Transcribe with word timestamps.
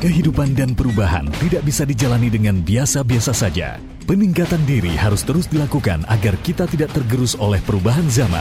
Kehidupan 0.00 0.56
dan 0.56 0.72
perubahan 0.72 1.28
tidak 1.44 1.60
bisa 1.60 1.84
dijalani 1.84 2.32
dengan 2.32 2.64
biasa-biasa 2.64 3.36
saja. 3.36 3.76
Peningkatan 4.08 4.64
diri 4.64 4.96
harus 4.96 5.20
terus 5.20 5.44
dilakukan 5.44 6.08
agar 6.08 6.40
kita 6.40 6.64
tidak 6.64 6.88
tergerus 6.96 7.36
oleh 7.36 7.60
perubahan 7.60 8.08
zaman. 8.08 8.40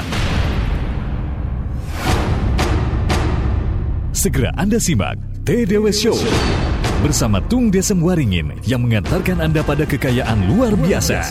Segera 4.15 4.55
Anda 4.55 4.79
simak 4.79 5.19
TDW 5.43 5.91
Show 5.91 6.15
bersama 7.03 7.43
Tung 7.51 7.67
Desem 7.67 7.99
Waringin 7.99 8.55
yang 8.63 8.79
mengantarkan 8.79 9.43
Anda 9.43 9.59
pada 9.59 9.83
kekayaan 9.83 10.47
luar 10.47 10.79
biasa. 10.79 11.27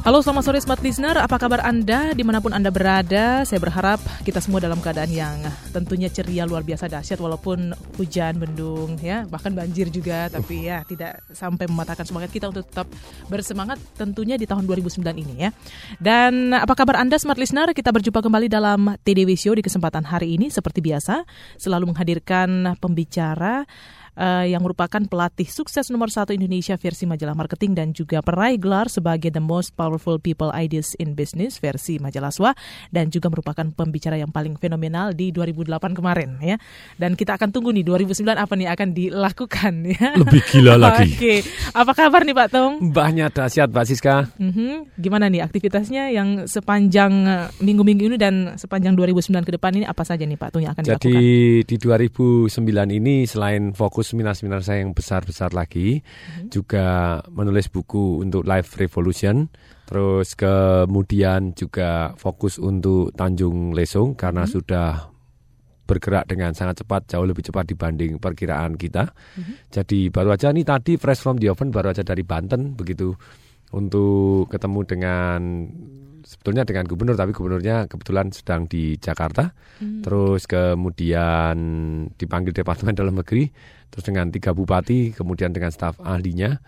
Halo 0.00 0.24
selamat 0.24 0.48
sore 0.48 0.60
Smart 0.64 0.80
Listener, 0.80 1.12
apa 1.20 1.36
kabar 1.36 1.60
Anda 1.60 2.16
di 2.16 2.24
mana 2.24 2.40
pun 2.40 2.56
Anda 2.56 2.72
berada? 2.72 3.44
Saya 3.44 3.60
berharap 3.60 4.00
kita 4.24 4.40
semua 4.40 4.56
dalam 4.56 4.80
keadaan 4.80 5.12
yang 5.12 5.36
tentunya 5.76 6.08
ceria 6.08 6.48
luar 6.48 6.64
biasa 6.64 6.88
dahsyat 6.88 7.20
walaupun 7.20 7.76
hujan, 8.00 8.40
mendung, 8.40 8.96
ya 9.04 9.28
bahkan 9.28 9.52
banjir 9.52 9.92
juga, 9.92 10.32
tapi 10.32 10.72
ya 10.72 10.88
tidak 10.88 11.20
sampai 11.36 11.68
mematahkan 11.68 12.08
semangat 12.08 12.32
kita 12.32 12.48
untuk 12.48 12.64
tetap 12.64 12.88
bersemangat 13.28 13.76
tentunya 13.92 14.40
di 14.40 14.48
tahun 14.48 14.64
2009 14.64 15.04
ini 15.04 15.34
ya. 15.36 15.52
Dan 16.00 16.56
apa 16.56 16.72
kabar 16.72 16.96
Anda 16.96 17.20
Smart 17.20 17.36
Listener? 17.36 17.76
Kita 17.76 17.92
berjumpa 17.92 18.24
kembali 18.24 18.48
dalam 18.48 18.96
TDW 19.04 19.36
Show 19.36 19.52
di 19.52 19.60
kesempatan 19.60 20.08
hari 20.08 20.40
ini 20.40 20.48
seperti 20.48 20.80
biasa, 20.80 21.28
selalu 21.60 21.92
menghadirkan 21.92 22.72
pembicara 22.80 23.68
uh, 24.16 24.46
yang 24.46 24.64
merupakan 24.64 25.02
pelatih 25.04 25.46
sukses 25.46 25.90
nomor 25.92 26.08
satu 26.08 26.34
Indonesia 26.34 26.74
versi 26.80 27.04
majalah 27.04 27.36
marketing 27.36 27.72
dan 27.76 27.88
juga 27.92 28.24
peraih 28.24 28.56
gelar 28.56 28.86
sebagai 28.90 29.30
The 29.30 29.42
Most 29.42 29.76
Powerful 29.76 30.22
People 30.22 30.50
Ideas 30.54 30.96
in 30.96 31.18
Business 31.18 31.60
versi 31.60 32.00
majalah 32.00 32.32
SWA 32.32 32.52
dan 32.94 33.10
juga 33.12 33.28
merupakan 33.28 33.66
pembicara 33.74 34.16
yang 34.16 34.30
paling 34.30 34.56
fenomenal 34.56 35.12
di 35.12 35.34
2008 35.34 35.98
kemarin 35.98 36.40
ya. 36.40 36.56
Dan 36.96 37.18
kita 37.18 37.36
akan 37.36 37.50
tunggu 37.50 37.74
nih 37.74 37.84
2009 37.84 38.24
apa 38.38 38.54
nih 38.56 38.68
akan 38.70 38.88
dilakukan 38.94 39.74
ya. 39.94 40.08
Lebih 40.16 40.42
gila 40.48 40.74
lagi. 40.80 41.12
Oke, 41.14 41.34
apa 41.74 41.92
kabar 41.92 42.22
nih 42.24 42.36
Pak 42.36 42.48
Tong? 42.54 42.72
Mbahnya 42.94 43.26
dahsyat 43.28 43.68
Mbak 43.70 43.84
Siska. 43.84 44.16
Mm-hmm. 44.38 44.72
Gimana 44.96 45.26
nih 45.28 45.42
aktivitasnya 45.44 46.14
yang 46.14 46.46
sepanjang 46.46 47.12
eh, 47.26 47.46
minggu-minggu 47.60 48.14
ini 48.14 48.16
dan 48.16 48.54
sepanjang 48.56 48.96
2009 48.96 49.44
ke 49.46 49.52
depan 49.58 49.72
ini 49.76 49.84
apa 49.84 50.02
saja 50.06 50.24
nih 50.24 50.38
Pak 50.38 50.48
Tung 50.54 50.62
yang 50.64 50.72
akan 50.72 50.84
Jadi 50.86 51.10
dilakukan? 51.10 51.68
di 51.68 51.76
2009 51.76 52.98
ini 53.02 53.14
selain 53.28 53.72
fokus 53.74 53.99
seminar-seminar 54.02 54.64
saya 54.64 54.82
yang 54.82 54.96
besar-besar 54.96 55.52
lagi, 55.52 56.00
hmm. 56.00 56.48
juga 56.48 57.18
menulis 57.28 57.68
buku 57.68 58.20
untuk 58.24 58.44
Life 58.48 58.76
Revolution, 58.80 59.48
terus 59.84 60.34
kemudian 60.34 61.52
juga 61.52 62.14
fokus 62.16 62.56
untuk 62.56 63.12
Tanjung 63.14 63.76
Lesung 63.76 64.16
karena 64.16 64.44
hmm. 64.44 64.52
sudah 64.52 64.88
bergerak 65.90 66.30
dengan 66.30 66.54
sangat 66.54 66.86
cepat, 66.86 67.10
jauh 67.10 67.26
lebih 67.26 67.42
cepat 67.42 67.66
dibanding 67.66 68.22
perkiraan 68.22 68.78
kita. 68.78 69.10
Hmm. 69.10 69.58
Jadi 69.74 70.06
baru 70.14 70.38
aja 70.38 70.54
nih 70.54 70.62
tadi 70.62 70.94
fresh 70.94 71.18
from 71.18 71.42
the 71.42 71.50
oven, 71.50 71.74
baru 71.74 71.90
aja 71.90 72.06
dari 72.06 72.22
Banten 72.22 72.78
begitu 72.78 73.18
untuk 73.70 74.50
ketemu 74.50 74.80
dengan 74.86 75.40
sebetulnya 76.30 76.62
dengan 76.62 76.84
gubernur 76.86 77.16
tapi 77.16 77.32
gubernurnya 77.34 77.90
kebetulan 77.90 78.30
sedang 78.30 78.70
di 78.70 78.94
Jakarta. 79.00 79.50
Hmm. 79.80 80.04
Terus 80.04 80.46
kemudian 80.46 81.56
dipanggil 82.14 82.54
Departemen 82.54 82.94
Dalam 82.94 83.18
Negeri, 83.18 83.50
terus 83.90 84.04
dengan 84.06 84.28
tiga 84.30 84.54
bupati, 84.54 85.10
kemudian 85.14 85.50
dengan 85.50 85.72
staf 85.74 85.98
ahlinya. 86.02 86.60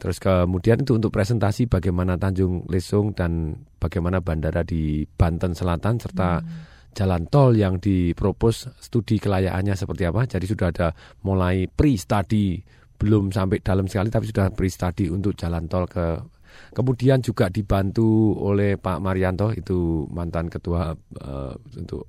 Terus 0.00 0.18
kemudian 0.18 0.82
itu 0.82 0.98
untuk 0.98 1.14
presentasi 1.14 1.70
bagaimana 1.70 2.18
Tanjung 2.18 2.66
Lesung 2.66 3.14
dan 3.14 3.54
bagaimana 3.78 4.18
bandara 4.18 4.66
di 4.66 5.06
Banten 5.06 5.54
Selatan 5.54 6.02
serta 6.02 6.42
hmm. 6.42 6.94
jalan 6.96 7.22
tol 7.30 7.54
yang 7.54 7.78
dipropos 7.78 8.66
studi 8.82 9.22
kelayakannya 9.22 9.78
seperti 9.78 10.02
apa. 10.08 10.26
Jadi 10.26 10.44
sudah 10.48 10.68
ada 10.74 10.88
mulai 11.22 11.70
pre-study 11.70 12.58
belum 13.02 13.34
sampai 13.34 13.58
dalam 13.58 13.90
sekali 13.90 14.14
tapi 14.14 14.30
sudah 14.30 14.54
pre-study 14.54 15.10
untuk 15.10 15.34
jalan 15.34 15.66
tol 15.66 15.90
ke 15.90 16.22
Kemudian 16.70 17.18
juga 17.18 17.50
dibantu 17.50 18.38
oleh 18.38 18.78
Pak 18.78 19.02
Marianto 19.02 19.50
itu 19.50 20.06
mantan 20.14 20.46
ketua 20.46 20.94
uh, 20.94 21.54
untuk 21.74 22.06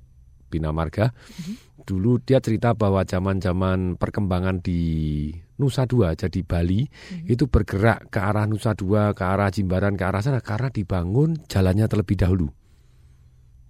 Bina 0.54 0.70
Marga. 0.70 1.10
Mm-hmm. 1.10 1.82
Dulu 1.82 2.22
dia 2.22 2.38
cerita 2.38 2.72
bahwa 2.72 3.02
zaman-zaman 3.02 3.98
perkembangan 3.98 4.62
di 4.62 5.28
Nusa 5.58 5.84
Dua 5.84 6.14
jadi 6.14 6.40
Bali 6.46 6.86
mm-hmm. 6.86 7.26
itu 7.26 7.50
bergerak 7.50 8.14
ke 8.14 8.22
arah 8.22 8.46
Nusa 8.46 8.78
Dua, 8.78 9.10
ke 9.10 9.26
arah 9.26 9.50
Jimbaran, 9.50 9.98
ke 9.98 10.04
arah 10.06 10.22
sana 10.22 10.38
karena 10.38 10.70
dibangun 10.70 11.34
jalannya 11.50 11.90
terlebih 11.90 12.14
dahulu. 12.14 12.46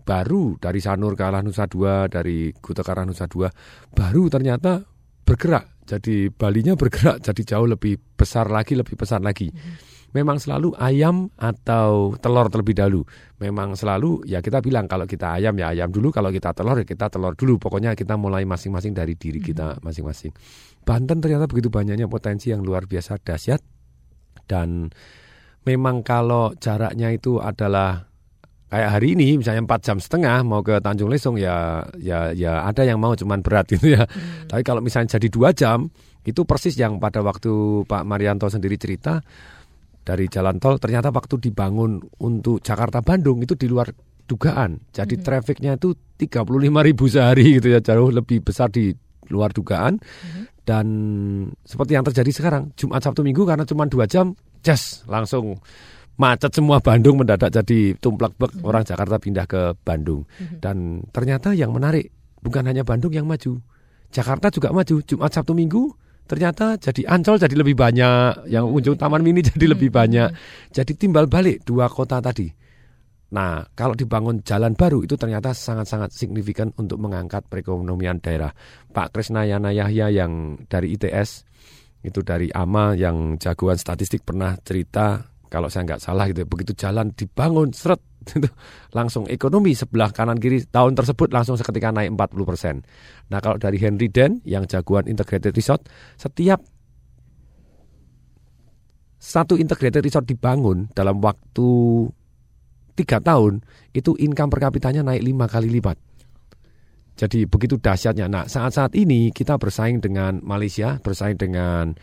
Baru 0.05 0.61
dari 0.61 0.85
Sanur 0.85 1.17
ke 1.17 1.25
arah 1.25 1.41
Nusa 1.41 1.65
Dua, 1.65 2.05
dari 2.13 2.53
Kuta 2.53 2.85
ke 2.85 2.91
arah 2.93 3.09
Nusa 3.09 3.25
Dua, 3.25 3.49
baru 3.97 4.29
ternyata 4.29 4.85
bergerak. 5.25 5.81
Jadi 5.85 6.33
Balinya 6.33 6.77
bergerak 6.77 7.21
jadi 7.25 7.57
jauh 7.57 7.69
lebih 7.69 7.97
besar 8.17 8.49
lagi, 8.53 8.77
lebih 8.77 8.95
besar 8.95 9.25
lagi. 9.25 9.49
Mm-hmm 9.49 9.94
memang 10.15 10.39
selalu 10.39 10.79
ayam 10.79 11.29
atau 11.35 12.15
telur 12.23 12.47
terlebih 12.47 12.79
dahulu. 12.79 13.03
Memang 13.43 13.75
selalu 13.75 14.23
ya 14.25 14.39
kita 14.39 14.63
bilang 14.63 14.87
kalau 14.87 15.11
kita 15.11 15.37
ayam 15.37 15.59
ya 15.59 15.75
ayam 15.75 15.91
dulu, 15.91 16.15
kalau 16.15 16.31
kita 16.31 16.55
telur 16.55 16.79
ya 16.79 16.87
kita 16.87 17.11
telur 17.11 17.35
dulu. 17.35 17.59
Pokoknya 17.59 17.99
kita 17.99 18.15
mulai 18.15 18.47
masing-masing 18.47 18.95
dari 18.95 19.19
diri 19.19 19.43
hmm. 19.43 19.49
kita 19.51 19.67
masing-masing. 19.83 20.31
Banten 20.87 21.19
ternyata 21.19 21.51
begitu 21.51 21.69
banyaknya 21.69 22.07
potensi 22.07 22.55
yang 22.55 22.63
luar 22.63 22.87
biasa 22.87 23.19
dahsyat 23.19 23.61
dan 24.47 24.95
memang 25.67 26.07
kalau 26.07 26.55
jaraknya 26.63 27.11
itu 27.11 27.43
adalah 27.43 28.07
kayak 28.69 28.91
hari 29.01 29.15
ini 29.15 29.39
misalnya 29.39 29.65
empat 29.67 29.81
jam 29.87 29.99
setengah 29.99 30.43
mau 30.43 30.61
ke 30.61 30.83
Tanjung 30.83 31.07
Lesung 31.07 31.39
ya 31.39 31.87
ya 31.99 32.35
ya 32.35 32.67
ada 32.67 32.83
yang 32.87 33.03
mau 33.03 33.19
cuman 33.19 33.43
berat 33.43 33.67
gitu 33.75 33.99
ya. 33.99 34.07
Hmm. 34.07 34.47
Tapi 34.47 34.63
kalau 34.63 34.79
misalnya 34.79 35.19
jadi 35.19 35.27
dua 35.27 35.51
jam 35.51 35.91
itu 36.25 36.47
persis 36.49 36.79
yang 36.79 37.03
pada 37.03 37.21
waktu 37.21 37.85
Pak 37.85 38.03
Marianto 38.07 38.49
sendiri 38.49 38.79
cerita 38.81 39.21
dari 40.05 40.29
jalan 40.29 40.61
tol 40.61 40.77
ternyata 40.77 41.09
waktu 41.09 41.41
dibangun 41.41 41.99
untuk 42.21 42.61
Jakarta 42.61 43.01
Bandung 43.01 43.41
itu 43.41 43.57
di 43.57 43.67
luar 43.67 43.89
dugaan. 44.29 44.81
Jadi 44.93 45.17
mm-hmm. 45.17 45.27
trafficnya 45.27 45.73
itu 45.81 45.97
35 46.21 46.45
ribu 46.89 47.05
sehari 47.09 47.57
gitu 47.61 47.73
ya 47.73 47.81
jauh 47.81 48.13
lebih 48.13 48.45
besar 48.45 48.69
di 48.69 48.93
luar 49.33 49.53
dugaan. 49.57 49.97
Mm-hmm. 49.97 50.45
Dan 50.65 50.87
seperti 51.61 51.93
yang 51.97 52.05
terjadi 52.05 52.31
sekarang 52.33 52.73
Jumat 52.77 53.05
Sabtu 53.05 53.21
Minggu 53.21 53.45
karena 53.45 53.69
cuma 53.69 53.85
dua 53.85 54.09
jam, 54.09 54.33
just 54.65 55.05
langsung 55.09 55.61
macet 56.15 56.55
semua 56.55 56.79
Bandung 56.79 57.21
mendadak 57.21 57.51
jadi 57.51 57.99
tumplak 58.01 58.37
bek 58.37 58.53
mm-hmm. 58.55 58.69
orang 58.69 58.83
Jakarta 58.85 59.17
pindah 59.17 59.47
ke 59.49 59.77
Bandung. 59.81 60.25
Mm-hmm. 60.25 60.59
Dan 60.61 61.05
ternyata 61.13 61.57
yang 61.57 61.73
menarik 61.73 62.13
bukan 62.45 62.65
hanya 62.69 62.85
Bandung 62.85 63.13
yang 63.13 63.29
maju, 63.29 63.61
Jakarta 64.13 64.53
juga 64.53 64.73
maju. 64.73 65.01
Jumat 65.05 65.33
Sabtu 65.33 65.53
Minggu 65.53 66.04
ternyata 66.25 66.81
jadi 66.81 67.09
Ancol 67.09 67.41
jadi 67.41 67.55
lebih 67.55 67.77
banyak, 67.77 68.49
yang 68.49 68.69
ujung 68.69 68.97
Taman 68.97 69.21
Mini 69.21 69.45
jadi 69.55 69.67
lebih 69.71 69.93
hmm. 69.93 69.99
banyak. 69.99 70.29
Jadi 70.73 70.93
timbal 70.97 71.29
balik 71.29 71.63
dua 71.65 71.87
kota 71.89 72.21
tadi. 72.21 72.49
Nah, 73.35 73.67
kalau 73.75 73.99
dibangun 73.99 74.47
jalan 74.47 74.79
baru 74.79 75.03
itu 75.03 75.19
ternyata 75.19 75.51
sangat-sangat 75.51 76.15
signifikan 76.15 76.71
untuk 76.79 77.03
mengangkat 77.03 77.43
perekonomian 77.51 78.23
daerah. 78.23 78.55
Pak 78.95 79.11
Krisnayana 79.11 79.75
Yahya 79.75 80.07
yang 80.15 80.55
dari 80.71 80.95
ITS, 80.95 81.43
itu 82.05 82.21
dari 82.21 82.53
AMA 82.53 82.95
yang 82.95 83.41
jagoan 83.41 83.81
statistik 83.81 84.23
pernah 84.23 84.55
cerita 84.61 85.35
kalau 85.49 85.73
saya 85.73 85.89
nggak 85.89 86.03
salah 86.05 86.29
gitu 86.29 86.45
begitu 86.45 86.77
jalan 86.77 87.11
dibangun 87.17 87.73
seret 87.73 88.03
itu 88.39 88.49
langsung 88.97 89.29
ekonomi 89.29 89.77
sebelah 89.77 90.11
kanan 90.11 90.41
kiri 90.41 90.65
tahun 90.67 90.97
tersebut 90.97 91.31
langsung 91.31 91.61
seketika 91.61 91.93
naik 91.93 92.17
40 92.17 92.49
persen. 92.49 92.75
Nah 93.29 93.39
kalau 93.45 93.61
dari 93.61 93.77
Henry 93.79 94.09
Den 94.09 94.41
yang 94.49 94.65
jagoan 94.65 95.07
integrated 95.07 95.53
resort 95.53 95.85
setiap 96.17 96.65
satu 99.21 99.57
integrated 99.57 100.05
resort 100.05 100.29
dibangun 100.29 100.93
dalam 100.93 101.21
waktu 101.25 101.69
tiga 102.97 103.19
tahun 103.21 103.65
itu 103.97 104.17
income 104.21 104.53
per 104.53 104.61
kapitanya 104.69 105.05
naik 105.05 105.23
lima 105.25 105.49
kali 105.49 105.69
lipat. 105.69 105.97
Jadi 107.15 107.47
begitu 107.47 107.79
dahsyatnya. 107.79 108.27
Nah 108.27 108.45
saat-saat 108.51 108.99
ini 108.99 109.31
kita 109.31 109.55
bersaing 109.55 110.03
dengan 110.03 110.43
Malaysia, 110.43 110.99
bersaing 110.99 111.39
dengan 111.39 111.95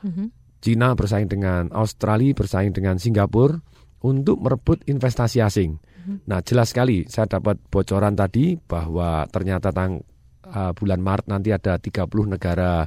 mm 0.00 0.10
-hmm. 0.10 0.28
Cina 0.58 0.98
bersaing 0.98 1.30
dengan 1.30 1.70
Australia, 1.70 2.34
bersaing 2.34 2.74
dengan 2.74 2.98
Singapura 2.98 3.62
untuk 4.04 4.38
merebut 4.38 4.84
investasi 4.86 5.42
asing. 5.42 5.78
Mhm. 5.78 6.30
Nah, 6.30 6.40
jelas 6.44 6.70
sekali 6.70 7.04
saya 7.10 7.26
dapat 7.26 7.58
bocoran 7.68 8.14
tadi 8.14 8.54
bahwa 8.54 9.26
ternyata 9.28 9.74
tang, 9.74 10.00
uh, 10.46 10.72
bulan 10.72 11.00
Maret 11.02 11.26
nanti 11.26 11.50
ada 11.50 11.76
30 11.76 12.26
negara 12.30 12.86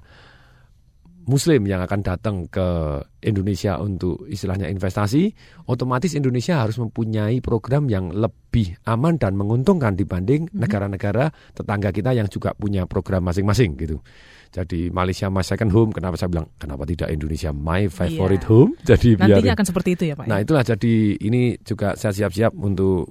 Muslim 1.21 1.69
yang 1.69 1.85
akan 1.85 2.01
datang 2.01 2.49
ke 2.49 2.97
Indonesia 3.21 3.77
untuk 3.77 4.25
istilahnya 4.25 4.65
investasi, 4.73 5.29
otomatis 5.69 6.17
Indonesia 6.17 6.57
harus 6.57 6.81
mempunyai 6.81 7.37
program 7.45 7.85
yang 7.85 8.09
lebih 8.09 8.81
aman 8.89 9.21
dan 9.21 9.37
menguntungkan 9.37 9.93
dibanding 9.93 10.49
mhm. 10.49 10.57
negara-negara 10.57 11.29
tetangga 11.53 11.93
kita 11.93 12.17
yang 12.17 12.25
juga 12.25 12.57
punya 12.57 12.89
program 12.89 13.29
masing-masing 13.29 13.77
gitu. 13.77 14.01
Jadi 14.51 14.91
Malaysia 14.91 15.27
my 15.27 15.39
second 15.41 15.71
home. 15.71 15.89
Kenapa 15.89 16.15
saya 16.15 16.27
bilang 16.27 16.51
kenapa 16.55 16.83
tidak 16.83 17.07
Indonesia 17.07 17.49
my 17.49 17.87
favorite 17.87 18.43
Iya. 18.43 18.51
home? 18.51 18.71
Jadi 18.83 19.15
Nantinya 19.15 19.55
akan 19.55 19.65
seperti 19.65 19.89
itu 19.95 20.03
ya 20.05 20.15
Pak. 20.15 20.25
ya? 20.25 20.29
Nah 20.29 20.37
itulah 20.39 20.61
jadi 20.61 20.93
ini 21.17 21.55
juga 21.57 21.95
saya 21.95 22.11
siap-siap 22.11 22.51
untuk 22.53 23.07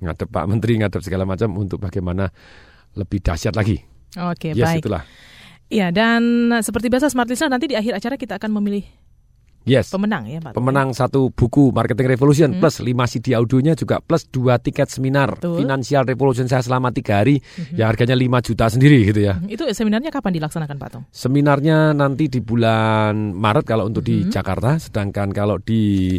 ngadep 0.00 0.26
Pak 0.26 0.44
Menteri, 0.46 0.80
ngadep 0.80 1.00
segala 1.00 1.24
macam 1.24 1.52
untuk 1.54 1.76
bagaimana 1.78 2.32
lebih 2.96 3.20
dahsyat 3.20 3.52
lagi. 3.52 3.76
Oke 4.16 4.50
yes 4.50 4.64
baik. 4.72 4.80
itulah. 4.80 5.04
Iya 5.68 5.92
dan 5.92 6.22
seperti 6.58 6.88
biasa 6.88 7.06
Smart 7.06 7.28
Listener 7.28 7.52
nanti 7.52 7.68
di 7.68 7.76
akhir 7.76 7.94
acara 7.94 8.16
kita 8.16 8.40
akan 8.40 8.50
memilih 8.56 8.82
Yes. 9.62 9.92
pemenang 9.92 10.24
ya 10.24 10.40
Pak. 10.40 10.52
Pemenang 10.52 10.90
satu 10.90 11.28
buku 11.28 11.68
Marketing 11.70 12.08
Revolution 12.08 12.48
Hmm. 12.50 12.58
plus 12.58 12.80
5 12.80 13.04
CD 13.04 13.32
audionya 13.32 13.72
juga 13.72 14.00
plus 14.00 14.24
dua 14.26 14.56
tiket 14.56 14.88
seminar 14.88 15.36
Betul. 15.36 15.60
Financial 15.60 16.02
Revolution 16.02 16.46
saya 16.46 16.60
selama 16.60 16.88
tiga 16.90 17.20
hari 17.20 17.38
Mhm. 17.38 17.76
yang 17.76 17.86
harganya 17.86 18.16
5 18.16 18.40
juta 18.40 18.66
sendiri 18.66 19.04
gitu 19.04 19.20
ya. 19.22 19.36
Itu 19.44 19.68
seminarnya 19.68 20.08
kapan 20.08 20.32
dilaksanakan 20.34 20.76
Pak 20.76 20.88
Tung? 20.90 21.04
Seminarnya 21.10 21.92
nanti 21.92 22.26
di 22.26 22.40
bulan 22.40 23.32
Maret 23.32 23.64
kalau 23.64 23.84
untuk 23.84 24.00
di 24.00 24.24
Mhm. 24.24 24.32
Jakarta, 24.32 24.76
sedangkan 24.76 25.28
kalau 25.30 25.56
di 25.56 26.16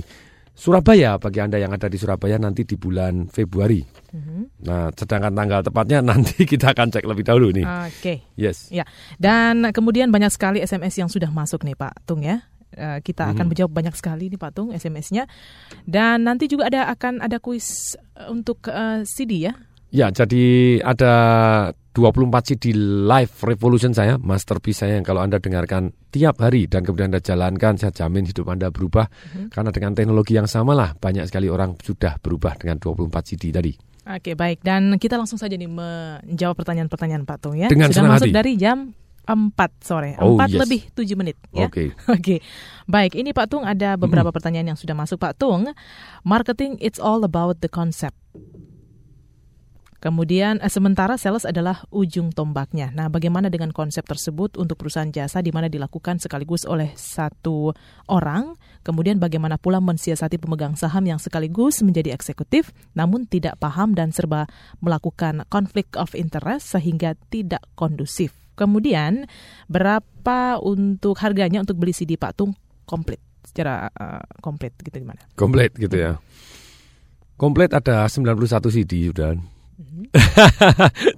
Surabaya 0.53 1.17
bagi 1.17 1.41
Anda 1.41 1.57
yang 1.57 1.73
ada 1.73 1.89
di 1.89 1.97
Surabaya 1.97 2.37
nanti 2.37 2.61
di 2.61 2.77
bulan 2.77 3.25
Februari. 3.25 3.81
Mhm. 4.13 4.61
Nah, 4.61 4.93
sedangkan 4.93 5.33
tanggal 5.33 5.65
tepatnya 5.65 5.99
nanti 6.13 6.45
kita 6.45 6.77
akan 6.77 6.93
cek 6.93 7.01
lebih 7.03 7.25
dahulu 7.25 7.49
nih. 7.49 7.65
Oke. 7.89 8.21
Yes. 8.37 8.69
Ya, 8.69 8.85
dan 9.17 9.65
kemudian 9.73 10.13
banyak 10.13 10.29
sekali 10.29 10.61
SMS 10.61 11.01
yang 11.01 11.09
sudah 11.09 11.33
masuk 11.33 11.65
nih 11.65 11.73
Pak 11.73 12.05
Tung 12.05 12.21
ya. 12.21 12.45
Eh, 12.71 12.99
kita 13.01 13.29
akan 13.29 13.43
Mhm. 13.43 13.49
menjawab 13.51 13.71
banyak 13.73 13.95
sekali 13.95 14.27
nih 14.27 14.39
Pak 14.39 14.51
Tung 14.51 14.69
SMS-nya. 14.71 15.27
Dan 15.83 16.23
nanti 16.23 16.47
juga 16.47 16.67
ada 16.67 16.87
akan 16.87 17.19
ada 17.19 17.37
kuis 17.37 17.93
eh, 18.15 18.27
untuk 18.27 18.63
eh, 18.65 19.03
CD 19.03 19.45
ya. 19.45 19.53
Ya, 19.91 20.07
jadi 20.07 20.79
ada 20.79 21.13
24 21.91 22.15
CD 22.47 22.71
live 23.03 23.35
revolution 23.43 23.91
saya, 23.91 24.15
masterpiece 24.15 24.79
saya 24.79 24.95
yang 24.95 25.03
kalau 25.03 25.19
Anda 25.19 25.35
dengarkan 25.35 25.91
tiap 26.07 26.39
hari 26.39 26.63
dan 26.63 26.87
kemudian 26.87 27.11
Anda 27.11 27.19
jalankan, 27.19 27.75
saya 27.75 27.91
jamin 27.91 28.23
hidup 28.23 28.47
Anda 28.47 28.71
berubah. 28.71 29.11
Karena 29.51 29.67
dengan 29.69 29.91
teknologi 29.91 30.39
yang 30.39 30.47
sama 30.47 30.71
lah, 30.71 30.95
banyak 30.95 31.27
sekali 31.27 31.51
orang 31.51 31.75
sudah 31.77 32.15
berubah 32.17 32.55
dengan 32.55 32.79
24 32.79 33.27
CD 33.27 33.51
tadi. 33.51 33.75
Oke, 34.01 34.33
baik. 34.33 34.63
Dan 34.63 34.95
kita 34.95 35.13
langsung 35.13 35.35
saja 35.35 35.53
nih 35.53 35.67
menjawab 35.67 36.55
pertanyaan-pertanyaan 36.55 37.27
Pak 37.27 37.37
Tung 37.37 37.59
ya. 37.59 37.67
Dengan 37.67 37.91
Sudah 37.91 38.15
masuk 38.15 38.31
hati. 38.31 38.33
dari 38.33 38.55
jam 38.55 38.95
4 39.25 39.53
sore. 39.85 40.17
Oh, 40.17 40.37
4 40.37 40.49
yes. 40.49 40.61
lebih 40.65 40.81
7 40.93 41.19
menit 41.19 41.37
ya. 41.53 41.69
Oke. 41.69 41.93
Oke, 42.15 42.41
baik. 42.89 43.13
Ini 43.17 43.31
Pak 43.31 43.47
Tung 43.47 43.63
ada 43.63 43.95
beberapa 43.95 44.33
pertanyaan 44.33 44.73
yang 44.73 44.79
sudah 44.79 44.97
masuk 44.97 45.21
Pak 45.21 45.37
Tung. 45.37 45.69
Marketing 46.25 46.77
it's 46.81 46.97
all 46.97 47.21
about 47.21 47.61
the 47.61 47.69
concept. 47.69 48.17
Kemudian 50.01 50.57
eh, 50.65 50.67
sementara 50.73 51.13
sales 51.13 51.45
adalah 51.45 51.85
ujung 51.93 52.33
tombaknya. 52.33 52.89
Nah, 52.89 53.07
bagaimana 53.07 53.53
dengan 53.53 53.69
konsep 53.69 54.01
tersebut 54.01 54.57
untuk 54.57 54.81
perusahaan 54.81 55.13
jasa 55.13 55.45
di 55.45 55.53
mana 55.53 55.69
dilakukan 55.69 56.17
sekaligus 56.17 56.65
oleh 56.65 56.89
satu 56.97 57.69
orang? 58.09 58.57
Kemudian 58.81 59.21
bagaimana 59.21 59.61
pula 59.61 59.77
mensiasati 59.77 60.41
pemegang 60.41 60.73
saham 60.73 61.05
yang 61.05 61.21
sekaligus 61.21 61.85
menjadi 61.85 62.17
eksekutif 62.17 62.73
namun 62.97 63.29
tidak 63.29 63.61
paham 63.61 63.93
dan 63.93 64.09
serba 64.09 64.49
melakukan 64.81 65.45
konflik 65.53 65.93
of 65.93 66.17
interest 66.17 66.73
sehingga 66.73 67.13
tidak 67.29 67.61
kondusif. 67.77 68.40
Kemudian 68.61 69.25
berapa 69.65 70.61
untuk 70.61 71.17
harganya 71.17 71.65
untuk 71.65 71.81
beli 71.81 71.97
CD 71.97 72.13
Pak 72.13 72.37
Tung 72.37 72.53
komplit 72.85 73.17
secara 73.41 73.89
eh, 73.89 74.21
komplit 74.37 74.77
gitu 74.85 75.01
gimana? 75.01 75.25
Komplit 75.33 75.73
gitu 75.81 75.97
ya. 75.97 76.21
Komplit 77.41 77.73
ada 77.73 78.05
91 78.05 78.37
CD 78.69 79.09
sudah. 79.09 79.33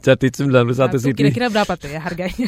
Jadi 0.05 0.27
91 0.31 0.71
Satu 0.71 0.97
CD. 1.01 1.19
Kira-kira 1.19 1.51
berapa 1.51 1.73
tuh 1.75 1.91
ya 1.91 1.99
harganya? 1.99 2.47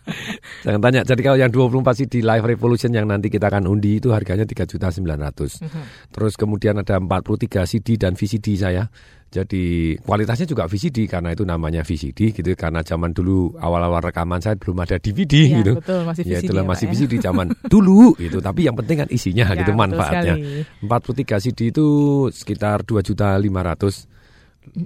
Jangan 0.64 0.80
tanya. 0.80 1.00
Jadi 1.04 1.20
kalau 1.20 1.36
yang 1.36 1.52
24 1.52 1.84
CD 1.92 2.24
Live 2.24 2.46
Revolution 2.46 2.88
yang 2.94 3.04
nanti 3.04 3.28
kita 3.28 3.52
akan 3.52 3.68
undi 3.68 4.00
itu 4.00 4.14
harganya 4.14 4.48
3 4.48 4.64
juta 4.64 4.88
900. 4.88 5.60
Mhm. 5.60 5.82
Terus 6.14 6.34
kemudian 6.40 6.80
ada 6.80 6.96
43 6.96 7.68
CD 7.68 8.00
dan 8.00 8.16
VCD 8.16 8.56
saya. 8.56 8.88
Jadi 9.32 9.64
kualitasnya 9.98 10.44
juga 10.44 10.68
VCD 10.68 11.08
karena 11.08 11.32
itu 11.32 11.40
namanya 11.42 11.80
VCD 11.80 12.30
gitu 12.30 12.52
karena 12.52 12.80
zaman 12.80 13.10
dulu 13.10 13.56
awal-awal 13.56 14.04
rekaman 14.04 14.38
saya 14.38 14.54
belum 14.54 14.76
ada 14.78 15.00
DVD 15.00 15.32
Iya, 15.42 15.56
gitu. 15.58 15.72
betul 15.74 16.04
masih 16.04 16.22
Ya 16.22 16.36
VCD 16.36 16.44
itulah 16.44 16.62
ya, 16.62 16.68
masih 16.68 16.84
ya. 16.84 16.90
VCD 16.92 17.12
zaman 17.18 17.46
dulu 17.72 18.12
itu 18.18 18.38
tapi 18.38 18.60
yang 18.62 18.76
penting 18.76 18.96
kan 18.98 19.08
isinya 19.08 19.48
Ya, 19.48 19.56
gitu 19.56 19.72
manfaatnya. 19.72 20.36
sekali. 20.36 20.84
43 20.84 21.42
CD 21.42 21.60
itu 21.66 21.86
sekitar 22.28 22.84
2 22.84 23.00
juta 23.02 23.32
500 23.34 24.12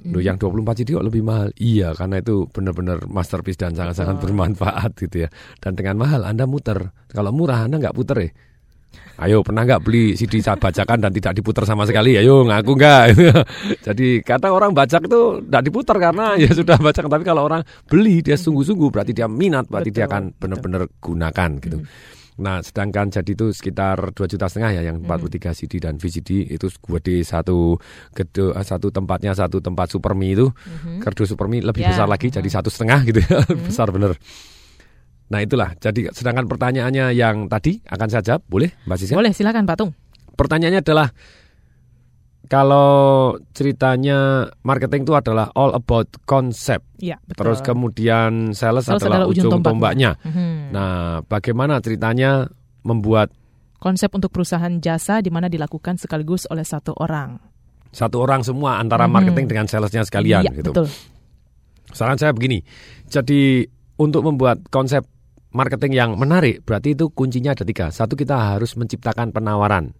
Loh, 0.08 0.24
yang 0.24 0.40
24 0.40 0.56
CD 0.74 0.88
kok 0.90 1.04
lebih 1.04 1.20
mahal? 1.20 1.52
Iya, 1.52 1.92
karena 1.92 2.16
itu 2.16 2.48
benar-benar 2.48 3.04
masterpiece 3.04 3.60
dan 3.60 3.76
sangat-sangat 3.76 4.16
bermanfaat 4.18 4.96
gitu 4.96 5.20
ya. 5.20 5.28
Dan 5.58 5.76
dengan 5.76 6.00
mahal 6.00 6.24
Anda 6.24 6.48
muter. 6.48 6.80
Kalau 7.06 7.28
murah 7.28 7.68
Anda 7.68 7.76
nggak 7.78 7.92
puter 7.92 8.16
ya. 8.16 8.30
Ayo 9.16 9.40
pernah 9.40 9.64
nggak 9.64 9.80
beli 9.80 10.12
CD 10.12 10.44
bacakan 10.44 11.00
dan 11.00 11.08
tidak 11.08 11.32
diputar 11.40 11.64
sama 11.64 11.88
sekali? 11.88 12.20
Ayo 12.20 12.44
ngaku 12.44 12.72
nggak? 12.76 13.04
Jadi 13.88 14.20
kata 14.20 14.52
orang 14.52 14.76
bacak 14.76 15.08
itu 15.08 15.40
tidak 15.40 15.62
diputar 15.64 15.96
karena 15.96 16.36
ya 16.42 16.52
sudah 16.52 16.76
bacak. 16.76 17.08
Tapi 17.08 17.24
kalau 17.24 17.48
orang 17.48 17.64
beli 17.88 18.20
dia 18.20 18.36
sungguh-sungguh 18.36 18.92
berarti 18.92 19.16
dia 19.16 19.24
minat, 19.24 19.72
berarti 19.72 19.88
dia 19.88 20.04
Betul, 20.04 20.12
akan 20.12 20.22
betul. 20.28 20.40
benar-benar 20.44 20.82
gunakan 21.00 21.50
gitu. 21.64 21.78
Nah, 22.36 22.60
sedangkan 22.60 23.08
jadi 23.08 23.32
itu 23.32 23.48
sekitar 23.48 24.12
dua 24.12 24.28
juta 24.28 24.44
setengah 24.44 24.76
ya 24.76 24.92
yang 24.92 25.00
43 25.00 25.56
CD 25.56 25.80
dan 25.80 25.96
VCD 25.96 26.52
itu 26.52 26.68
gede 26.68 27.24
satu 27.24 27.80
gede 28.12 28.52
satu 28.60 28.92
tempatnya 28.92 29.32
satu 29.32 29.64
tempat 29.64 29.96
Supermi 29.96 30.36
itu 30.36 30.52
kerdus 31.00 31.32
Supermi 31.32 31.64
lebih 31.64 31.88
Ya, 31.88 31.96
besar 31.96 32.04
lagi 32.04 32.28
jadi 32.28 32.44
satu 32.44 32.68
setengah 32.68 33.08
gitu 33.08 33.24
ya 33.24 33.40
besar 33.72 33.88
bener. 33.88 34.20
Nah 35.26 35.42
itulah 35.42 35.74
jadi 35.76 36.14
sedangkan 36.14 36.46
pertanyaannya 36.46 37.10
yang 37.12 37.50
tadi 37.50 37.82
akan 37.82 38.06
saya 38.06 38.22
jawab 38.22 38.42
boleh 38.46 38.70
Mbak 38.86 38.96
Siska? 38.96 39.14
Boleh 39.18 39.32
silakan 39.34 39.66
Pak 39.66 39.76
Tung. 39.76 39.90
Pertanyaannya 40.36 40.80
adalah 40.84 41.08
kalau 42.46 43.34
ceritanya 43.50 44.46
marketing 44.62 45.02
itu 45.02 45.18
adalah 45.18 45.50
all 45.58 45.74
about 45.74 46.06
concept 46.22 46.86
Iya, 47.02 47.18
betul. 47.26 47.42
terus 47.42 47.58
kemudian 47.58 48.54
sales, 48.54 48.86
Sales 48.86 49.02
adalah, 49.02 49.26
adalah 49.26 49.30
ujung 49.34 49.50
ujung 49.50 49.62
tombaknya. 49.66 50.14
Mhm. 50.22 50.70
Nah, 50.70 51.26
bagaimana 51.26 51.82
ceritanya 51.82 52.46
membuat 52.86 53.34
Konsep 53.76 54.08
untuk 54.14 54.32
perusahaan 54.32 54.72
jasa 54.78 55.20
di 55.20 55.28
mana 55.28 55.50
dilakukan 55.50 55.98
sekaligus 55.98 56.46
oleh 56.48 56.64
satu 56.64 56.94
orang. 56.96 57.38
satu 57.90 58.20
orang 58.20 58.44
semua 58.44 58.76
antara 58.76 59.08
Mhm. 59.08 59.12
marketing 59.12 59.46
dengan 59.48 59.66
salesnya 59.66 60.04
sekalian 60.04 60.44
Iya, 60.44 60.52
gitu. 60.54 60.70
betul. 60.70 60.86
Saran 61.90 62.14
saya 62.14 62.30
begini. 62.30 62.60
Jadi 63.08 63.64
untuk 63.96 64.20
membuat 64.20 64.68
konsep 64.68 65.00
marketing 65.56 65.96
yang 65.96 66.10
menarik 66.20 66.60
berarti 66.62 66.92
itu 66.92 67.08
kuncinya 67.08 67.56
ada 67.56 67.64
tiga. 67.64 67.88
Satu 67.88 68.12
kita 68.12 68.54
harus 68.54 68.76
menciptakan 68.76 69.32
penawaran. 69.32 69.96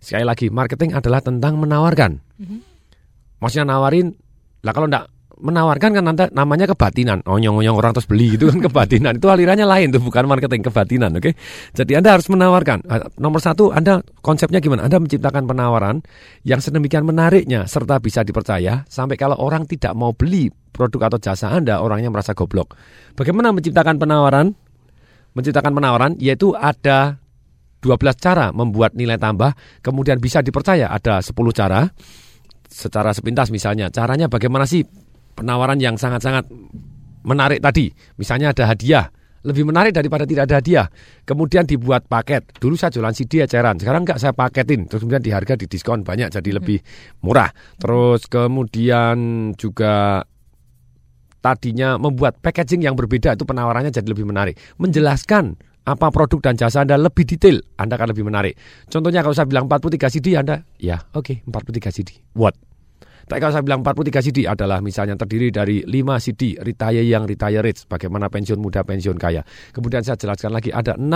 Sekali 0.00 0.24
lagi 0.24 0.48
marketing 0.48 0.96
adalah 0.96 1.20
tentang 1.20 1.60
menawarkan. 1.60 2.16
Mhm. 2.40 2.58
Maksudnya 3.44 3.68
nawarin. 3.68 4.16
Lah 4.64 4.72
kalau 4.72 4.88
enggak 4.88 5.12
menawarkan 5.36 5.90
kan 6.00 6.04
nanti 6.04 6.24
namanya 6.32 6.64
kebatinan. 6.72 7.20
Onyong-onyong 7.28 7.76
orang 7.76 7.92
terus 7.92 8.08
beli 8.08 8.40
itu 8.40 8.48
kan 8.48 8.58
kebatinan. 8.66 9.20
itu 9.20 9.28
alirannya 9.28 9.68
lain 9.68 9.92
tuh 9.92 10.00
bukan 10.00 10.24
marketing 10.24 10.64
kebatinan, 10.64 11.12
oke? 11.12 11.36
Jadi 11.76 11.92
Anda 11.92 12.16
harus 12.16 12.26
menawarkan. 12.32 12.88
Ah, 12.88 13.04
Nomor 13.20 13.44
satu, 13.44 13.68
Anda 13.72 14.00
konsepnya 14.24 14.64
gimana? 14.64 14.88
Anda 14.88 14.96
menciptakan 14.96 15.44
penawaran 15.44 16.00
yang 16.42 16.64
sedemikian 16.64 17.04
menariknya 17.04 17.68
serta 17.68 18.00
bisa 18.00 18.24
dipercaya 18.24 18.88
sampai 18.88 19.20
kalau 19.20 19.36
orang 19.36 19.68
tidak 19.68 19.92
mau 19.92 20.16
beli 20.16 20.48
produk 20.72 21.12
atau 21.12 21.18
jasa 21.20 21.52
Anda, 21.52 21.80
orangnya 21.84 22.08
merasa 22.08 22.32
goblok. 22.32 22.76
Bagaimana 23.16 23.52
menciptakan 23.52 24.00
penawaran? 24.00 24.56
Menciptakan 25.36 25.76
penawaran 25.76 26.12
yaitu 26.16 26.56
ada 26.56 27.20
12 27.84 28.16
cara 28.16 28.50
membuat 28.56 28.96
nilai 28.96 29.20
tambah, 29.20 29.52
kemudian 29.84 30.16
bisa 30.16 30.40
dipercaya 30.40 30.88
ada 30.88 31.20
10 31.20 31.36
cara. 31.52 31.92
Secara 32.66 33.12
sepintas 33.14 33.52
misalnya, 33.52 33.92
caranya 33.92 34.26
bagaimana 34.26 34.66
sih 34.66 34.82
penawaran 35.36 35.78
yang 35.78 35.94
sangat-sangat 36.00 36.48
menarik 37.22 37.60
tadi. 37.62 37.92
Misalnya 38.18 38.50
ada 38.50 38.66
hadiah, 38.66 39.06
lebih 39.46 39.62
menarik 39.62 39.94
daripada 39.94 40.26
tidak 40.26 40.50
ada 40.50 40.58
hadiah. 40.58 40.86
Kemudian 41.22 41.62
dibuat 41.62 42.10
paket. 42.10 42.58
Dulu 42.58 42.74
saya 42.74 42.90
jualan 42.90 43.14
CD 43.14 43.46
eceran, 43.46 43.78
sekarang 43.78 44.02
enggak 44.02 44.18
saya 44.18 44.34
paketin. 44.34 44.90
Terus 44.90 45.06
kemudian 45.06 45.22
di 45.22 45.30
harga 45.30 45.54
di 45.54 45.70
diskon 45.70 46.02
banyak 46.02 46.34
jadi 46.34 46.50
lebih 46.58 46.82
murah. 47.22 47.54
Terus 47.78 48.26
kemudian 48.26 49.52
juga 49.54 50.26
tadinya 51.46 51.94
membuat 51.94 52.42
packaging 52.42 52.82
yang 52.82 52.98
berbeda 52.98 53.38
itu 53.38 53.46
penawarannya 53.46 53.94
jadi 53.94 54.10
lebih 54.10 54.26
menarik. 54.26 54.58
Menjelaskan 54.82 55.54
apa 55.86 56.10
produk 56.10 56.50
dan 56.50 56.58
jasa 56.58 56.82
Anda 56.82 56.98
lebih 56.98 57.22
detail, 57.22 57.62
Anda 57.78 57.94
akan 57.94 58.10
lebih 58.10 58.26
menarik. 58.26 58.58
Contohnya 58.90 59.22
kalau 59.22 59.38
saya 59.38 59.46
bilang 59.46 59.70
43 59.70 60.10
CD 60.10 60.34
Anda, 60.34 60.66
ya 60.82 60.98
oke 61.14 61.46
43 61.46 61.94
CD. 61.94 62.18
What? 62.34 62.58
Tapi 63.26 63.42
kalau 63.42 63.52
saya 63.58 63.66
bilang 63.66 63.82
43 63.82 64.22
CD 64.22 64.38
adalah 64.46 64.78
misalnya 64.78 65.18
terdiri 65.18 65.50
dari 65.50 65.82
5 65.82 66.22
CD 66.22 66.54
retire 66.62 67.02
yang 67.02 67.26
retire 67.26 67.58
rich, 67.58 67.90
bagaimana 67.90 68.30
pensiun 68.30 68.62
muda, 68.62 68.86
pensiun 68.86 69.18
kaya. 69.18 69.42
Kemudian 69.74 70.06
saya 70.06 70.14
jelaskan 70.14 70.54
lagi 70.54 70.70
ada 70.70 70.94
6 70.94 71.10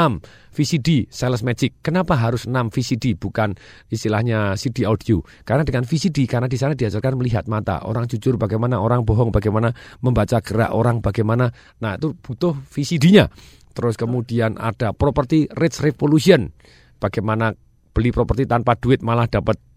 VCD 0.51 1.07
sales 1.07 1.47
magic. 1.47 1.79
Kenapa 1.87 2.19
harus 2.19 2.51
6 2.51 2.75
VCD 2.75 3.15
bukan 3.15 3.55
istilahnya 3.95 4.59
CD 4.59 4.83
audio? 4.83 5.23
Karena 5.47 5.63
dengan 5.63 5.87
VCD 5.87 6.27
karena 6.27 6.51
di 6.51 6.59
sana 6.59 6.75
diajarkan 6.75 7.15
melihat 7.15 7.47
mata, 7.47 7.87
orang 7.87 8.11
jujur 8.11 8.35
bagaimana, 8.35 8.83
orang 8.83 9.07
bohong 9.07 9.31
bagaimana, 9.31 9.71
membaca 10.03 10.43
gerak 10.43 10.75
orang 10.75 10.99
bagaimana. 10.99 11.55
Nah, 11.79 11.95
itu 11.95 12.19
butuh 12.19 12.59
VCD-nya. 12.75 13.31
Terus 13.71 13.95
kemudian 13.95 14.59
ada 14.59 14.91
property 14.91 15.47
rich 15.55 15.79
revolution. 15.79 16.51
Bagaimana 16.99 17.55
beli 17.95 18.11
properti 18.11 18.51
tanpa 18.51 18.75
duit 18.75 18.99
malah 18.99 19.31
dapat 19.31 19.70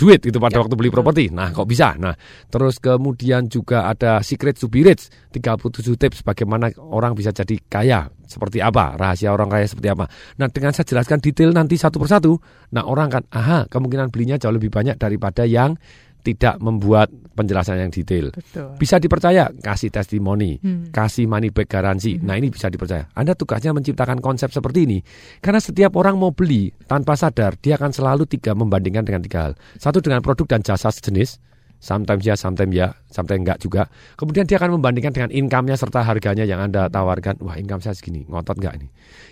duit 0.00 0.24
itu 0.24 0.40
pada 0.40 0.56
ya, 0.56 0.64
waktu 0.64 0.74
beli 0.80 0.88
properti. 0.88 1.28
Nah, 1.28 1.52
kok 1.52 1.68
bisa? 1.68 1.92
Nah, 2.00 2.16
terus 2.48 2.80
kemudian 2.80 3.52
juga 3.52 3.84
ada 3.84 4.24
Secret 4.24 4.56
to 4.56 4.72
be 4.72 4.80
rich, 4.80 5.12
37 5.36 6.00
tips 6.00 6.24
bagaimana 6.24 6.72
orang 6.80 7.12
bisa 7.12 7.28
jadi 7.36 7.60
kaya. 7.68 8.08
Seperti 8.24 8.64
apa? 8.64 8.96
Rahasia 8.96 9.28
orang 9.28 9.52
kaya 9.52 9.68
seperti 9.68 9.92
apa? 9.92 10.08
Nah, 10.40 10.48
dengan 10.48 10.72
saya 10.72 10.88
jelaskan 10.88 11.20
detail 11.20 11.52
nanti 11.52 11.76
satu 11.76 12.00
persatu, 12.00 12.40
nah 12.72 12.88
orang 12.88 13.12
kan, 13.12 13.22
aha, 13.28 13.68
kemungkinan 13.68 14.08
belinya 14.08 14.40
jauh 14.40 14.54
lebih 14.56 14.72
banyak 14.72 14.96
daripada 14.96 15.44
yang 15.44 15.76
tidak 16.20 16.60
membuat 16.60 17.10
penjelasan 17.34 17.80
yang 17.80 17.90
detail. 17.90 18.30
Betul. 18.30 18.76
Bisa 18.76 19.00
dipercaya, 19.00 19.48
kasih 19.50 19.88
testimoni, 19.88 20.60
hmm. 20.60 20.92
kasih 20.92 21.24
money 21.24 21.48
back 21.48 21.72
garansi. 21.72 22.20
Hmm. 22.20 22.28
Nah 22.28 22.34
ini 22.36 22.52
bisa 22.52 22.68
dipercaya. 22.68 23.08
Anda 23.16 23.32
tugasnya 23.32 23.72
menciptakan 23.72 24.20
konsep 24.20 24.52
seperti 24.52 24.86
ini. 24.86 24.98
Karena 25.40 25.58
setiap 25.58 25.96
orang 25.96 26.20
mau 26.20 26.30
beli 26.30 26.70
tanpa 26.84 27.16
sadar, 27.16 27.56
dia 27.58 27.80
akan 27.80 27.90
selalu 27.90 28.28
tiga 28.28 28.52
membandingkan 28.52 29.02
dengan 29.02 29.24
tiga 29.24 29.38
hal. 29.50 29.52
Satu 29.80 30.04
dengan 30.04 30.20
produk 30.20 30.46
dan 30.46 30.60
jasa 30.60 30.92
sejenis 30.92 31.49
sometimes 31.80 32.22
ya, 32.22 32.36
sometimes 32.36 32.70
ya, 32.76 32.92
sometimes 33.08 33.40
enggak 33.40 33.58
juga. 33.58 33.88
Kemudian 34.14 34.44
dia 34.44 34.60
akan 34.60 34.76
membandingkan 34.78 35.16
dengan 35.16 35.30
income-nya 35.32 35.80
serta 35.80 36.04
harganya 36.04 36.44
yang 36.44 36.60
Anda 36.60 36.92
tawarkan. 36.92 37.40
Wah, 37.40 37.56
income 37.56 37.80
saya 37.80 37.96
segini, 37.96 38.28
ngotot 38.28 38.60
enggak 38.60 38.84
ini. 38.84 38.88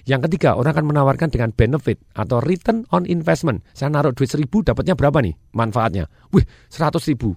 Yang 0.09 0.26
ketiga, 0.26 0.57
orang 0.57 0.73
akan 0.73 0.87
menawarkan 0.88 1.28
dengan 1.28 1.52
benefit 1.52 2.00
atau 2.17 2.40
return 2.40 2.88
on 2.90 3.05
investment. 3.05 3.61
Saya 3.76 3.93
naruh 3.93 4.17
duit 4.17 4.33
seribu, 4.33 4.64
dapatnya 4.64 4.97
berapa 4.97 5.21
nih 5.21 5.37
manfaatnya? 5.52 6.09
Wih, 6.33 6.43
seratus 6.73 7.05
ribu. 7.07 7.37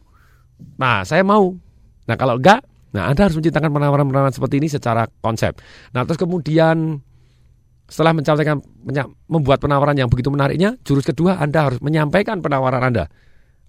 Nah, 0.80 1.03
saya 1.03 1.22
mau. 1.27 1.51
Nah, 2.08 2.15
kalau 2.15 2.39
enggak, 2.39 2.63
nah 2.96 3.12
Anda 3.12 3.27
harus 3.27 3.36
menciptakan 3.36 3.70
penawaran-penawaran 3.70 4.34
seperti 4.34 4.63
ini 4.63 4.72
secara 4.72 5.06
konsep. 5.20 5.60
Nah, 5.91 6.08
terus 6.08 6.18
kemudian 6.18 7.03
setelah 7.91 8.15
mencapai 8.15 8.48
membuat 9.27 9.60
penawaran 9.60 10.00
yang 10.00 10.08
begitu 10.08 10.32
menariknya, 10.32 10.80
jurus 10.88 11.03
kedua 11.03 11.44
Anda 11.44 11.68
harus 11.68 11.84
menyampaikan 11.84 12.39
penawaran 12.39 12.88
Anda 12.88 13.12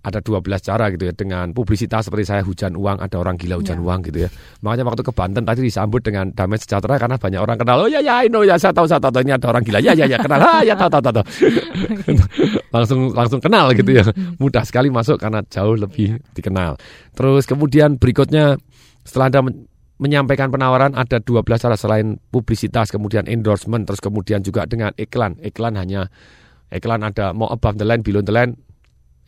ada 0.02 0.18
12 0.18 0.42
cara 0.59 0.90
gitu 0.90 1.06
ya 1.06 1.14
dengan 1.14 1.54
publisitas 1.54 2.11
seperti 2.11 2.26
saya 2.26 2.42
hujan 2.42 2.75
uang 2.75 2.99
ada 2.99 3.23
orang 3.23 3.38
gila 3.38 3.62
hujan 3.62 3.78
ya. 3.78 3.82
uang 3.87 3.99
gitu 4.11 4.18
ya. 4.26 4.28
Makanya 4.66 4.82
waktu 4.90 5.02
ke 5.06 5.12
Banten 5.14 5.47
tadi 5.47 5.62
disambut 5.62 6.02
dengan 6.02 6.35
damai 6.35 6.59
sejahtera 6.59 6.99
karena 6.99 7.14
banyak 7.14 7.38
orang 7.38 7.54
kenal 7.54 7.87
oh 7.87 7.88
ya 7.88 8.02
ya 8.02 8.26
ini 8.26 8.35
ya 8.42 8.59
saya 8.59 8.75
tahu 8.75 8.90
saya 8.90 8.99
tahu 8.99 9.23
ini 9.23 9.30
ada 9.30 9.47
orang 9.47 9.62
gila. 9.62 9.78
Ya 9.78 9.94
ya 9.94 10.11
ya 10.11 10.18
kenal. 10.18 10.42
Ah 10.42 10.66
ya 10.66 10.75
tahu 10.75 10.90
tahu 10.90 11.02
tahu, 11.06 11.14
tahu. 11.23 11.26
langsung 12.75 13.00
langsung 13.14 13.38
kenal 13.38 13.71
gitu 13.78 13.90
ya. 13.94 14.02
Hmm. 14.02 14.35
mudah 14.42 14.66
sekali 14.66 14.90
masuk 14.90 15.23
karena 15.23 15.47
jauh 15.47 15.78
lebih 15.78 16.18
dikenal. 16.35 16.75
Terus 17.14 17.47
kemudian 17.47 17.94
berikutnya 17.94 18.59
setelah 19.06 19.30
anda 19.30 19.40
menyampaikan 20.02 20.50
penawaran 20.50 20.99
ada 20.99 21.23
12 21.23 21.47
cara 21.47 21.78
selain 21.78 22.18
publisitas 22.35 22.90
kemudian 22.90 23.30
endorsement 23.30 23.87
terus 23.87 24.02
kemudian 24.02 24.42
juga 24.42 24.66
dengan 24.66 24.90
iklan. 24.99 25.38
Iklan 25.38 25.78
hanya 25.78 26.11
iklan 26.75 27.06
ada 27.06 27.30
mau 27.30 27.47
above 27.54 27.78
the 27.78 27.87
line 27.87 28.02
below 28.02 28.18
the 28.18 28.35
line 28.35 28.59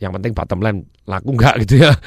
yang 0.02 0.10
penting 0.10 0.34
bottom 0.34 0.58
line 0.58 0.90
laku 1.06 1.36
enggak 1.36 1.54
gitu 1.66 1.86
ya. 1.86 1.92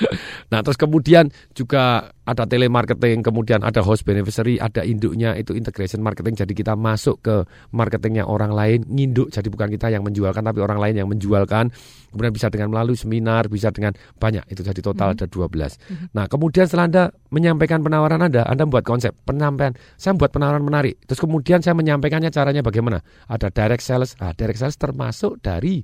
Nah 0.48 0.64
terus 0.64 0.80
kemudian 0.80 1.28
juga 1.52 2.08
ada 2.24 2.48
telemarketing, 2.48 3.20
kemudian 3.20 3.68
ada 3.68 3.84
host 3.84 4.08
beneficiary, 4.08 4.56
ada 4.56 4.80
induknya 4.80 5.36
itu 5.36 5.52
integration 5.52 6.00
marketing. 6.00 6.40
Jadi 6.40 6.56
kita 6.56 6.72
masuk 6.72 7.20
ke 7.20 7.44
marketingnya 7.76 8.24
orang 8.24 8.56
lain, 8.56 8.88
nginduk. 8.88 9.28
Jadi 9.28 9.52
bukan 9.52 9.68
kita 9.68 9.92
yang 9.92 10.08
menjualkan, 10.08 10.40
tapi 10.40 10.64
orang 10.64 10.80
lain 10.80 11.04
yang 11.04 11.08
menjualkan. 11.12 11.68
Kemudian 12.16 12.32
bisa 12.32 12.48
dengan 12.48 12.72
melalui 12.72 12.96
seminar, 12.96 13.52
bisa 13.52 13.76
dengan 13.76 13.92
banyak. 14.20 14.48
Itu 14.48 14.64
jadi 14.64 14.80
total 14.80 15.20
mm 15.20 15.28
-hmm. 15.28 15.28
ada 15.28 15.36
12. 15.36 15.52
Mm 15.52 15.68
-hmm. 15.68 16.08
Nah 16.16 16.26
kemudian 16.32 16.66
setelah 16.68 16.86
Anda 16.88 17.04
menyampaikan 17.28 17.84
penawaran 17.84 18.24
Anda, 18.24 18.48
Anda 18.48 18.64
membuat 18.64 18.88
konsep 18.88 19.12
penyampaian. 19.28 19.76
Saya 20.00 20.16
membuat 20.16 20.32
penawaran 20.32 20.64
menarik. 20.64 20.96
Terus 21.12 21.20
kemudian 21.20 21.60
saya 21.60 21.76
menyampaikannya 21.76 22.32
caranya 22.32 22.64
bagaimana. 22.64 23.04
Ada 23.28 23.52
direct 23.52 23.84
sales. 23.84 24.16
Ah, 24.24 24.32
direct 24.32 24.64
sales 24.64 24.80
termasuk 24.80 25.44
dari 25.44 25.84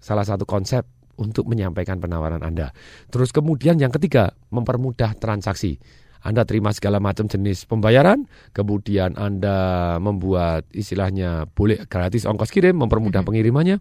salah 0.00 0.24
satu 0.24 0.48
konsep 0.48 0.99
untuk 1.20 1.44
menyampaikan 1.44 2.00
penawaran 2.00 2.40
Anda. 2.40 2.72
Terus 3.12 3.30
kemudian 3.30 3.76
yang 3.76 3.92
ketiga, 3.92 4.32
mempermudah 4.48 5.14
transaksi. 5.20 5.76
Anda 6.20 6.44
terima 6.44 6.72
segala 6.72 7.00
macam 7.00 7.28
jenis 7.28 7.64
pembayaran, 7.64 8.28
kemudian 8.52 9.16
Anda 9.16 9.96
membuat 10.00 10.68
istilahnya 10.72 11.48
boleh 11.52 11.84
gratis 11.88 12.28
ongkos 12.28 12.52
kirim, 12.52 12.76
mempermudah 12.76 13.24
pengirimannya, 13.24 13.80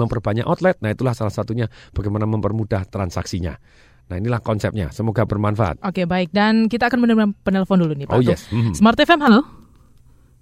memperbanyak 0.00 0.48
outlet. 0.48 0.80
Nah, 0.80 0.92
itulah 0.92 1.12
salah 1.12 1.32
satunya 1.32 1.68
bagaimana 1.92 2.24
mempermudah 2.24 2.88
transaksinya. 2.88 3.60
Nah, 4.08 4.16
inilah 4.18 4.40
konsepnya. 4.40 4.90
Semoga 4.90 5.28
bermanfaat. 5.28 5.84
Oke, 5.84 6.08
baik. 6.08 6.34
Dan 6.34 6.66
kita 6.66 6.90
akan 6.90 6.98
menerima 7.06 7.24
penelpon 7.44 7.78
dulu 7.78 7.94
nih, 7.94 8.08
Pak. 8.10 8.16
Oh, 8.16 8.24
yes. 8.24 8.48
Mm 8.50 8.60
-hmm. 8.60 8.74
Smart 8.74 8.98
FM, 8.98 9.20
halo. 9.22 9.40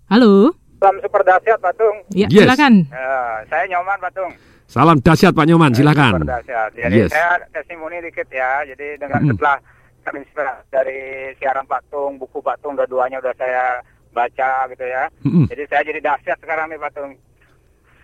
Halo. 0.09 0.57
Salam 0.79 0.97
super 1.03 1.21
dahsyat, 1.27 1.59
Pak 1.61 1.75
Tung. 1.77 1.97
Ya, 2.15 2.31
yes. 2.31 2.47
silakan. 2.47 2.87
Ya, 2.89 3.45
saya 3.51 3.67
Nyoman, 3.69 3.99
Pak 4.01 4.13
Tung. 4.15 4.33
Salam 4.69 5.01
dahsyat 5.01 5.33
Pak 5.33 5.49
Nyoman, 5.49 5.73
silakan. 5.73 6.29
Dahsyat. 6.29 6.77
Jadi 6.77 7.09
yes. 7.09 7.09
saya 7.09 7.41
testimoni 7.57 8.05
dikit 8.05 8.29
ya. 8.29 8.69
Jadi 8.69 9.01
dengan 9.01 9.25
hmm. 9.25 9.33
setelah 9.33 9.57
terinspirasi 10.05 10.69
dari 10.69 11.01
siaran 11.41 11.65
Patung, 11.65 12.21
buku 12.21 12.45
Patung, 12.45 12.77
dua-duanya 12.77 13.17
udah 13.25 13.33
saya 13.41 13.81
baca 14.13 14.69
gitu 14.69 14.85
ya. 14.85 15.09
Hmm. 15.25 15.49
Jadi 15.49 15.63
saya 15.73 15.83
jadi 15.89 16.01
dahsyat 16.05 16.37
sekarang 16.45 16.69
nih 16.69 16.77
Patung. 16.85 17.17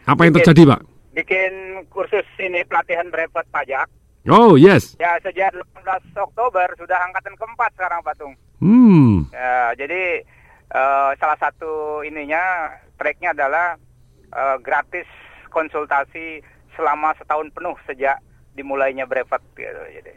Apa 0.09 0.25
yang 0.25 0.40
terjadi 0.40 0.73
Pak? 0.73 0.80
Bikin 1.12 1.52
kursus 1.92 2.25
ini 2.40 2.64
pelatihan 2.64 3.12
brevet 3.12 3.44
pajak. 3.52 3.85
Oh 4.25 4.56
yes. 4.56 4.97
Ya 4.97 5.21
sejak 5.21 5.52
18 5.52 6.16
Oktober 6.16 6.64
sudah 6.80 6.97
angkatan 6.97 7.37
keempat 7.37 7.76
sekarang 7.76 8.00
Patung. 8.00 8.33
Hmm. 8.64 9.28
Ya, 9.37 9.76
jadi 9.76 10.25
uh, 10.73 11.12
salah 11.21 11.37
satu 11.37 12.00
ininya 12.09 12.73
tracknya 12.97 13.37
adalah 13.37 13.76
uh, 14.33 14.56
gratis 14.64 15.04
konsultasi 15.52 16.40
selama 16.75 17.14
setahun 17.16 17.49
penuh 17.54 17.75
sejak 17.88 18.19
dimulainya 18.54 19.07
brevet 19.07 19.43
gitu 19.59 19.83
jadi 19.90 20.14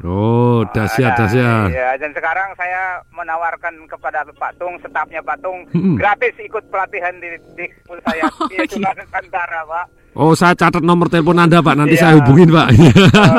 Oh, 0.00 0.64
dahsyat, 0.72 1.12
dahsyat. 1.12 1.68
Ya, 1.76 1.92
dan 2.00 2.16
sekarang 2.16 2.56
saya 2.56 3.04
menawarkan 3.12 3.84
kepada 3.84 4.24
Pak 4.32 4.56
Tung, 4.56 4.80
stafnya 4.80 5.20
Pak 5.20 5.44
Tung, 5.44 5.60
hmm. 5.76 6.00
gratis 6.00 6.32
ikut 6.40 6.64
pelatihan 6.72 7.12
di, 7.20 7.36
di 7.52 7.68
saya 8.08 8.24
oh, 8.32 8.48
di 8.48 8.56
iya. 8.64 8.96
Nusantara, 8.96 9.60
Pak. 9.68 9.86
Oh, 10.16 10.32
saya 10.32 10.56
catat 10.56 10.80
nomor 10.80 11.12
telepon 11.12 11.36
Anda, 11.36 11.60
Pak. 11.60 11.76
Nanti 11.76 12.00
ya. 12.00 12.08
saya 12.08 12.14
hubungin, 12.16 12.48
Pak. 12.48 12.68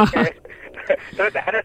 Oke. 0.06 0.22
Terus 1.18 1.34
ada 1.34 1.60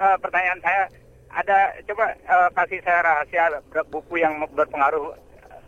uh, 0.00 0.16
pertanyaan 0.16 0.58
saya, 0.64 0.82
ada 1.28 1.58
coba 1.84 2.04
uh, 2.24 2.48
kasih 2.56 2.80
saya 2.80 3.04
rahasia 3.04 3.44
buku 3.92 4.16
yang 4.16 4.32
berpengaruh 4.56 5.12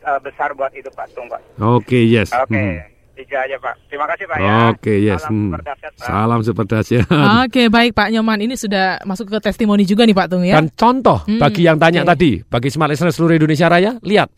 uh, 0.09 0.21
besar 0.25 0.57
buat 0.57 0.73
hidup 0.73 0.97
Pak 0.97 1.13
Tung, 1.13 1.29
Pak. 1.29 1.41
Oke, 1.61 1.85
okay, 1.85 2.03
yes. 2.09 2.33
Oke. 2.33 2.49
Okay. 2.49 2.65
Hmm. 2.81 2.90
Tiga 3.21 3.45
aja 3.45 3.57
Pak. 3.61 3.75
Terima 3.93 4.09
kasih 4.09 4.25
Pak 4.25 4.37
ya. 4.41 4.53
Oke, 4.73 4.95
yes. 4.97 5.21
Salam 5.21 5.37
hmm. 5.37 5.45
super 5.45 5.61
Salam 6.01 6.41
super 6.41 6.65
dahsyat. 6.65 7.05
Oke, 7.45 7.63
baik 7.69 7.93
Pak 7.93 8.09
Nyoman. 8.17 8.41
Ini 8.41 8.57
sudah 8.57 9.05
masuk 9.05 9.29
ke 9.29 9.39
testimoni 9.45 9.85
juga 9.85 10.09
nih 10.09 10.17
Pak 10.17 10.27
Tung 10.33 10.41
ya. 10.41 10.57
Dan 10.57 10.73
contoh 10.73 11.21
hmm. 11.29 11.37
bagi 11.37 11.69
yang 11.69 11.77
tanya 11.77 12.01
okay. 12.09 12.11
tadi, 12.17 12.31
bagi 12.41 12.69
Smart 12.73 12.89
Listener 12.89 13.13
seluruh 13.13 13.37
Indonesia 13.37 13.69
Raya, 13.69 14.01
lihat. 14.01 14.33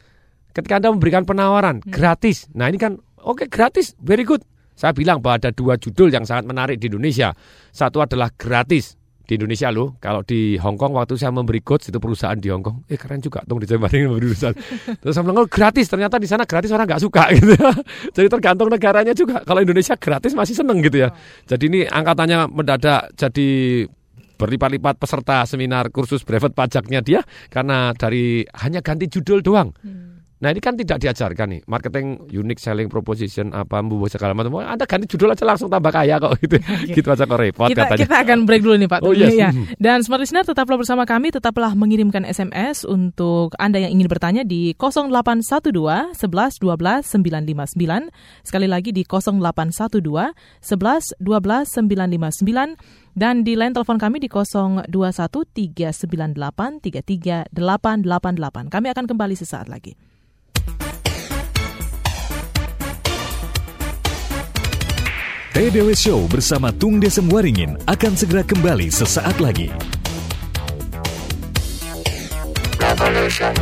Ketika 0.53 0.83
Anda 0.83 0.93
memberikan 0.93 1.23
penawaran 1.23 1.81
hmm. 1.81 1.95
gratis. 1.95 2.51
Nah, 2.53 2.69
ini 2.69 2.77
kan 2.77 2.99
oke 3.23 3.47
okay, 3.47 3.49
gratis, 3.49 3.95
very 4.03 4.27
good. 4.27 4.43
Saya 4.75 4.91
bilang 4.91 5.23
bahwa 5.23 5.39
ada 5.39 5.55
dua 5.55 5.79
judul 5.79 6.11
yang 6.11 6.27
sangat 6.27 6.45
menarik 6.45 6.77
di 6.83 6.91
Indonesia. 6.91 7.31
Satu 7.71 8.03
adalah 8.03 8.35
gratis 8.35 8.99
di 9.33 9.41
Indonesia 9.41 9.73
loh. 9.73 9.97
Kalau 9.97 10.21
di 10.21 10.61
Hong 10.61 10.77
Kong 10.77 10.93
waktu 10.93 11.17
saya 11.17 11.33
memberi 11.33 11.65
coach 11.65 11.89
itu 11.89 11.97
perusahaan 11.97 12.37
di 12.37 12.53
Hong 12.53 12.61
Kong, 12.61 12.85
eh 12.93 13.01
keren 13.01 13.25
juga 13.25 13.41
dong 13.49 13.57
di 13.57 13.65
Jembatan 13.65 14.13
memberi 14.13 14.29
perusahaan. 14.29 14.53
Terus 15.01 15.13
saya 15.17 15.25
bilang 15.25 15.41
oh, 15.41 15.49
gratis, 15.49 15.89
ternyata 15.89 16.21
di 16.21 16.29
sana 16.29 16.45
gratis 16.45 16.69
orang 16.69 16.85
nggak 16.85 17.01
suka 17.01 17.25
gitu. 17.41 17.57
Jadi 18.13 18.29
tergantung 18.29 18.69
negaranya 18.69 19.17
juga. 19.17 19.41
Kalau 19.41 19.65
Indonesia 19.65 19.97
gratis 19.97 20.37
masih 20.37 20.53
seneng 20.53 20.85
gitu 20.85 21.01
ya. 21.01 21.09
Jadi 21.49 21.65
ini 21.73 21.81
angkatannya 21.89 22.53
mendadak 22.53 23.17
jadi 23.17 23.49
berlipat-lipat 24.37 24.99
peserta 24.99 25.47
seminar 25.47 25.89
kursus 25.95 26.27
brevet 26.27 26.51
pajaknya 26.51 26.99
dia 26.99 27.21
karena 27.47 27.95
dari 27.95 28.45
hanya 28.61 28.85
ganti 28.85 29.09
judul 29.09 29.41
doang. 29.41 29.73
Hmm. 29.81 30.12
Nah 30.43 30.51
ini 30.51 30.59
kan 30.59 30.75
tidak 30.75 30.99
diajarkan 30.99 31.47
nih 31.55 31.63
marketing 31.71 32.27
unique 32.35 32.59
selling 32.59 32.91
proposition 32.91 33.55
apa 33.55 33.79
membuat 33.79 34.11
segala 34.11 34.35
macam. 34.35 34.59
Anda 34.59 34.91
ganti 34.91 35.07
judul 35.07 35.31
aja 35.31 35.47
langsung 35.47 35.71
tambah 35.71 35.95
kaya 35.95 36.19
kok 36.19 36.35
gitu. 36.43 36.59
gitu 36.99 37.07
aja 37.15 37.23
kok 37.31 37.39
repot 37.39 37.71
kita, 37.71 37.87
katanya. 37.87 38.03
Kita 38.03 38.17
akan 38.27 38.39
break 38.43 38.63
dulu 38.67 38.75
nih 38.75 38.91
Pak. 38.91 39.01
Oh, 39.07 39.15
yes. 39.15 39.39
ya. 39.39 39.55
Dan 39.79 40.03
Smart 40.03 40.19
Listener 40.19 40.43
tetaplah 40.43 40.75
bersama 40.75 41.07
kami, 41.07 41.31
tetaplah 41.31 41.79
mengirimkan 41.79 42.27
SMS 42.27 42.83
untuk 42.83 43.55
Anda 43.63 43.87
yang 43.87 43.95
ingin 43.95 44.11
bertanya 44.11 44.43
di 44.43 44.75
0812 44.75 46.19
11 46.19 46.59
12 46.59 46.59
959. 46.59 48.11
Sekali 48.43 48.67
lagi 48.67 48.91
di 48.91 49.07
0812 49.07 50.03
11 50.59 51.23
12 51.23 51.71
959 51.87 53.15
dan 53.15 53.47
di 53.47 53.55
line 53.55 53.71
telepon 53.71 53.95
kami 54.01 54.19
di 54.19 54.27
021 54.27 54.91
398 54.91 56.83
33888. 56.83 58.75
Kami 58.75 58.87
akan 58.91 59.05
kembali 59.07 59.39
sesaat 59.39 59.71
lagi. 59.71 60.12
TDW 65.53 65.93
Show 65.93 66.25
bersama 66.33 66.73
Tung 66.73 66.97
Desem 66.97 67.29
Waringin 67.29 67.77
akan 67.85 68.17
segera 68.17 68.41
kembali 68.41 68.89
sesaat 68.89 69.37
lagi. 69.37 69.69
Revolution. 72.81 73.53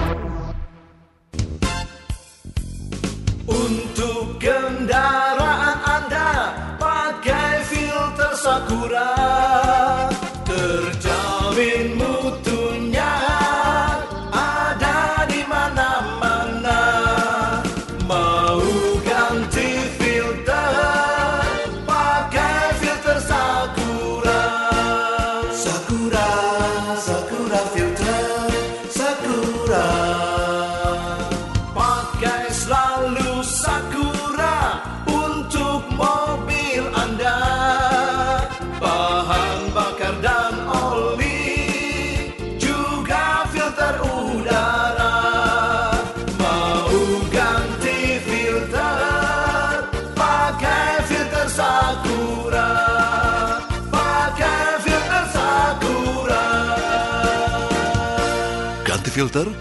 Filter, 59.21 59.53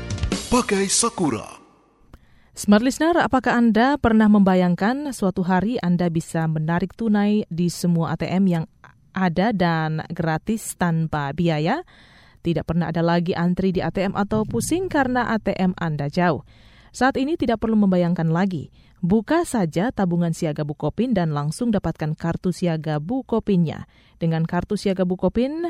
pakai 0.47 0.87
Sakura. 0.87 1.43
Smart 2.55 2.79
Listener, 2.79 3.19
apakah 3.19 3.59
Anda 3.59 3.99
pernah 3.99 4.31
membayangkan 4.31 5.11
suatu 5.11 5.43
hari 5.43 5.75
Anda 5.83 6.07
bisa 6.07 6.47
menarik 6.47 6.95
tunai 6.95 7.43
di 7.51 7.67
semua 7.67 8.15
ATM 8.15 8.47
yang 8.47 8.65
ada 9.11 9.51
dan 9.51 9.99
gratis 10.15 10.79
tanpa 10.79 11.35
biaya? 11.35 11.83
Tidak 12.39 12.63
pernah 12.63 12.87
ada 12.87 13.03
lagi 13.03 13.35
antri 13.35 13.75
di 13.75 13.83
ATM 13.83 14.15
atau 14.15 14.47
pusing 14.47 14.87
karena 14.87 15.27
ATM 15.35 15.75
Anda 15.75 16.07
jauh. 16.07 16.47
Saat 16.95 17.19
ini 17.19 17.35
tidak 17.35 17.59
perlu 17.59 17.75
membayangkan 17.75 18.31
lagi. 18.31 18.71
Buka 19.03 19.43
saja 19.43 19.91
tabungan 19.91 20.31
siaga 20.31 20.63
Bukopin 20.63 21.11
dan 21.11 21.35
langsung 21.35 21.67
dapatkan 21.75 22.15
kartu 22.15 22.55
siaga 22.55 23.03
Bukopinnya. 23.03 23.91
Dengan 24.23 24.47
kartu 24.47 24.79
siaga 24.79 25.03
Bukopin, 25.03 25.67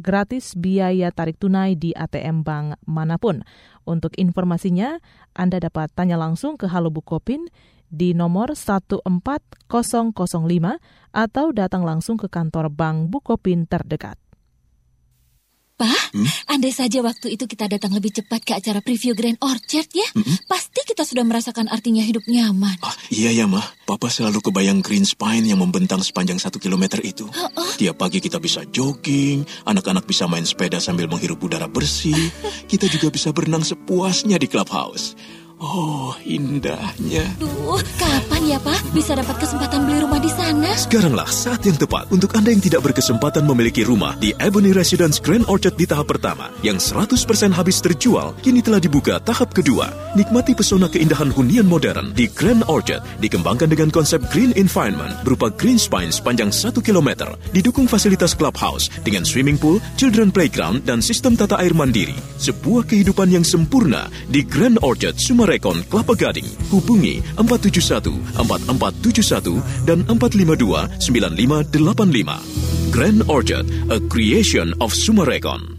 gratis 0.00 0.56
biaya 0.56 1.12
tarik 1.12 1.40
tunai 1.40 1.76
di 1.76 1.92
ATM 1.92 2.42
bank 2.44 2.80
mana 2.84 3.16
pun. 3.16 3.44
Untuk 3.86 4.12
informasinya, 4.18 4.98
Anda 5.32 5.62
dapat 5.62 5.92
tanya 5.94 6.18
langsung 6.18 6.58
ke 6.58 6.68
Halo 6.68 6.90
Bukopin 6.90 7.46
di 7.86 8.12
nomor 8.12 8.58
14005 8.58 9.70
atau 11.14 11.46
datang 11.54 11.82
langsung 11.86 12.18
ke 12.18 12.26
kantor 12.26 12.68
Bank 12.74 13.08
Bukopin 13.14 13.64
terdekat. 13.70 14.18
Pak, 15.76 16.16
andai 16.48 16.72
saja 16.72 17.04
waktu 17.04 17.36
itu 17.36 17.44
kita 17.44 17.68
datang 17.68 17.92
lebih 17.92 18.08
cepat 18.08 18.40
ke 18.40 18.56
acara 18.56 18.80
preview 18.80 19.12
Grand 19.12 19.36
Orchard 19.44 19.84
ya, 19.92 20.08
pasti 20.48 20.80
kita 20.88 21.04
sudah 21.04 21.20
merasakan 21.20 21.68
artinya 21.68 22.00
hidup 22.00 22.24
nyaman. 22.24 22.80
Ah, 22.80 22.96
iya 23.12 23.28
ya, 23.28 23.44
mah. 23.44 23.60
Papa 23.84 24.08
selalu 24.08 24.40
kebayang 24.40 24.80
green 24.80 25.04
spine 25.04 25.44
yang 25.44 25.60
membentang 25.60 26.00
sepanjang 26.00 26.40
satu 26.40 26.56
kilometer 26.56 27.04
itu. 27.04 27.28
Tiap 27.76 28.00
pagi 28.00 28.24
kita 28.24 28.40
bisa 28.40 28.64
jogging, 28.72 29.44
anak-anak 29.68 30.08
bisa 30.08 30.24
main 30.24 30.48
sepeda 30.48 30.80
sambil 30.80 31.12
menghirup 31.12 31.44
udara 31.44 31.68
bersih. 31.68 32.32
Kita 32.72 32.88
juga 32.88 33.12
bisa 33.12 33.30
berenang 33.36 33.62
sepuasnya 33.62 34.40
di 34.40 34.48
clubhouse. 34.48 35.12
Oh, 35.56 36.12
indahnya. 36.20 37.24
Duh, 37.40 37.80
kapan 37.96 38.44
ya 38.44 38.58
Pak 38.60 38.92
bisa 38.92 39.16
dapat 39.16 39.40
kesempatan 39.40 39.88
beli 39.88 40.04
rumah 40.04 40.20
di 40.20 40.28
sana? 40.28 40.76
Sekaranglah 40.76 41.24
saat 41.32 41.64
yang 41.64 41.80
tepat 41.80 42.12
untuk 42.12 42.36
Anda 42.36 42.52
yang 42.52 42.60
tidak 42.60 42.84
berkesempatan 42.84 43.48
memiliki 43.48 43.80
rumah 43.80 44.20
di 44.20 44.36
Ebony 44.36 44.76
Residence 44.76 45.16
Grand 45.16 45.48
Orchard 45.48 45.80
di 45.80 45.88
tahap 45.88 46.12
pertama 46.12 46.52
yang 46.60 46.76
100% 46.76 47.08
habis 47.56 47.80
terjual, 47.80 48.36
kini 48.44 48.60
telah 48.60 48.84
dibuka 48.84 49.16
tahap 49.16 49.56
kedua. 49.56 49.88
Nikmati 50.12 50.52
pesona 50.52 50.92
keindahan 50.92 51.32
hunian 51.32 51.64
modern 51.64 52.12
di 52.12 52.28
Grand 52.28 52.60
Orchard 52.68 53.00
dikembangkan 53.24 53.72
dengan 53.72 53.88
konsep 53.88 54.20
green 54.28 54.52
environment 54.60 55.16
berupa 55.24 55.48
green 55.56 55.80
spine 55.80 56.12
sepanjang 56.12 56.52
1 56.52 56.84
km, 56.84 57.32
didukung 57.56 57.88
fasilitas 57.88 58.36
clubhouse 58.36 58.92
dengan 59.08 59.24
swimming 59.24 59.56
pool, 59.56 59.80
children 59.96 60.28
playground, 60.28 60.84
dan 60.84 61.00
sistem 61.00 61.32
tata 61.32 61.56
air 61.56 61.72
mandiri. 61.72 62.16
Sebuah 62.36 62.84
kehidupan 62.84 63.32
yang 63.32 63.44
sempurna 63.48 64.12
di 64.28 64.44
Grand 64.44 64.76
Orchard 64.84 65.16
Sumarekon, 65.46 65.78
Kelapa 65.86 66.14
Gading. 66.18 66.48
Hubungi 66.74 67.22
471 67.38 68.18
4471 68.34 69.62
dan 69.86 70.02
452 70.10 70.98
9585. 70.98 72.90
Grand 72.90 73.22
Orchard, 73.30 73.70
a 73.86 74.02
creation 74.10 74.74
of 74.82 74.90
Sumarekon. 74.90 75.78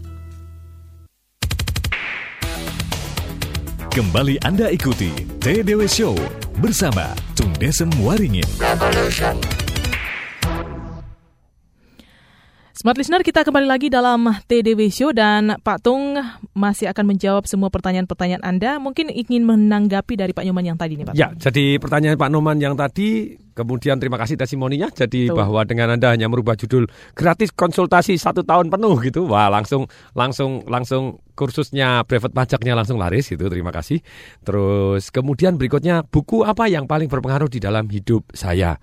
Kembali 3.92 4.40
Anda 4.40 4.72
ikuti 4.72 5.12
TDW 5.36 5.84
Show 5.84 6.16
bersama 6.64 7.12
Tung 7.36 7.52
Desem 7.60 7.92
Waringin. 8.00 8.48
Revolution. 8.56 9.57
Smart 12.78 12.94
Listener, 12.94 13.26
kita 13.26 13.42
kembali 13.42 13.66
lagi 13.66 13.90
dalam 13.90 14.30
TDW 14.46 14.86
Show 14.86 15.10
dan 15.10 15.58
Pak 15.66 15.82
Tung 15.82 16.14
masih 16.54 16.86
akan 16.86 17.10
menjawab 17.10 17.42
semua 17.50 17.74
pertanyaan-pertanyaan 17.74 18.46
Anda. 18.46 18.78
Mungkin 18.78 19.10
ingin 19.10 19.42
menanggapi 19.42 20.14
dari 20.14 20.30
Pak 20.30 20.46
Nyoman 20.46 20.62
yang 20.62 20.78
tadi 20.78 20.94
nih 20.94 21.10
Pak. 21.10 21.14
Ya, 21.18 21.34
jadi 21.34 21.82
pertanyaan 21.82 22.14
Pak 22.14 22.30
Noman 22.30 22.62
yang 22.62 22.78
tadi, 22.78 23.34
kemudian 23.58 23.98
terima 23.98 24.14
kasih 24.14 24.38
testimoninya. 24.38 24.94
Jadi 24.94 25.26
Betul. 25.26 25.42
bahwa 25.42 25.66
dengan 25.66 25.98
Anda 25.98 26.14
hanya 26.14 26.30
merubah 26.30 26.54
judul 26.54 26.86
gratis 27.18 27.50
konsultasi 27.50 28.14
satu 28.14 28.46
tahun 28.46 28.70
penuh 28.70 28.94
gitu, 29.02 29.26
wah 29.26 29.50
langsung 29.50 29.90
langsung 30.14 30.62
langsung 30.70 31.18
kursusnya 31.34 32.06
brevet 32.06 32.30
pajaknya 32.30 32.78
langsung 32.78 33.02
laris 33.02 33.26
gitu. 33.26 33.50
Terima 33.50 33.74
kasih. 33.74 33.98
Terus 34.46 35.10
kemudian 35.10 35.58
berikutnya 35.58 36.06
buku 36.06 36.46
apa 36.46 36.70
yang 36.70 36.86
paling 36.86 37.10
berpengaruh 37.10 37.50
di 37.50 37.58
dalam 37.58 37.90
hidup 37.90 38.30
saya? 38.38 38.78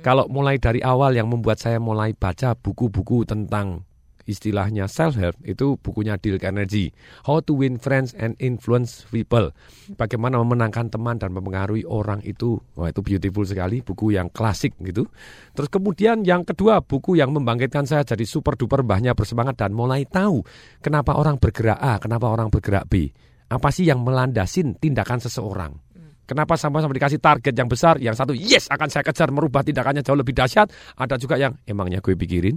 Kalau 0.00 0.24
mulai 0.32 0.56
dari 0.56 0.80
awal 0.80 1.12
yang 1.12 1.28
membuat 1.28 1.60
saya 1.60 1.76
mulai 1.76 2.16
baca 2.16 2.56
buku-buku 2.56 3.28
tentang 3.28 3.84
istilahnya 4.24 4.88
self 4.88 5.18
help 5.18 5.36
itu 5.44 5.76
bukunya 5.76 6.16
Dale 6.16 6.40
Carnegie 6.40 6.94
How 7.28 7.44
to 7.44 7.52
Win 7.58 7.76
Friends 7.76 8.16
and 8.16 8.32
Influence 8.40 9.04
People. 9.12 9.52
Bagaimana 10.00 10.40
memenangkan 10.40 10.88
teman 10.88 11.20
dan 11.20 11.36
mempengaruhi 11.36 11.84
orang 11.84 12.24
itu. 12.24 12.56
Wah 12.80 12.88
itu 12.88 13.04
beautiful 13.04 13.44
sekali 13.44 13.84
buku 13.84 14.16
yang 14.16 14.32
klasik 14.32 14.72
gitu. 14.80 15.04
Terus 15.52 15.68
kemudian 15.68 16.24
yang 16.24 16.48
kedua 16.48 16.80
buku 16.80 17.20
yang 17.20 17.36
membangkitkan 17.36 17.84
saya 17.84 18.00
jadi 18.00 18.24
super 18.24 18.56
duper 18.56 18.80
mbahnya 18.80 19.12
bersemangat 19.12 19.60
dan 19.60 19.76
mulai 19.76 20.08
tahu 20.08 20.40
kenapa 20.80 21.12
orang 21.12 21.36
bergerak 21.36 21.76
A 21.76 22.00
kenapa 22.00 22.30
orang 22.32 22.48
bergerak 22.48 22.88
B. 22.88 23.12
Apa 23.50 23.68
sih 23.68 23.84
yang 23.84 24.00
melandasin 24.00 24.78
tindakan 24.78 25.18
seseorang 25.20 25.89
Kenapa 26.30 26.54
sama-sama 26.54 26.94
dikasih 26.94 27.18
target 27.18 27.50
yang 27.58 27.66
besar, 27.66 27.98
yang 27.98 28.14
satu 28.14 28.30
yes 28.38 28.70
akan 28.70 28.86
saya 28.86 29.02
kejar 29.02 29.34
merubah 29.34 29.66
tindakannya 29.66 30.06
jauh 30.06 30.14
lebih 30.14 30.30
dahsyat, 30.30 30.70
ada 30.94 31.18
juga 31.18 31.34
yang 31.34 31.58
emangnya 31.66 31.98
gue 31.98 32.14
pikirin. 32.14 32.54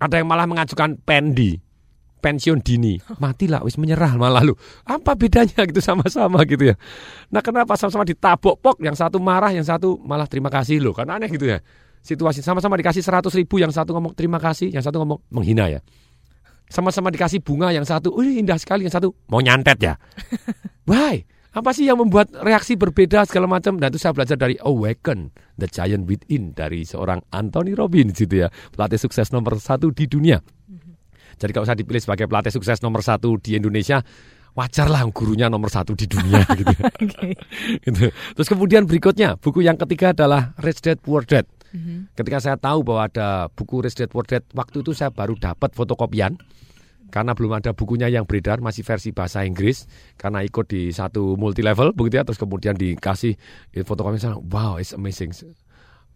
Ada 0.00 0.24
yang 0.24 0.32
malah 0.32 0.48
mengajukan 0.48 0.96
pendi, 1.04 1.60
pensiun 2.24 2.64
dini, 2.64 2.96
matilah 3.22 3.60
wis 3.68 3.76
menyerah 3.76 4.16
malah 4.16 4.40
lu. 4.40 4.56
Apa 4.88 5.12
bedanya 5.12 5.68
gitu 5.68 5.84
sama-sama 5.84 6.40
gitu 6.48 6.72
ya. 6.72 6.76
Nah, 7.28 7.44
kenapa 7.44 7.76
sama-sama 7.76 8.08
ditabok 8.08 8.56
pok, 8.64 8.76
yang 8.80 8.96
satu 8.96 9.20
marah, 9.20 9.52
yang 9.52 9.68
satu 9.68 10.00
malah 10.00 10.24
terima 10.24 10.48
kasih 10.48 10.80
loh. 10.80 10.96
Kan 10.96 11.12
aneh 11.12 11.28
gitu 11.28 11.52
ya. 11.52 11.60
Situasi 12.00 12.40
sama-sama 12.40 12.80
dikasih 12.80 13.04
100 13.04 13.28
ribu, 13.36 13.60
yang 13.60 13.76
satu 13.76 13.92
ngomong 13.92 14.16
terima 14.16 14.40
kasih, 14.40 14.72
yang 14.72 14.80
satu 14.80 15.04
ngomong 15.04 15.20
menghina 15.28 15.68
ya. 15.68 15.84
Sama-sama 16.72 17.12
dikasih 17.12 17.44
bunga, 17.44 17.76
yang 17.76 17.84
satu, 17.84 18.16
wih 18.16 18.40
indah 18.40 18.56
sekali, 18.56 18.88
yang 18.88 18.94
satu 18.96 19.12
mau 19.28 19.44
nyantet 19.44 19.76
ya. 19.84 20.00
Why? 20.88 21.28
Apa 21.52 21.76
sih 21.76 21.84
yang 21.84 22.00
membuat 22.00 22.32
reaksi 22.40 22.80
berbeda 22.80 23.28
segala 23.28 23.44
macam? 23.44 23.76
Nah 23.76 23.92
itu 23.92 24.00
saya 24.00 24.16
belajar 24.16 24.40
dari 24.40 24.56
Awaken 24.56 25.28
the 25.60 25.68
Giant 25.68 26.08
Within 26.08 26.56
dari 26.56 26.88
seorang 26.88 27.20
Anthony 27.28 27.76
Robbins 27.76 28.16
gitu 28.16 28.44
ya, 28.44 28.48
pelatih 28.72 28.96
sukses 28.96 29.28
nomor 29.36 29.60
satu 29.60 29.92
di 29.92 30.08
dunia. 30.08 30.40
Jadi 31.36 31.52
kalau 31.52 31.68
saya 31.68 31.76
dipilih 31.76 32.00
sebagai 32.00 32.24
pelatih 32.24 32.52
sukses 32.52 32.80
nomor 32.80 33.04
satu 33.04 33.36
di 33.36 33.56
Indonesia, 33.56 34.00
wajar 34.56 34.88
lah 34.88 35.04
gurunya 35.12 35.48
nomor 35.48 35.68
satu 35.68 35.96
di 35.96 36.08
dunia 36.08 36.44
gitu. 36.60 36.72
Oke. 36.72 37.36
Gitu. 37.84 38.06
Terus 38.12 38.48
kemudian 38.48 38.84
berikutnya 38.84 39.36
buku 39.40 39.64
yang 39.64 39.76
ketiga 39.80 40.12
adalah 40.12 40.56
Rich 40.60 40.84
Dad 40.84 40.98
Poor 41.04 41.24
Dad. 41.24 41.44
Mhm. 41.72 42.12
Ketika 42.12 42.38
saya 42.40 42.56
tahu 42.60 42.84
bahwa 42.84 43.08
ada 43.08 43.48
buku 43.52 43.80
Rich 43.80 43.96
Dad 44.00 44.10
Poor 44.12 44.28
Dad, 44.28 44.44
waktu 44.52 44.84
itu 44.84 44.92
saya 44.92 45.08
baru 45.08 45.36
dapat 45.36 45.72
fotokopian 45.72 46.36
karena 47.12 47.36
belum 47.36 47.60
ada 47.60 47.76
bukunya 47.76 48.08
yang 48.08 48.24
beredar 48.24 48.64
masih 48.64 48.80
versi 48.88 49.12
bahasa 49.12 49.44
Inggris. 49.44 49.84
Karena 50.16 50.40
ikut 50.40 50.64
di 50.64 50.88
satu 50.88 51.36
multi 51.36 51.60
level 51.60 51.92
begitu 51.92 52.16
ya. 52.16 52.24
Terus 52.24 52.40
kemudian 52.40 52.72
dikasih 52.72 53.36
fotokopi 53.84 54.16
saya 54.16 54.40
wow 54.40 54.80
it's 54.80 54.96
amazing. 54.96 55.28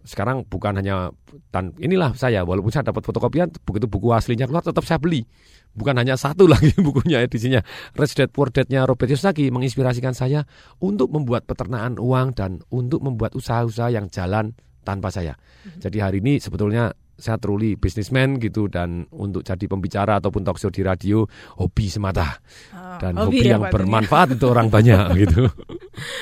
Sekarang 0.09 0.49
bukan 0.49 0.81
hanya 0.81 1.13
dan 1.53 1.77
inilah 1.77 2.17
saya 2.17 2.49
walaupun 2.49 2.73
saya 2.73 2.89
dapat 2.89 3.05
fotokopian 3.05 3.53
begitu 3.69 3.85
buku 3.93 4.09
aslinya 4.17 4.49
keluar 4.49 4.65
tetap 4.65 4.89
saya 4.89 4.97
beli. 4.97 5.29
Bukan 5.77 5.93
hanya 6.01 6.17
satu 6.17 6.49
lagi 6.53 6.73
bukunya 6.81 7.21
edisinya. 7.21 7.61
Rich 7.93 8.17
Dad 8.17 8.33
Poor 8.33 8.49
Dad-nya 8.49 8.89
Robert 8.89 9.13
Kiyosaki 9.13 9.53
menginspirasikan 9.53 10.17
saya 10.17 10.49
untuk 10.81 11.13
membuat 11.13 11.45
peternakan 11.45 12.01
uang 12.01 12.33
dan 12.33 12.65
untuk 12.73 13.05
membuat 13.05 13.37
usaha-usaha 13.37 13.93
yang 13.93 14.09
jalan 14.09 14.57
tanpa 14.81 15.13
saya. 15.13 15.37
Jadi 15.77 15.99
hari 16.01 16.25
ini 16.25 16.41
sebetulnya 16.41 16.95
saya 17.17 17.37
truly 17.37 17.75
businessman 17.75 18.37
gitu 18.37 18.69
dan 18.69 19.09
untuk 19.09 19.41
jadi 19.41 19.65
pembicara 19.65 20.21
ataupun 20.21 20.45
talk 20.45 20.57
show 20.57 20.69
di 20.69 20.81
radio 20.81 21.25
hobi 21.57 21.89
semata 21.89 22.39
Ah, 22.71 23.01
dan 23.01 23.17
hobi 23.17 23.41
hobi, 23.41 23.49
ya, 23.49 23.57
yang 23.57 23.63
Pak 23.65 23.69
ya. 23.69 23.75
bermanfaat 23.75 24.29
untuk 24.37 24.49
orang 24.53 24.69
banyak 24.69 25.01
gitu. 25.25 25.49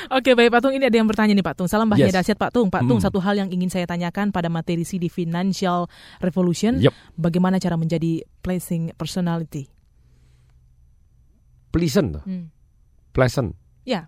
Oke 0.09 0.33
baik 0.33 0.49
Pak 0.49 0.61
Tung, 0.61 0.71
ini 0.73 0.87
ada 0.87 0.95
yang 0.95 1.07
bertanya 1.07 1.35
nih 1.35 1.43
Pak 1.43 1.55
Tung. 1.55 1.67
Salam 1.67 1.91
bahagia 1.91 2.09
Yes. 2.09 2.17
dahsyat 2.17 2.39
Pak 2.39 2.51
Tung. 2.51 2.71
Pak 2.71 2.87
Tung, 2.87 2.99
Hmm. 2.99 3.05
satu 3.05 3.19
hal 3.19 3.35
yang 3.37 3.51
ingin 3.51 3.67
saya 3.69 3.85
tanyakan 3.85 4.31
pada 4.31 4.47
materi 4.47 4.87
CD 4.87 5.11
Financial 5.11 5.91
Revolution, 6.19 6.79
Yep. 6.79 6.95
bagaimana 7.19 7.59
cara 7.59 7.75
menjadi 7.75 8.23
placing 8.39 8.95
personality? 8.95 9.67
Pleasant, 11.69 12.23
Hmm. 12.23 12.55
pleasant. 13.11 13.59
Ya, 13.83 14.07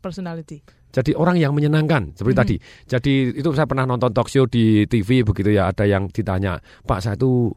personality. 0.00 0.64
Jadi 0.92 1.16
orang 1.16 1.40
yang 1.40 1.56
menyenangkan 1.56 2.12
seperti 2.12 2.36
Mhm. 2.36 2.42
tadi. 2.44 2.56
Jadi 2.84 3.12
itu 3.40 3.48
saya 3.56 3.64
pernah 3.64 3.88
nonton 3.88 4.12
talk 4.12 4.28
show 4.28 4.44
di 4.44 4.84
TV 4.84 5.24
begitu 5.24 5.48
ya 5.56 5.72
ada 5.72 5.88
yang 5.88 6.12
ditanya, 6.12 6.60
"Pak, 6.84 7.00
saya 7.00 7.16
itu 7.16 7.48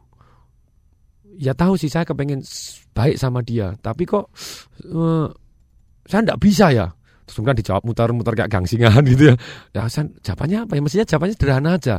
ya 1.36 1.52
tahu 1.52 1.76
sih 1.76 1.92
saya 1.92 2.08
kepengen 2.08 2.40
baik 2.96 3.20
sama 3.20 3.44
dia, 3.44 3.76
tapi 3.84 4.08
kok 4.08 4.32
eh, 4.88 5.28
saya 6.08 6.20
enggak 6.24 6.40
bisa 6.40 6.72
ya." 6.72 6.88
Terus 7.26 7.42
kemudian 7.42 7.58
dijawab 7.58 7.82
muter-muter 7.82 8.38
kayak 8.38 8.54
gangsingan 8.54 9.02
gitu 9.10 9.34
ya. 9.34 9.36
Ya, 9.74 9.90
saya, 9.90 10.06
jawabannya 10.22 10.62
apa 10.62 10.72
ya? 10.78 10.80
Mestinya 10.86 11.06
jawabannya 11.10 11.34
sederhana 11.34 11.70
aja. 11.74 11.96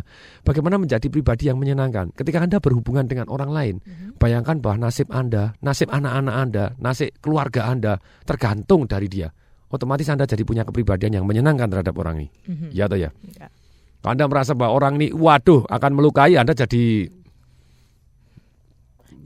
Bagaimana 0.48 0.80
menjadi 0.80 1.08
pribadi 1.12 1.52
yang 1.52 1.60
menyenangkan? 1.60 2.16
Ketika 2.16 2.40
Anda 2.40 2.64
berhubungan 2.64 3.12
dengan 3.12 3.28
orang 3.28 3.52
lain, 3.52 3.76
bayangkan 4.16 4.64
bahwa 4.64 4.88
nasib 4.88 5.12
Anda, 5.12 5.52
nasib 5.60 5.92
anak-anak 5.92 6.32
Anda, 6.32 6.66
nasib 6.80 7.12
keluarga 7.20 7.68
Anda 7.68 8.00
tergantung 8.24 8.88
dari 8.88 9.12
dia. 9.12 9.28
Otomatis 9.68 10.08
Anda 10.08 10.24
jadi 10.24 10.48
punya 10.48 10.64
kepribadian 10.64 11.20
yang 11.20 11.26
menyenangkan 11.28 11.68
terhadap 11.68 11.96
orang 12.00 12.24
ini. 12.24 12.30
Mhm. 12.48 12.68
Ya 12.72 12.88
atau 12.88 12.96
ya? 12.96 13.12
Ya. 13.36 13.52
Kalau 14.00 14.12
Anda 14.16 14.26
merasa 14.32 14.56
bahwa 14.56 14.72
orang 14.80 14.96
ini 14.96 15.12
waduh 15.12 15.68
akan 15.68 15.92
melukai 15.92 16.40
Anda 16.40 16.56
jadi 16.56 17.12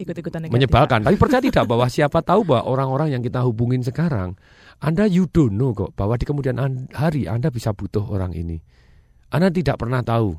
Ikut-ikutan 0.02 0.50
menyebalkan. 0.50 1.06
Tapi 1.06 1.14
percaya 1.14 1.42
tidak 1.52 1.70
bahwa 1.70 1.86
siapa 1.86 2.26
tahu 2.26 2.42
bahwa 2.42 2.66
orang-orang 2.66 3.14
yang 3.14 3.22
kita 3.22 3.46
hubungin 3.46 3.86
sekarang 3.86 4.34
Anda 4.82 5.06
you 5.06 5.30
don't 5.30 5.54
know 5.54 5.78
kok 5.78 5.94
bahwa 5.94 6.18
di 6.18 6.26
kemudian 6.26 6.58
an- 6.58 6.90
hari 6.90 7.30
Anda 7.30 7.54
bisa 7.54 7.70
butuh 7.70 8.02
orang 8.10 8.34
ini. 8.34 8.58
Anda 9.30 9.54
tidak 9.54 9.78
pernah 9.78 10.02
tahu. 10.02 10.34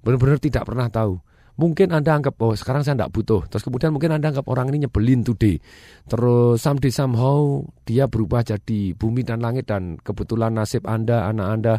Benar-benar 0.00 0.40
tidak 0.40 0.64
pernah 0.64 0.88
tahu. 0.88 1.20
Mungkin 1.58 1.90
Anda 1.90 2.20
anggap 2.20 2.38
oh 2.38 2.54
sekarang 2.54 2.86
saya 2.86 2.94
tidak 2.94 3.10
butuh. 3.14 3.48
Terus 3.50 3.64
kemudian 3.66 3.90
mungkin 3.90 4.14
Anda 4.14 4.30
anggap 4.30 4.46
orang 4.46 4.70
ini 4.70 4.86
nyebelin 4.86 5.26
today. 5.26 5.58
Terus 6.06 6.60
someday 6.62 6.92
somehow 6.92 7.64
dia 7.88 8.06
berubah 8.06 8.46
jadi 8.46 8.94
bumi 8.94 9.26
dan 9.26 9.42
langit 9.42 9.66
dan 9.66 9.98
kebetulan 9.98 10.54
nasib 10.54 10.86
Anda, 10.86 11.26
anak 11.26 11.48
Anda 11.48 11.74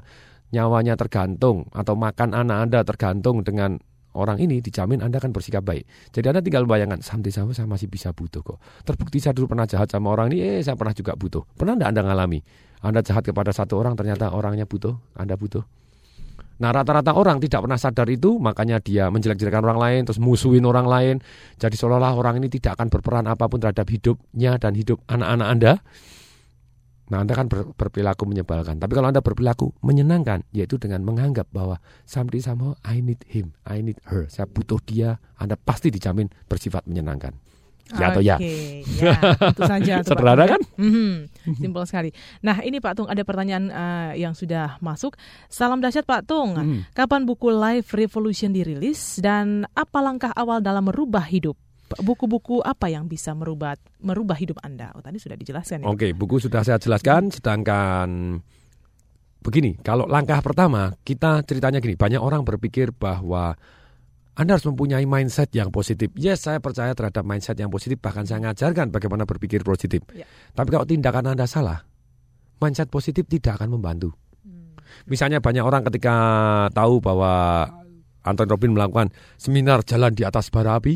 nyawanya 0.51 0.99
tergantung 0.99 1.71
atau 1.71 1.95
makan 1.95 2.35
anak 2.35 2.57
Anda 2.67 2.79
tergantung 2.83 3.41
dengan 3.47 3.79
orang 4.11 4.43
ini 4.43 4.59
dijamin 4.59 4.99
Anda 4.99 5.23
akan 5.23 5.31
bersikap 5.31 5.63
baik. 5.63 5.87
Jadi 6.11 6.25
Anda 6.27 6.41
tinggal 6.43 6.67
bayangkan 6.67 6.99
someday 6.99 7.31
somehow 7.31 7.55
saya 7.55 7.67
masih 7.67 7.87
bisa 7.87 8.11
butuh 8.11 8.43
kok. 8.43 8.59
Terbukti 8.83 9.23
saya 9.23 9.31
dulu 9.31 9.55
pernah 9.55 9.63
jahat 9.65 9.87
sama 9.87 10.11
orang 10.11 10.35
ini, 10.35 10.59
eh 10.59 10.61
saya 10.61 10.75
pernah 10.75 10.91
juga 10.91 11.15
butuh. 11.15 11.47
Pernah 11.55 11.79
enggak 11.79 11.89
Anda 11.95 12.01
ngalami? 12.11 12.39
Anda 12.81 12.99
jahat 13.05 13.23
kepada 13.23 13.53
satu 13.53 13.77
orang 13.77 13.93
ternyata 13.93 14.33
orangnya 14.33 14.65
butuh, 14.65 14.97
Anda 15.15 15.37
butuh. 15.37 15.80
Nah 16.61 16.69
rata-rata 16.69 17.17
orang 17.17 17.41
tidak 17.41 17.65
pernah 17.65 17.79
sadar 17.81 18.05
itu 18.05 18.37
makanya 18.37 18.77
dia 18.77 19.09
menjelek-jelekan 19.09 19.65
orang 19.65 19.81
lain 19.81 20.01
terus 20.05 20.21
musuhin 20.21 20.61
orang 20.69 20.85
lain. 20.85 21.15
Jadi 21.57 21.73
seolah-olah 21.73 22.13
orang 22.13 22.37
ini 22.37 22.53
tidak 22.53 22.77
akan 22.77 22.93
berperan 22.93 23.25
apa 23.25 23.49
pun 23.49 23.57
terhadap 23.57 23.89
hidupnya 23.89 24.61
dan 24.61 24.77
hidup 24.77 25.01
anak-anak 25.09 25.47
Anda. 25.49 25.73
Nah 27.09 27.17
Anda 27.25 27.33
kan 27.33 27.49
ber- 27.49 27.73
berperilaku 27.73 28.29
menyebalkan. 28.29 28.77
Tapi 28.77 28.93
kalau 28.93 29.09
Anda 29.09 29.25
berperilaku 29.25 29.73
menyenangkan 29.81 30.45
yaitu 30.53 30.77
dengan 30.77 31.01
menganggap 31.01 31.49
bahwa 31.49 31.81
someday 32.05 32.39
somehow 32.39 32.77
I 32.85 33.01
need 33.01 33.25
him, 33.25 33.57
I 33.65 33.81
need 33.81 33.97
her. 34.05 34.29
Saya 34.29 34.45
butuh 34.45 34.77
dia, 34.85 35.17
Anda 35.41 35.57
pasti 35.57 35.89
dijamin 35.89 36.29
bersifat 36.45 36.85
menyenangkan. 36.85 37.50
Ya 37.91 38.05
atau 38.13 38.21
ya? 38.23 38.35
Ya, 39.01 39.15
tentu 39.35 39.63
saja. 39.67 39.93
Sederhana 40.07 40.45
kan? 40.47 40.61
Mhm, 40.79 41.27
Simpel 41.59 41.83
sekali. 41.89 42.09
Nah 42.39 42.63
ini 42.63 42.79
Pak 42.79 42.93
Tung 42.95 43.09
ada 43.09 43.19
pertanyaan 43.25 43.67
eh, 43.67 44.23
yang 44.23 44.37
sudah 44.37 44.79
masuk. 44.79 45.17
Salam 45.51 45.83
dahsyat 45.83 46.07
Pak 46.07 46.23
Tung. 46.29 46.55
Hmm. 46.55 46.81
Kapan 46.95 47.27
buku 47.27 47.51
Life 47.51 47.91
Revolution 47.97 48.55
dirilis 48.55 49.19
dan 49.19 49.67
apa 49.75 49.99
langkah 49.99 50.31
awal 50.37 50.63
dalam 50.63 50.87
merubah 50.87 51.25
hidup? 51.27 51.59
Buku-buku 51.99 52.63
apa 52.63 52.87
yang 52.87 53.11
bisa 53.11 53.35
merubah 53.35 53.75
merubah 53.99 54.39
hidup 54.39 54.63
Anda? 54.63 54.95
Oh 54.95 55.03
tadi 55.03 55.19
sudah 55.19 55.35
dijelaskan 55.35 55.83
ya. 55.83 55.91
Oke, 55.91 56.15
buku 56.15 56.39
sudah 56.39 56.63
saya 56.63 56.79
jelaskan. 56.79 57.27
Sedangkan 57.27 58.39
begini, 59.43 59.75
kalau 59.83 60.07
langkah 60.07 60.39
pertama 60.39 60.95
kita 61.03 61.43
ceritanya 61.43 61.83
gini, 61.83 61.99
banyak 61.99 62.21
orang 62.23 62.47
berpikir 62.47 62.95
bahwa 62.95 63.59
anda 64.31 64.55
harus 64.55 64.63
mempunyai 64.63 65.03
mindset 65.03 65.51
yang 65.51 65.75
positif. 65.75 66.07
Yes, 66.15 66.47
saya 66.47 66.63
percaya 66.63 66.95
terhadap 66.95 67.27
mindset 67.27 67.59
yang 67.59 67.67
positif. 67.67 67.99
Bahkan 67.99 68.23
saya 68.23 68.39
ngajarkan 68.47 68.87
bagaimana 68.87 69.27
berpikir 69.27 69.59
positif. 69.59 70.07
Ya. 70.15 70.23
Tapi 70.55 70.71
kalau 70.71 70.87
tindakan 70.87 71.35
Anda 71.35 71.43
salah, 71.43 71.83
mindset 72.63 72.87
positif 72.87 73.27
tidak 73.27 73.59
akan 73.59 73.75
membantu. 73.75 74.15
Misalnya 75.07 75.43
banyak 75.43 75.63
orang 75.63 75.83
ketika 75.91 76.15
tahu 76.71 77.03
bahwa 77.03 77.63
Anton 78.23 78.47
Robin 78.47 78.71
melakukan 78.71 79.11
seminar 79.35 79.83
jalan 79.83 80.15
di 80.15 80.23
atas 80.23 80.47
bara 80.47 80.79
api, 80.79 80.95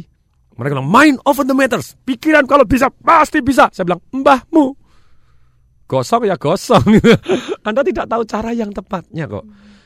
mereka 0.55 0.79
bilang 0.79 0.87
mind 0.87 1.17
over 1.27 1.43
the 1.43 1.51
matters. 1.51 1.99
Pikiran 2.07 2.47
kalau 2.47 2.63
bisa 2.63 2.87
pasti 2.87 3.43
bisa. 3.43 3.67
Saya 3.75 3.83
bilang 3.83 4.03
mbahmu 4.15 4.79
gosong 5.91 6.23
ya 6.23 6.39
gosong. 6.39 7.03
Anda 7.67 7.83
tidak 7.83 8.07
tahu 8.07 8.23
cara 8.23 8.55
yang 8.55 8.71
tepatnya 8.71 9.27
kok. 9.27 9.45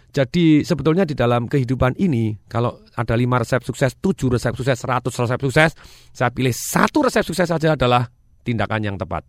Jadi 0.10 0.66
sebetulnya 0.66 1.06
di 1.06 1.14
dalam 1.14 1.46
kehidupan 1.46 1.94
ini 2.02 2.34
kalau 2.50 2.82
ada 2.98 3.14
lima 3.14 3.38
resep 3.38 3.62
sukses, 3.62 3.94
tujuh 4.02 4.34
resep 4.34 4.58
sukses, 4.58 4.78
seratus 4.82 5.14
resep 5.14 5.40
sukses, 5.46 5.72
saya 6.10 6.34
pilih 6.34 6.54
satu 6.54 7.06
resep 7.06 7.22
sukses 7.22 7.46
saja 7.46 7.78
adalah 7.78 8.10
tindakan 8.42 8.82
yang 8.82 8.98
tepat. 8.98 9.22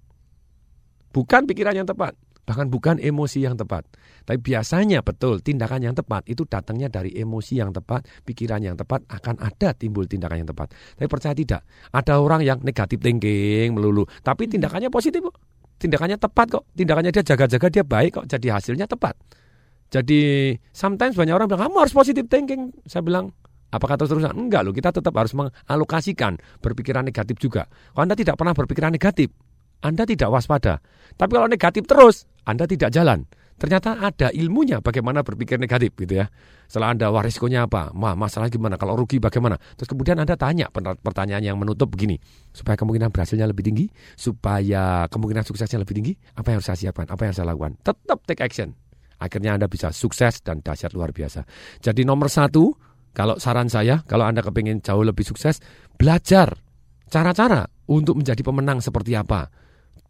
Bukan 1.13 1.45
pikiran 1.45 1.77
yang 1.77 1.85
tepat, 1.85 2.17
bahkan 2.49 2.73
bukan 2.73 2.97
emosi 2.97 3.45
yang 3.45 3.61
tepat. 3.61 3.85
Tapi 4.25 4.41
biasanya 4.41 5.05
betul 5.05 5.45
tindakan 5.45 5.85
yang 5.85 5.95
tepat 5.97 6.25
itu 6.31 6.49
datangnya 6.49 6.89
dari 6.89 7.13
emosi 7.13 7.61
yang 7.61 7.77
tepat, 7.77 8.09
pikiran 8.25 8.65
yang 8.65 8.77
tepat 8.79 9.05
akan 9.11 9.37
ada 9.37 9.77
timbul 9.77 10.09
tindakan 10.09 10.47
yang 10.47 10.49
tepat. 10.49 10.73
Tapi 10.97 11.09
percaya 11.13 11.35
tidak, 11.37 11.61
ada 11.93 12.25
orang 12.25 12.41
yang 12.41 12.57
negatif 12.65 13.05
thinking 13.05 13.77
melulu, 13.77 14.09
tapi 14.25 14.49
tindakannya 14.49 14.89
positif. 14.89 15.21
Tindakannya 15.81 16.21
tepat 16.21 16.47
kok, 16.61 16.65
tindakannya 16.77 17.09
dia 17.13 17.25
jaga-jaga 17.25 17.67
dia 17.73 17.85
baik 17.85 18.11
kok, 18.21 18.25
jadi 18.29 18.61
hasilnya 18.61 18.85
tepat. 18.85 19.17
Jadi 19.91 20.55
sometimes 20.71 21.19
banyak 21.19 21.35
orang 21.35 21.51
bilang 21.51 21.67
kamu 21.67 21.77
harus 21.83 21.95
positive 21.95 22.31
thinking. 22.31 22.71
Saya 22.87 23.03
bilang 23.03 23.35
apakah 23.75 23.99
terus-terusan? 23.99 24.39
Enggak 24.39 24.63
loh, 24.63 24.75
kita 24.75 24.95
tetap 24.95 25.15
harus 25.19 25.35
mengalokasikan 25.35 26.39
berpikiran 26.63 27.03
negatif 27.03 27.43
juga. 27.43 27.67
Kalau 27.95 28.07
Anda 28.07 28.15
tidak 28.15 28.39
pernah 28.39 28.55
berpikiran 28.55 28.95
negatif, 28.95 29.35
Anda 29.83 30.07
tidak 30.07 30.31
waspada. 30.31 30.79
Tapi 31.19 31.31
kalau 31.35 31.51
negatif 31.51 31.91
terus, 31.91 32.31
Anda 32.47 32.71
tidak 32.71 32.95
jalan. 32.95 33.27
Ternyata 33.61 34.01
ada 34.01 34.33
ilmunya 34.33 34.81
bagaimana 34.81 35.21
berpikir 35.21 35.61
negatif 35.61 35.93
gitu 36.01 36.25
ya. 36.25 36.33
Setelah 36.65 36.97
Anda 36.97 37.13
wah 37.13 37.21
risikonya 37.21 37.69
apa? 37.69 37.93
Wah, 37.93 38.17
masalah 38.17 38.49
gimana? 38.49 38.81
Kalau 38.81 38.97
rugi 38.97 39.21
bagaimana? 39.21 39.61
Terus 39.77 39.85
kemudian 39.85 40.17
Anda 40.17 40.33
tanya 40.41 40.73
per- 40.73 40.97
pertanyaan 40.97 41.45
yang 41.45 41.61
menutup 41.61 41.93
begini. 41.93 42.17
Supaya 42.57 42.81
kemungkinan 42.81 43.13
berhasilnya 43.13 43.45
lebih 43.45 43.69
tinggi, 43.69 43.93
supaya 44.17 45.05
kemungkinan 45.13 45.45
suksesnya 45.45 45.77
lebih 45.77 45.93
tinggi, 45.93 46.13
apa 46.41 46.57
yang 46.57 46.65
harus 46.65 46.73
saya 46.73 46.89
siapkan? 46.89 47.05
Apa 47.13 47.29
yang 47.29 47.35
saya 47.37 47.53
lakukan? 47.53 47.77
Tetap 47.85 48.25
take 48.25 48.41
action. 48.41 48.73
Akhirnya 49.21 49.55
Anda 49.55 49.69
bisa 49.69 49.93
sukses 49.93 50.41
dan 50.41 50.65
dahsyat 50.65 50.97
luar 50.97 51.13
biasa. 51.13 51.45
Jadi 51.79 52.03
nomor 52.09 52.33
satu, 52.33 52.73
kalau 53.13 53.37
saran 53.37 53.69
saya, 53.69 54.01
kalau 54.09 54.25
Anda 54.25 54.41
kepingin 54.41 54.81
jauh 54.81 55.05
lebih 55.05 55.29
sukses, 55.29 55.61
belajar 55.95 56.57
cara-cara 57.11 57.69
untuk 57.93 58.17
menjadi 58.17 58.41
pemenang 58.41 58.81
seperti 58.81 59.15
apa. 59.15 59.51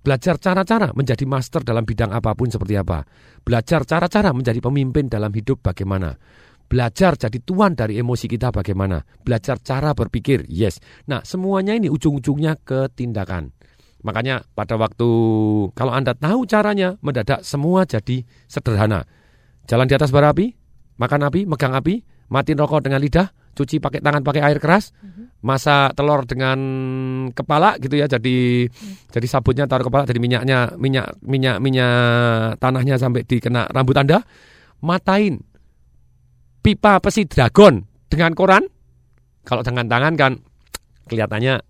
Belajar 0.01 0.41
cara-cara 0.41 0.97
menjadi 0.97 1.29
master 1.29 1.61
dalam 1.61 1.85
bidang 1.85 2.09
apa 2.15 2.33
pun 2.33 2.49
seperti 2.49 2.73
apa. 2.79 3.05
Belajar 3.45 3.85
cara-cara 3.85 4.33
menjadi 4.33 4.57
pemimpin 4.65 5.13
dalam 5.13 5.29
hidup 5.29 5.61
bagaimana. 5.61 6.17
Belajar 6.71 7.19
jadi 7.19 7.43
tuan 7.43 7.75
dari 7.75 7.99
emosi 7.99 8.31
kita 8.31 8.55
bagaimana. 8.55 9.03
Belajar 9.03 9.59
cara 9.61 9.91
berpikir, 9.93 10.47
yes. 10.47 10.79
Nah, 11.11 11.21
semuanya 11.27 11.75
ini 11.75 11.91
ujung-ujungnya 11.91 12.63
ke 12.63 12.89
tindakan. 12.95 13.51
Makanya 14.01 14.49
pada 14.57 14.81
waktu 14.81 15.09
kalau 15.77 15.93
Anda 15.93 16.17
tahu 16.17 16.49
caranya, 16.49 16.97
mendadak 17.05 17.45
semua 17.45 17.85
jadi 17.85 18.25
sederhana. 18.49 19.05
Jalan 19.69 19.87
di 19.87 19.95
atas 19.95 20.09
bara 20.09 20.33
api, 20.33 20.51
makan 20.97 21.29
api, 21.29 21.45
megang 21.45 21.77
api, 21.77 22.01
matiin 22.33 22.59
rokok 22.59 22.89
dengan 22.89 22.99
lidah, 22.99 23.29
cuci 23.53 23.77
pakai 23.79 24.01
tangan 24.01 24.25
pakai 24.25 24.41
air 24.41 24.59
keras, 24.59 24.97
masak 25.45 25.93
telur 25.93 26.25
dengan 26.25 26.59
kepala 27.37 27.77
gitu 27.77 28.01
ya. 28.01 28.09
Jadi 28.09 28.67
jadi 29.13 29.27
sabunnya 29.29 29.69
taruh 29.69 29.87
kepala, 29.87 30.09
jadi 30.09 30.17
minyaknya 30.17 30.81
minyak 30.81 31.21
minyak 31.21 31.57
minyak 31.61 32.57
tanahnya 32.57 32.97
sampai 32.97 33.23
dikena 33.29 33.69
rambut 33.69 34.01
Anda. 34.01 34.25
Matain 34.81 35.45
pipa 36.65 37.05
pesi 37.05 37.29
dragon 37.29 37.85
dengan 38.09 38.33
koran. 38.33 38.65
Kalau 39.45 39.61
dengan 39.61 39.89
tangan 39.89 40.15
kan 40.17 40.33
kelihatannya 41.09 41.70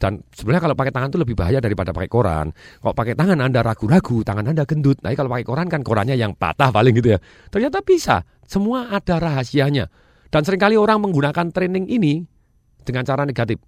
dan 0.00 0.24
sebenarnya 0.32 0.64
kalau 0.64 0.76
pakai 0.80 0.92
tangan 0.96 1.08
itu 1.12 1.20
lebih 1.20 1.36
bahaya 1.36 1.60
daripada 1.60 1.92
pakai 1.92 2.08
koran. 2.08 2.56
Kalau 2.80 2.96
pakai 2.96 3.12
tangan 3.12 3.36
Anda 3.36 3.60
ragu-ragu, 3.60 4.24
tangan 4.24 4.48
Anda 4.48 4.64
gendut. 4.64 4.96
Nah, 5.04 5.12
kalau 5.12 5.28
pakai 5.28 5.44
koran 5.44 5.68
kan 5.68 5.84
korannya 5.84 6.16
yang 6.16 6.32
patah 6.32 6.72
paling 6.72 6.96
gitu 6.96 7.12
ya. 7.12 7.18
Ternyata 7.52 7.84
bisa. 7.84 8.24
Semua 8.48 8.88
ada 8.88 9.20
rahasianya. 9.20 9.92
Dan 10.32 10.40
sering 10.48 10.56
kali 10.56 10.80
orang 10.80 11.04
menggunakan 11.04 11.52
training 11.52 11.92
ini 11.92 12.24
dengan 12.80 13.04
cara 13.04 13.28
negatif. 13.28 13.60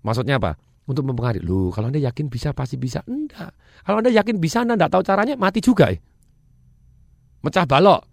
Maksudnya 0.00 0.40
apa? 0.40 0.56
Untuk 0.88 1.04
mempengaruhi. 1.04 1.44
Loh, 1.44 1.68
kalau 1.68 1.92
Anda 1.92 2.00
yakin 2.00 2.32
bisa, 2.32 2.56
pasti 2.56 2.80
bisa. 2.80 3.04
Enggak. 3.04 3.52
Kalau 3.84 4.00
Anda 4.00 4.08
yakin 4.08 4.40
bisa, 4.40 4.64
Anda 4.64 4.80
enggak 4.80 4.96
tahu 4.96 5.04
caranya, 5.04 5.36
mati 5.36 5.60
juga. 5.60 5.92
Eh. 5.92 6.00
Mecah 7.44 7.68
balok. 7.68 8.08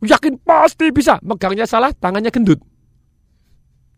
Yakin 0.00 0.40
pasti 0.40 0.88
bisa. 0.96 1.20
Megangnya 1.20 1.68
salah, 1.68 1.92
tangannya 1.92 2.32
gendut. 2.32 2.64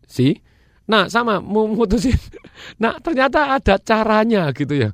Si? 0.03 0.35
Nah, 0.83 1.07
sama 1.07 1.39
memutusin. 1.39 2.19
Nah, 2.81 2.97
ternyata 2.99 3.57
ada 3.57 3.75
caranya 3.79 4.49
gitu 4.55 4.75
ya. 4.75 4.89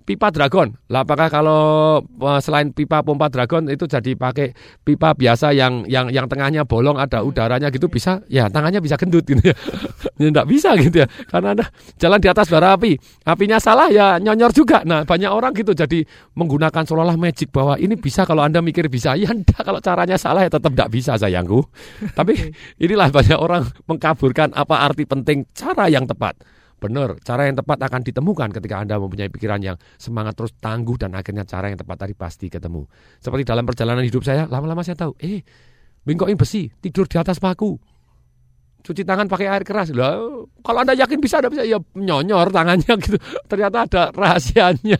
Pipa 0.00 0.26
dragon. 0.34 0.74
Lah 0.90 1.06
apakah 1.06 1.30
kalau 1.30 1.62
eh, 2.02 2.40
selain 2.42 2.74
pipa 2.74 2.98
pompa 2.98 3.30
dragon 3.30 3.70
itu 3.70 3.86
jadi 3.86 4.18
pakai 4.18 4.50
pipa 4.82 5.14
biasa 5.14 5.54
yang 5.54 5.86
yang 5.86 6.10
yang 6.10 6.26
tengahnya 6.26 6.66
bolong 6.66 6.98
ada 6.98 7.22
udaranya 7.22 7.70
gitu 7.70 7.86
bisa? 7.86 8.18
Ya, 8.26 8.50
tangannya 8.50 8.82
bisa 8.82 8.98
gendut 8.98 9.22
gitu 9.22 9.38
ya. 9.38 9.54
ya 10.20 10.26
enggak 10.34 10.50
bisa 10.50 10.74
gitu 10.82 11.04
ya. 11.04 11.08
Karena 11.30 11.54
ada 11.54 11.70
jalan 11.94 12.18
di 12.18 12.26
atas 12.26 12.50
bara 12.50 12.74
api. 12.74 12.98
Apinya 13.22 13.62
salah 13.62 13.86
ya 13.86 14.18
nyonyor 14.18 14.50
juga. 14.50 14.82
Nah, 14.82 15.06
banyak 15.06 15.30
orang 15.30 15.54
gitu 15.54 15.78
jadi 15.78 16.02
menggunakan 16.34 16.82
seolah-olah 16.82 17.14
magic 17.14 17.54
bahwa 17.54 17.78
ini 17.78 17.94
bisa 17.94 18.26
kalau 18.26 18.42
Anda 18.42 18.58
mikir 18.64 18.90
bisa. 18.90 19.14
Ya 19.14 19.30
enggak 19.30 19.62
kalau 19.62 19.78
caranya 19.78 20.18
salah 20.18 20.42
ya 20.42 20.50
tetap 20.50 20.74
enggak 20.74 20.90
bisa 20.90 21.14
sayangku. 21.20 21.62
Tapi 22.18 22.50
inilah 22.82 23.14
banyak 23.14 23.38
orang 23.38 23.62
mengkaburkan 23.86 24.58
apa 24.58 24.90
arti 24.90 25.06
penting 25.06 25.46
cara 25.54 25.86
yang 25.86 26.08
tepat. 26.10 26.34
Benar, 26.80 27.20
cara 27.20 27.44
yang 27.44 27.54
tepat 27.54 27.76
akan 27.76 28.00
ditemukan 28.00 28.48
ketika 28.50 28.80
Anda 28.80 28.96
mempunyai 28.96 29.28
pikiran 29.28 29.60
yang 29.60 29.76
semangat 29.94 30.32
terus 30.32 30.56
tangguh 30.56 30.96
dan 30.96 31.12
akhirnya 31.12 31.44
cara 31.44 31.68
yang 31.68 31.76
tepat 31.76 31.96
tadi 32.00 32.16
pasti 32.16 32.48
ketemu. 32.48 32.88
Seperti 33.20 33.44
dalam 33.44 33.62
perjalanan 33.62 34.00
hidup 34.00 34.24
saya, 34.24 34.48
lama-lama 34.48 34.80
saya 34.80 34.96
tahu, 34.96 35.12
eh, 35.20 35.44
bengkokin 36.00 36.34
besi, 36.34 36.72
tidur 36.74 37.04
di 37.04 37.20
atas 37.20 37.36
paku. 37.36 37.76
Cuci 38.80 39.04
tangan 39.04 39.28
pakai 39.28 39.44
air 39.44 39.60
keras. 39.60 39.92
Lah, 39.92 40.16
kalau 40.64 40.80
Anda 40.80 40.96
yakin 40.96 41.20
bisa, 41.20 41.36
Anda 41.38 41.52
bisa 41.52 41.68
ya 41.68 41.76
nyonyor 41.92 42.48
tangannya 42.48 42.92
gitu. 43.04 43.20
Ternyata 43.44 43.84
ada 43.84 44.02
rahasianya. 44.10 44.96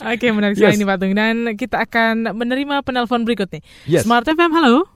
Oke, 0.00 0.30
menarik 0.30 0.54
sekali 0.54 0.72
Yes. 0.72 0.80
ini 0.80 0.86
Pak 0.86 0.96
Tung. 0.96 1.12
Dan 1.12 1.36
kita 1.58 1.82
akan 1.82 2.30
menerima 2.32 2.80
penelpon 2.80 3.26
berikutnya. 3.26 3.58
Yes. 3.84 4.06
Smart 4.06 4.22
FM, 4.22 4.54
halo. 4.54 4.86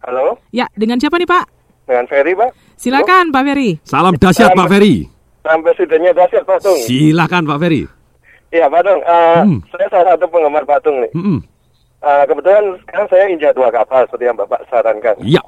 Halo, 0.00 0.40
Ya, 0.48 0.64
dengan 0.72 0.96
siapa 0.96 1.20
nih 1.20 1.28
Pak? 1.28 1.44
dengan 1.84 2.06
Ferry 2.06 2.32
Pak. 2.32 2.50
Silakan 2.80 3.28
Pak 3.28 3.44
Ferry. 3.44 3.76
Salam 3.84 4.16
dahsyat 4.16 4.56
Pak 4.56 4.68
Ferry. 4.72 5.04
Sampai 5.44 5.68
presidennya 5.68 6.16
dahsyat 6.16 6.48
Pak 6.48 6.64
Tung. 6.64 6.80
Silakan 6.80 7.44
Pak 7.44 7.58
Ferry. 7.60 7.84
Iya 8.48 8.72
Pak 8.72 8.80
Tung, 8.80 9.00
Eh, 9.04 9.40
Hmm. 9.44 9.60
saya 9.68 9.86
salah 9.92 10.16
satu 10.16 10.24
penggemar 10.32 10.64
Pak 10.64 10.80
Tung 10.80 10.96
nih. 11.04 11.12
Mm-mm. 11.12 11.44
Eh, 12.00 12.24
kebetulan 12.24 12.80
sekarang 12.80 13.08
saya 13.12 13.24
injak 13.28 13.52
dua 13.52 13.68
kapal 13.68 14.08
seperti 14.08 14.24
yang 14.24 14.38
Bapak 14.40 14.64
sarankan. 14.72 15.12
Ya. 15.20 15.44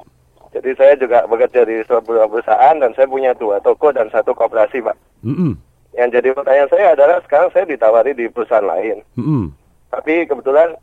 Jadi 0.53 0.77
saya 0.77 0.93
juga 0.93 1.25
bekerja 1.25 1.65
di 1.65 1.81
sebuah 1.89 2.29
perusahaan 2.29 2.77
dan 2.77 2.93
saya 2.93 3.09
punya 3.09 3.33
dua 3.33 3.57
toko 3.65 3.89
dan 3.89 4.05
satu 4.13 4.37
koperasi 4.37 4.85
Pak. 4.85 4.93
Mm-mm. 5.25 5.57
Yang 5.97 6.09
jadi 6.13 6.29
pertanyaan 6.37 6.69
saya 6.69 6.85
adalah 6.93 7.17
sekarang 7.25 7.49
saya 7.49 7.65
ditawari 7.65 8.13
di 8.13 8.29
perusahaan 8.29 8.61
lain. 8.61 9.01
Mm-mm. 9.17 9.49
Tapi 9.89 10.29
kebetulan 10.29 10.77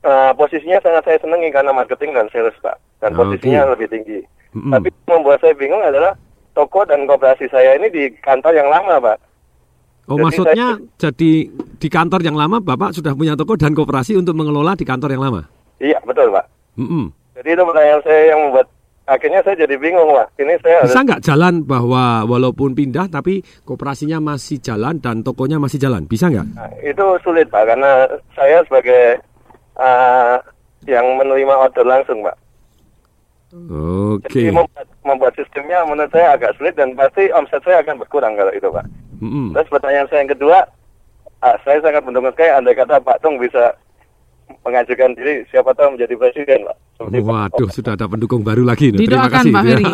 eh, 0.00 0.32
posisinya 0.32 0.80
sangat 0.80 1.04
saya 1.04 1.18
senangi 1.20 1.52
karena 1.52 1.76
marketing 1.76 2.16
dan 2.16 2.24
sales 2.32 2.56
Pak. 2.64 2.80
Dan 3.04 3.12
posisinya 3.12 3.68
lebih 3.68 3.92
tinggi. 3.92 4.24
Mm-mm. 4.58 4.72
Tapi 4.74 4.88
membuat 5.06 5.38
saya 5.38 5.54
bingung 5.54 5.78
adalah 5.78 6.18
toko 6.50 6.82
dan 6.82 7.06
koperasi 7.06 7.46
saya 7.46 7.78
ini 7.78 7.86
di 7.86 8.10
kantor 8.18 8.52
yang 8.52 8.66
lama 8.66 8.98
Pak. 8.98 9.18
Oh 10.08 10.16
Jadi 10.16 10.24
maksudnya 10.24 10.66
saya- 10.74 10.82
jadi 10.98 11.32
di 11.78 11.88
kantor 11.88 12.20
yang 12.24 12.34
lama 12.34 12.58
Bapak 12.58 12.90
sudah 12.90 13.14
punya 13.14 13.38
toko 13.38 13.54
dan 13.54 13.70
koperasi 13.70 14.18
untuk 14.18 14.34
mengelola 14.34 14.74
di 14.74 14.82
kantor 14.82 15.14
yang 15.14 15.22
lama. 15.22 15.46
Iya 15.78 16.02
betul 16.02 16.34
Pak. 16.34 16.44
Mm-mm. 16.74 17.14
Jadi 17.38 17.48
itu 17.54 17.62
pertanyaan 17.62 18.02
saya 18.02 18.22
yang 18.34 18.40
membuat 18.42 18.66
akhirnya 19.06 19.40
saya 19.40 19.56
jadi 19.62 19.74
bingung 19.78 20.10
Pak. 20.10 20.26
Ini 20.36 20.54
saya 20.58 20.74
harus 20.82 20.90
Bisa 20.90 21.00
nggak 21.06 21.22
jalan 21.22 21.54
bahwa 21.62 22.26
walaupun 22.26 22.74
pindah 22.74 23.06
tapi 23.06 23.40
koperasinya 23.62 24.18
masih 24.18 24.58
jalan 24.58 24.98
dan 24.98 25.22
tokonya 25.22 25.62
masih 25.62 25.78
jalan? 25.78 26.02
Bisa 26.04 26.26
nggak? 26.26 26.46
Nah, 26.56 26.72
itu 26.82 27.04
sulit 27.22 27.46
Pak 27.46 27.68
karena 27.68 28.08
saya 28.34 28.58
sebagai 28.66 29.22
eh, 29.76 30.36
yang 30.88 31.04
menerima 31.14 31.54
order 31.54 31.84
langsung 31.84 32.24
Pak. 32.24 32.34
Oke. 33.50 34.28
Jadi 34.28 34.50
membuat, 34.50 34.86
membuat 35.02 35.32
sistemnya 35.34 35.80
menurut 35.82 36.10
saya 36.10 36.34
agak 36.34 36.52
sulit 36.54 36.74
dan 36.74 36.92
pasti 36.92 37.28
omset 37.30 37.62
saya 37.62 37.80
akan 37.80 37.96
berkurang 37.98 38.32
kalau 38.34 38.52
itu 38.52 38.68
Pak. 38.68 38.84
Mm-mm. 39.18 39.46
Terus 39.50 39.68
pertanyaan 39.68 40.06
saya 40.06 40.20
yang 40.20 40.32
kedua, 40.32 40.58
ah, 41.40 41.56
saya 41.58 41.78
sangat 41.80 42.02
mendukung 42.02 42.30
sekali 42.30 42.50
andai 42.50 42.72
kata 42.72 42.98
Pak 42.98 43.18
Tung 43.18 43.36
bisa 43.36 43.72
mengajukan 44.60 45.12
diri 45.12 45.44
siapa 45.46 45.72
tahu 45.72 45.96
menjadi 45.96 46.14
presiden 46.14 46.58
Pak. 46.62 46.76
Seperti 46.94 47.18
Pak- 47.18 47.26
Waduh, 47.26 47.68
sudah 47.70 47.92
ada 47.94 48.06
pendukung 48.06 48.40
baru 48.42 48.62
lagi. 48.62 48.90
nih. 48.90 49.06
Terima 49.06 49.28
kasih. 49.28 49.50
Pak 49.50 49.62
Ya. 49.62 49.68
Ferry. 49.70 49.84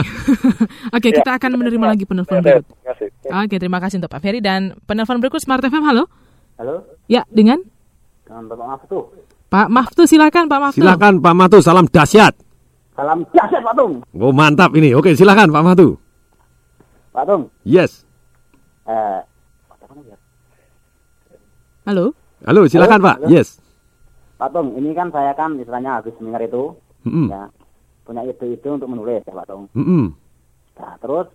Oke, 0.96 1.08
Ya. 1.08 1.14
kita 1.14 1.30
akan 1.32 1.50
menerima 1.56 1.86
lagi 1.86 2.04
penelpon 2.04 2.34
Ya, 2.34 2.42
berikut. 2.42 2.64
Terima 2.64 2.84
kasih. 2.88 3.08
Oke, 3.24 3.56
terima 3.56 3.78
kasih 3.78 3.96
untuk 3.98 4.10
Pak 4.10 4.20
Ferry 4.20 4.40
dan 4.40 4.60
penelpon 4.84 5.18
berikut 5.18 5.38
Smart 5.38 5.60
FM. 5.60 5.82
Halo. 5.84 6.04
Halo, 6.54 6.86
Ya, 7.06 7.22
dengan 7.28 7.62
dengan 8.22 8.46
Bapak 8.46 8.66
Maftu. 8.68 8.98
Pak 9.46 9.66
Maftu 9.68 10.02
silakan 10.04 10.44
Pak 10.46 10.58
Maftu. 10.60 10.78
Silakan 10.80 11.12
Pak 11.18 11.34
Matu, 11.34 11.58
salam 11.60 11.86
dahsyat. 11.86 12.34
Salam 12.94 13.26
dahsyat 13.28 13.60
Pak 13.60 13.74
Tung. 13.74 13.92
Oh 14.14 14.30
mantap 14.30 14.70
ini. 14.72 14.94
Oke, 14.94 15.12
silakan 15.12 15.50
Pak 15.50 15.64
Matu. 15.64 15.98
Pak 17.10 17.24
Tung, 17.24 17.50
Yes. 17.62 18.02
eh, 18.84 19.22
Halo. 21.84 22.16
Halo, 22.42 22.62
silakan 22.64 22.98
Halo, 22.98 23.06
Pak. 23.06 23.16
halo. 23.20 23.28
Yes. 23.28 23.48
Pak 24.34 24.50
Tung, 24.50 24.72
ini 24.74 24.90
kan 24.92 25.08
saya 25.10 25.32
kan 25.32 25.54
istilahnya 25.54 26.00
habis 26.00 26.16
seminar 26.16 26.40
itu, 26.40 26.74
Mm-mm. 27.04 27.28
ya, 27.28 27.46
punya 28.02 28.22
ide-ide 28.22 28.66
untuk 28.66 28.88
menulis 28.88 29.20
ya 29.20 29.32
Pak 29.32 29.46
Tung. 29.46 29.68
Mm-mm. 29.72 30.16
Nah, 30.74 30.94
terus 30.98 31.26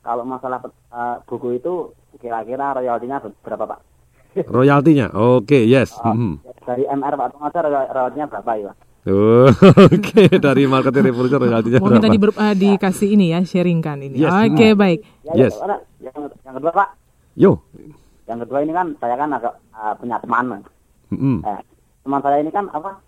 kalau 0.00 0.22
masalah 0.22 0.60
eh, 0.66 1.16
buku 1.24 1.56
itu 1.56 1.90
kira-kira 2.16 2.72
royaltinya 2.72 3.18
berapa 3.40 3.64
Pak? 3.66 3.80
Royaltinya. 4.46 5.10
Oke, 5.12 5.64
yes. 5.64 5.96
Oh, 5.96 6.12
Mm-mm. 6.12 6.38
Dari 6.62 6.84
MR 6.84 7.14
Pak 7.16 7.28
Tung 7.30 7.42
aja 7.42 7.58
roy- 7.60 7.90
royaltinya 7.90 8.26
berapa 8.28 8.50
ya 8.52 8.64
Pak? 8.68 8.76
Oke, 9.88 10.28
dari 10.36 10.64
marketing 10.64 11.04
revolution 11.06 11.40
royaltinya 11.40 11.80
Mungkin 11.80 12.04
tadi 12.04 12.18
berapa? 12.18 12.36
ber- 12.36 12.44
eh, 12.44 12.54
dikasih 12.54 13.08
ini 13.10 13.32
ya, 13.32 13.40
sharingkan 13.40 13.96
ini. 13.98 14.20
Yes, 14.20 14.28
Oke, 14.30 14.66
baik. 14.74 14.98
Ya, 15.24 15.32
Yes. 15.38 15.54
ya, 15.56 15.76
yang, 16.04 16.28
yang 16.38 16.54
kedua 16.54 16.70
Pak, 16.70 16.88
Yo. 17.34 17.64
yang 18.26 18.38
kedua 18.38 18.60
ini 18.60 18.70
kan 18.70 18.92
saya 18.96 19.16
kan 19.16 19.32
agak 19.32 19.56
eh, 19.56 19.94
punya 19.96 20.16
teman. 20.20 20.60
Mm-mm. 21.10 21.40
Eh, 21.40 21.60
teman 22.00 22.20
saya 22.20 22.36
ini 22.38 22.50
kan 22.50 22.68
apa? 22.68 23.00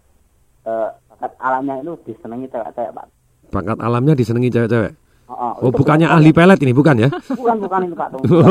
Eh, 0.62 0.88
bakat 1.12 1.32
alamnya 1.38 1.74
itu 1.78 1.92
disenangi 2.04 2.46
cewek-cewek 2.48 2.90
Pak. 2.90 3.06
Bakat 3.50 3.78
alamnya 3.78 4.14
disenangi 4.14 4.48
cewek-cewek. 4.48 4.92
Oh, 5.28 5.36
oh, 5.36 5.52
Oh, 5.60 5.70
bukannya 5.70 6.08
bukan- 6.08 6.18
ahli 6.18 6.30
pelet 6.30 6.58
ini, 6.58 6.72
bukan 6.72 6.96
ya? 6.98 7.08
Bukan 7.30 7.56
bukan 7.58 7.80
itu 7.84 7.94
Pak. 7.94 8.08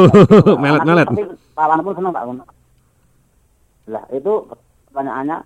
Melet-melet. 0.63 1.08
Tapi 1.08 1.23
lawan 1.54 1.80
pun 1.82 1.93
senang 1.95 2.12
Pak. 2.12 2.23
Lah 3.88 4.04
itu 4.10 4.34
pertanyaannya 4.88 5.38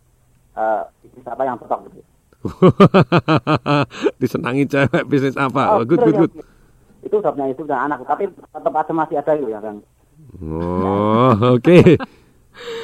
eh 0.55 0.81
bisnis 1.03 1.27
apa 1.27 1.41
yang 1.43 1.59
cocok 1.59 1.79
gitu. 1.87 1.99
Disenangi 4.21 4.63
cewek 4.65 5.03
bisnis 5.05 5.35
apa? 5.35 5.75
Oh, 5.75 5.83
good, 5.83 6.01
good, 6.01 6.15
good. 6.15 6.31
Itu 7.01 7.21
udah 7.21 7.31
punya 7.33 7.49
istri 7.49 7.65
dan 7.65 7.91
anak, 7.91 8.01
tapi 8.05 8.29
tetap 8.29 8.73
aja 8.73 8.91
masih 8.91 9.15
ada 9.17 9.31
itu 9.33 9.47
ya 9.49 9.59
kan. 9.61 9.75
Oh, 10.41 11.33
oke. 11.57 11.77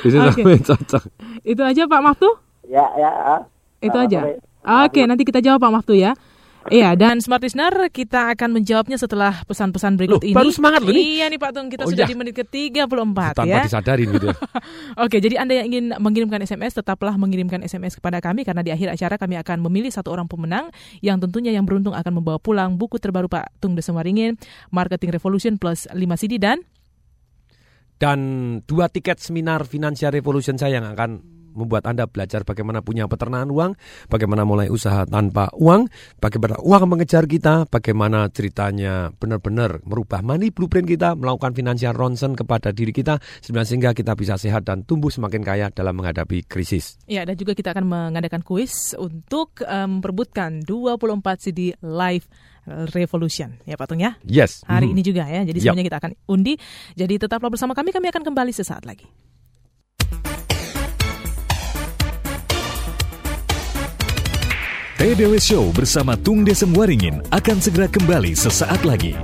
Bisnis 0.03 0.19
Oke. 0.19 0.41
apa 0.43 0.49
yang 0.51 0.63
cocok? 0.65 1.03
Itu 1.41 1.61
aja 1.63 1.81
Pak 1.87 2.01
Maftu? 2.03 2.29
Ya 2.67 2.85
ya. 2.99 3.09
ah. 3.09 3.41
Itu 3.79 3.97
Eh, 3.97 4.05
aja. 4.05 4.19
Oke, 4.85 5.01
nanti 5.07 5.23
kita 5.23 5.39
jawab 5.41 5.63
Pak 5.63 5.71
Maftu 5.73 5.95
ya. 5.95 6.13
Iya, 6.69 6.93
dan 6.93 7.17
Smart 7.17 7.41
Listener 7.41 7.73
kita 7.89 8.37
akan 8.37 8.61
menjawabnya 8.61 8.93
setelah 9.01 9.41
pesan-pesan 9.49 9.97
berikut 9.97 10.21
Loh, 10.21 10.29
ini. 10.29 10.37
baru 10.37 10.53
semangat 10.53 10.85
loh 10.85 10.93
nih. 10.93 11.17
Iya 11.17 11.25
nih 11.33 11.39
Pak 11.41 11.51
Tung, 11.57 11.67
kita 11.73 11.83
Oh, 11.87 11.89
sudah 11.89 12.05
iya. 12.05 12.11
di 12.11 12.15
menit 12.19 12.37
ke-34 12.37 13.17
Tanpa 13.33 13.49
ya. 13.49 13.65
disadarin 13.65 14.07
gitu. 14.13 14.27
Oke, 15.03 15.17
jadi 15.17 15.41
Anda 15.41 15.57
yang 15.57 15.67
ingin 15.73 15.85
mengirimkan 15.97 16.37
SMS, 16.45 16.77
tetaplah 16.77 17.17
mengirimkan 17.17 17.65
SMS 17.65 17.97
kepada 17.97 18.21
kami 18.21 18.45
karena 18.45 18.61
di 18.61 18.69
akhir 18.69 18.93
acara 18.93 19.17
kami 19.17 19.41
akan 19.41 19.57
memilih 19.65 19.89
satu 19.89 20.13
orang 20.13 20.29
pemenang 20.29 20.69
yang 21.01 21.17
tentunya 21.17 21.49
yang 21.49 21.65
beruntung 21.65 21.97
akan 21.97 22.13
membawa 22.21 22.37
pulang 22.37 22.77
buku 22.77 23.01
terbaru 23.01 23.25
Pak 23.25 23.57
Tung 23.57 23.73
Desem 23.73 23.97
Waringin, 23.97 24.37
Marketing 24.69 25.09
Revolution 25.17 25.57
plus 25.57 25.89
5 25.89 25.97
CD 26.21 26.37
dan 26.37 26.61
Dan 28.01 28.19
dua 28.65 28.89
tiket 28.89 29.21
seminar 29.21 29.61
Financial 29.69 30.09
Revolution 30.09 30.57
saya 30.57 30.81
yang 30.81 30.89
akan 30.89 31.30
membuat 31.55 31.87
Anda 31.87 32.07
belajar 32.07 32.43
bagaimana 32.43 32.83
punya 32.83 33.07
peternakan 33.07 33.47
uang, 33.51 33.71
bagaimana 34.11 34.43
mulai 34.43 34.67
usaha 34.67 35.07
tanpa 35.07 35.47
uang, 35.55 35.87
bagaimana 36.19 36.59
uang 36.59 36.83
mengejar 36.87 37.23
kita, 37.29 37.69
bagaimana 37.71 38.27
ceritanya 38.33 39.13
benar-benar 39.15 39.79
merubah 39.87 40.19
money 40.19 40.51
blueprint 40.51 40.87
kita, 40.89 41.15
melakukan 41.15 41.55
financial 41.55 41.95
ronsen 41.95 42.35
kepada 42.35 42.75
diri 42.75 42.91
kita, 42.91 43.21
sehingga 43.41 43.95
kita 43.95 44.17
bisa 44.17 44.35
sehat 44.35 44.67
dan 44.67 44.83
tumbuh 44.83 45.13
semakin 45.13 45.41
kaya 45.45 45.67
dalam 45.71 45.95
menghadapi 45.95 46.43
krisis. 46.47 46.99
Ya, 47.07 47.23
dan 47.23 47.39
juga 47.39 47.55
kita 47.55 47.71
akan 47.71 47.85
mengadakan 47.87 48.41
kuis 48.43 48.91
untuk 48.97 49.61
em, 49.63 50.01
memperebutkan 50.01 50.65
24 50.65 51.37
CD 51.37 51.77
Live 51.83 52.25
Revolution. 52.95 53.57
Ya, 53.65 53.75
Pak 53.75 53.89
Tung 53.89 54.01
ya? 54.01 54.15
Yes. 54.23 54.61
Hari 54.65 54.89
Mhm. 54.89 54.93
ini 54.93 55.01
juga 55.01 55.23
ya. 55.25 55.41
Jadi 55.43 55.59
semuanya 55.61 55.85
kita 55.85 55.97
akan 56.01 56.11
undi. 56.29 56.53
Jadi 56.93 57.13
tetaplah 57.17 57.49
bersama 57.49 57.73
kami. 57.73 57.89
Kami 57.89 58.07
akan 58.09 58.23
kembali 58.23 58.53
sesaat 58.53 58.85
lagi. 58.85 59.05
TDW 65.01 65.41
Show 65.41 65.73
bersama 65.73 66.13
Tung 66.13 66.45
Desem 66.45 66.77
Waringin 66.77 67.25
akan 67.33 67.57
segera 67.57 67.89
kembali 67.89 68.37
sesaat 68.37 68.85
lagi. 68.85 69.17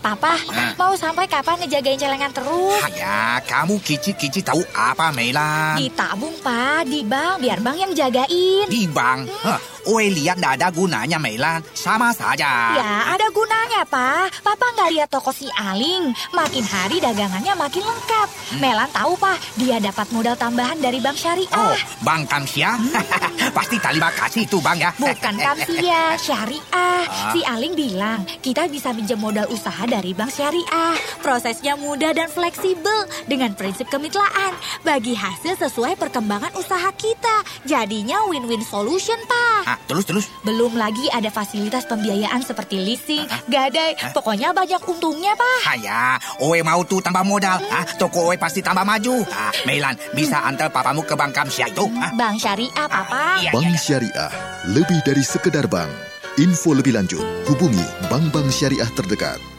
Papa, 0.00 0.40
mau 0.80 0.96
sampai 0.96 1.28
kapan 1.28 1.60
ngejagain 1.60 2.00
celengan 2.00 2.32
terus? 2.32 2.80
Ya, 2.96 3.44
kamu 3.44 3.76
kici-kici 3.84 4.40
tahu 4.40 4.64
apa, 4.72 5.12
Mela? 5.12 5.76
Ditabung, 5.76 6.32
Pak, 6.40 6.88
di 6.88 7.04
bank, 7.04 7.44
biar 7.44 7.60
bank 7.60 7.76
yang 7.76 7.92
jagain. 7.92 8.64
Di 8.72 8.88
bank. 8.88 9.28
Hah, 9.44 9.60
Oi 9.60 9.75
lihat 9.94 10.36
tidak 10.42 10.52
ada 10.58 10.68
gunanya, 10.74 11.18
Mela. 11.22 11.62
Sama 11.72 12.10
saja. 12.10 12.74
Ya, 12.74 13.14
ada 13.14 13.26
gunanya, 13.30 13.86
Pak. 13.86 14.42
Papa 14.42 14.66
nggak 14.74 14.90
lihat 14.98 15.08
toko 15.10 15.30
si 15.30 15.46
Aling. 15.54 16.10
Makin 16.34 16.64
hari 16.66 16.98
dagangannya 16.98 17.54
makin 17.54 17.84
lengkap. 17.86 18.28
Melan 18.58 18.90
tahu, 18.90 19.14
Pak, 19.18 19.38
dia 19.58 19.78
dapat 19.78 20.06
modal 20.10 20.34
tambahan 20.34 20.78
dari 20.82 20.98
bank 20.98 21.18
syariah. 21.18 21.54
Oh, 21.54 21.76
Bang 22.02 22.26
Kamsia? 22.26 22.74
Pasti 23.56 23.76
terima 23.78 24.10
kasih 24.10 24.46
itu, 24.46 24.58
Bang 24.58 24.78
ya. 24.78 24.90
Bukan 24.98 25.34
Kamsia, 25.38 26.18
syariah. 26.18 27.06
Ah. 27.06 27.30
Si 27.32 27.40
Aling 27.46 27.78
bilang, 27.78 28.26
kita 28.42 28.66
bisa 28.66 28.90
pinjam 28.90 29.20
modal 29.20 29.46
usaha 29.50 29.86
dari 29.86 30.10
bank 30.12 30.34
syariah. 30.34 30.98
Prosesnya 31.22 31.78
mudah 31.78 32.10
dan 32.10 32.26
fleksibel 32.26 33.06
dengan 33.30 33.54
prinsip 33.54 33.86
kemitraan. 33.86 34.54
Bagi 34.82 35.14
hasil 35.14 35.58
sesuai 35.60 35.94
perkembangan 35.98 36.54
usaha 36.58 36.90
kita. 36.94 37.46
Jadinya 37.68 38.26
win-win 38.26 38.62
solution, 38.62 39.18
Pak. 39.26 39.62
Ah, 39.66 39.75
terus, 39.84 40.04
terus. 40.04 40.24
Belum 40.40 40.72
lagi 40.74 41.06
ada 41.12 41.28
fasilitas 41.28 41.84
pembiayaan 41.84 42.40
seperti 42.40 42.80
leasing, 42.80 43.24
gadai. 43.46 43.94
Pokoknya 44.10 44.50
banyak 44.50 44.80
untungnya, 44.80 45.36
Pak. 45.36 45.58
Haya, 45.64 46.16
Oe 46.40 46.64
mau 46.64 46.80
tuh 46.82 47.00
tambah 47.00 47.22
modal. 47.22 47.60
Ah, 47.68 47.84
toko 47.96 48.32
Oe 48.32 48.36
pasti 48.36 48.60
tambah 48.60 48.82
maju. 48.82 49.24
Ah, 49.28 49.52
Melan, 49.64 49.96
bisa 50.12 50.40
antar 50.40 50.68
papamu 50.68 51.02
ke 51.02 51.14
Bang 51.14 51.32
Kamsia 51.32 51.68
itu? 51.68 51.86
Ah, 51.96 52.12
Bank 52.12 52.36
syariah, 52.38 52.86
Papa. 52.88 53.40
iya, 53.40 53.50
Bank 53.52 53.76
Syariah, 53.76 54.30
lebih 54.72 54.98
dari 55.02 55.22
sekedar 55.22 55.64
bank. 55.66 55.88
Info 56.36 56.76
lebih 56.76 56.92
lanjut, 56.92 57.24
hubungi 57.48 57.84
bank-bank 58.12 58.52
syariah 58.52 58.88
terdekat. 58.92 59.55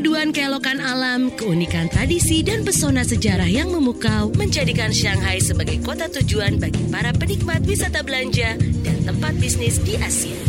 Perpaduan 0.00 0.32
keelokan 0.32 0.80
alam, 0.80 1.28
keunikan 1.36 1.84
tradisi, 1.92 2.40
dan 2.40 2.64
pesona 2.64 3.04
sejarah 3.04 3.44
yang 3.44 3.68
memukau 3.68 4.32
menjadikan 4.32 4.88
Shanghai 4.96 5.44
sebagai 5.44 5.76
kota 5.84 6.08
tujuan 6.08 6.56
bagi 6.56 6.88
para 6.88 7.12
penikmat 7.12 7.60
wisata 7.68 8.00
belanja 8.00 8.56
dan 8.80 8.96
tempat 9.04 9.36
bisnis 9.36 9.76
di 9.84 10.00
Asia. 10.00 10.40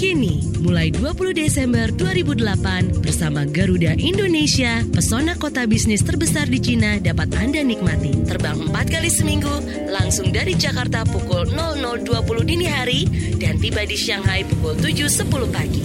Kini, 0.00 0.40
mulai 0.64 0.88
20 0.88 1.36
Desember 1.36 1.92
2008 1.92 3.04
bersama 3.04 3.44
Garuda 3.44 3.92
Indonesia, 3.92 4.80
pesona 4.88 5.36
kota 5.36 5.68
bisnis 5.68 6.00
terbesar 6.00 6.48
di 6.48 6.56
Cina 6.56 6.96
dapat 6.96 7.28
Anda 7.36 7.60
nikmati. 7.60 8.24
Terbang 8.24 8.72
4 8.72 8.88
kali 8.88 9.12
seminggu, 9.12 9.52
langsung 9.92 10.32
dari 10.32 10.56
Jakarta 10.56 11.04
pukul 11.04 11.44
00.20 11.44 12.24
dini 12.40 12.64
hari 12.64 13.04
dan 13.36 13.60
tiba 13.60 13.84
di 13.84 14.00
Shanghai 14.00 14.48
pukul 14.48 14.80
7.10 14.80 15.28
pagi. 15.52 15.84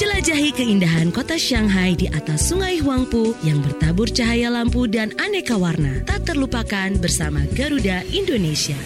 Jelajahi 0.00 0.56
keindahan 0.56 1.12
kota 1.12 1.36
Shanghai 1.36 1.92
di 1.92 2.08
atas 2.08 2.48
sungai 2.48 2.80
Huangpu 2.80 3.36
yang 3.44 3.60
bertabur 3.60 4.08
cahaya 4.08 4.48
lampu 4.48 4.88
dan 4.88 5.12
aneka 5.20 5.60
warna. 5.60 6.00
Tak 6.08 6.24
terlupakan 6.24 6.96
bersama 6.96 7.44
Garuda 7.52 8.00
Indonesia. 8.08 8.80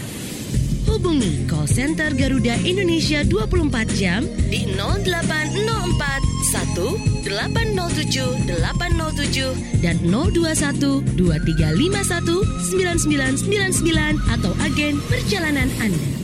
Hubungi 0.90 1.46
call 1.46 1.70
center 1.70 2.10
Garuda 2.18 2.58
Indonesia 2.66 3.22
24 3.22 3.94
jam 3.94 4.26
di 4.50 4.66
0804 4.74 5.54
1 6.50 7.30
807 7.30 8.50
807 8.58 9.86
dan 9.86 9.94
021 10.10 11.14
2351 11.14 12.42
9999 12.74 14.18
atau 14.34 14.50
agen 14.66 14.98
perjalanan 15.06 15.70
Anda. 15.78 16.23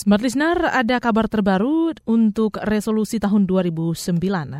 Smart 0.00 0.24
Listener, 0.24 0.56
ada 0.72 0.96
kabar 0.96 1.28
terbaru 1.28 1.92
untuk 2.08 2.56
resolusi 2.64 3.20
tahun 3.20 3.44
2009. 3.44 4.00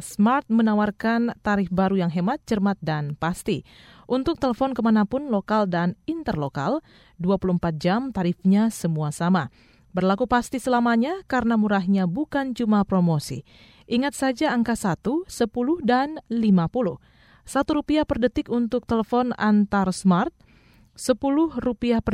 Smart 0.04 0.44
menawarkan 0.52 1.32
tarif 1.40 1.72
baru 1.72 1.96
yang 1.96 2.12
hemat, 2.12 2.44
cermat, 2.44 2.76
dan 2.84 3.16
pasti. 3.16 3.64
Untuk 4.04 4.36
telepon 4.36 4.76
ke 4.76 4.84
mana 4.84 5.08
pun, 5.08 5.32
lokal 5.32 5.64
dan 5.64 5.96
interlokal, 6.04 6.84
24 7.24 7.56
jam 7.80 8.12
tarifnya 8.12 8.68
semua 8.68 9.16
sama. 9.16 9.48
Berlaku 9.96 10.28
pasti 10.28 10.60
selamanya 10.60 11.24
karena 11.24 11.56
murahnya 11.56 12.04
bukan 12.04 12.52
cuma 12.52 12.84
promosi. 12.84 13.40
Ingat 13.88 14.12
saja 14.12 14.52
angka 14.52 14.76
1, 14.76 15.24
10, 15.24 15.80
dan 15.80 16.20
50. 16.28 17.00
Satu 17.48 17.80
rupiah 17.80 18.04
per 18.04 18.20
detik 18.20 18.52
untuk 18.52 18.84
telepon 18.84 19.32
antar 19.40 19.88
smart, 19.96 20.36
Rp10 21.00 22.04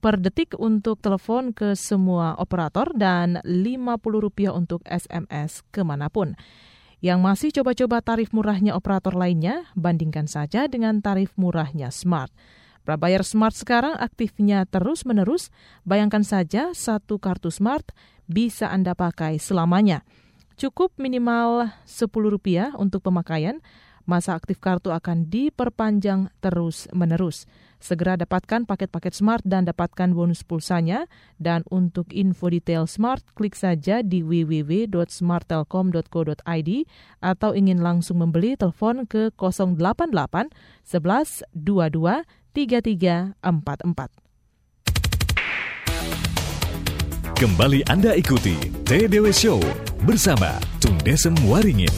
per, 0.00 0.16
detik 0.16 0.56
untuk 0.56 0.96
telepon 1.04 1.52
ke 1.52 1.76
semua 1.76 2.32
operator 2.40 2.88
dan 2.96 3.36
Rp50 3.44 4.48
untuk 4.48 4.80
SMS 4.88 5.60
ke 5.68 5.84
mana 5.84 6.08
pun. 6.08 6.32
Yang 7.04 7.20
masih 7.20 7.50
coba-coba 7.60 8.00
tarif 8.00 8.32
murahnya 8.32 8.72
operator 8.72 9.12
lainnya, 9.12 9.68
bandingkan 9.76 10.24
saja 10.24 10.72
dengan 10.72 11.04
tarif 11.04 11.36
murahnya 11.36 11.92
Smart. 11.92 12.32
Prabayar 12.88 13.20
Smart 13.28 13.52
sekarang 13.52 14.00
aktifnya 14.00 14.64
terus-menerus, 14.64 15.52
bayangkan 15.84 16.24
saja 16.24 16.72
satu 16.72 17.20
kartu 17.20 17.52
Smart 17.52 17.92
bisa 18.24 18.72
Anda 18.72 18.96
pakai 18.96 19.36
selamanya. 19.36 20.00
Cukup 20.56 20.96
minimal 20.96 21.76
Rp10 21.84 22.72
untuk 22.80 23.04
pemakaian, 23.04 23.60
masa 24.04 24.36
aktif 24.36 24.60
kartu 24.60 24.92
akan 24.92 25.24
diperpanjang 25.28 26.28
terus-menerus. 26.44 27.48
Segera 27.80 28.20
dapatkan 28.20 28.68
paket-paket 28.68 29.16
Smart 29.16 29.40
dan 29.40 29.64
dapatkan 29.64 30.12
bonus 30.12 30.44
pulsanya. 30.44 31.08
Dan 31.40 31.64
untuk 31.72 32.12
info 32.12 32.52
detail 32.52 32.84
Smart, 32.84 33.24
klik 33.32 33.56
saja 33.56 34.04
di 34.04 34.20
www.smarttelkom.co.id 34.20 36.70
atau 37.24 37.56
ingin 37.56 37.80
langsung 37.80 38.20
membeli 38.20 38.52
telepon 38.60 39.08
ke 39.08 39.32
088 39.32 40.52
11 40.84 41.48
22 41.56 42.20
33 42.52 43.40
44. 43.40 44.12
Kembali 47.40 47.80
Anda 47.88 48.12
ikuti 48.20 48.52
TDW 48.84 49.32
Show 49.32 49.64
bersama 50.04 50.60
Tung 50.76 51.00
Desem 51.00 51.32
Waringin. 51.48 51.88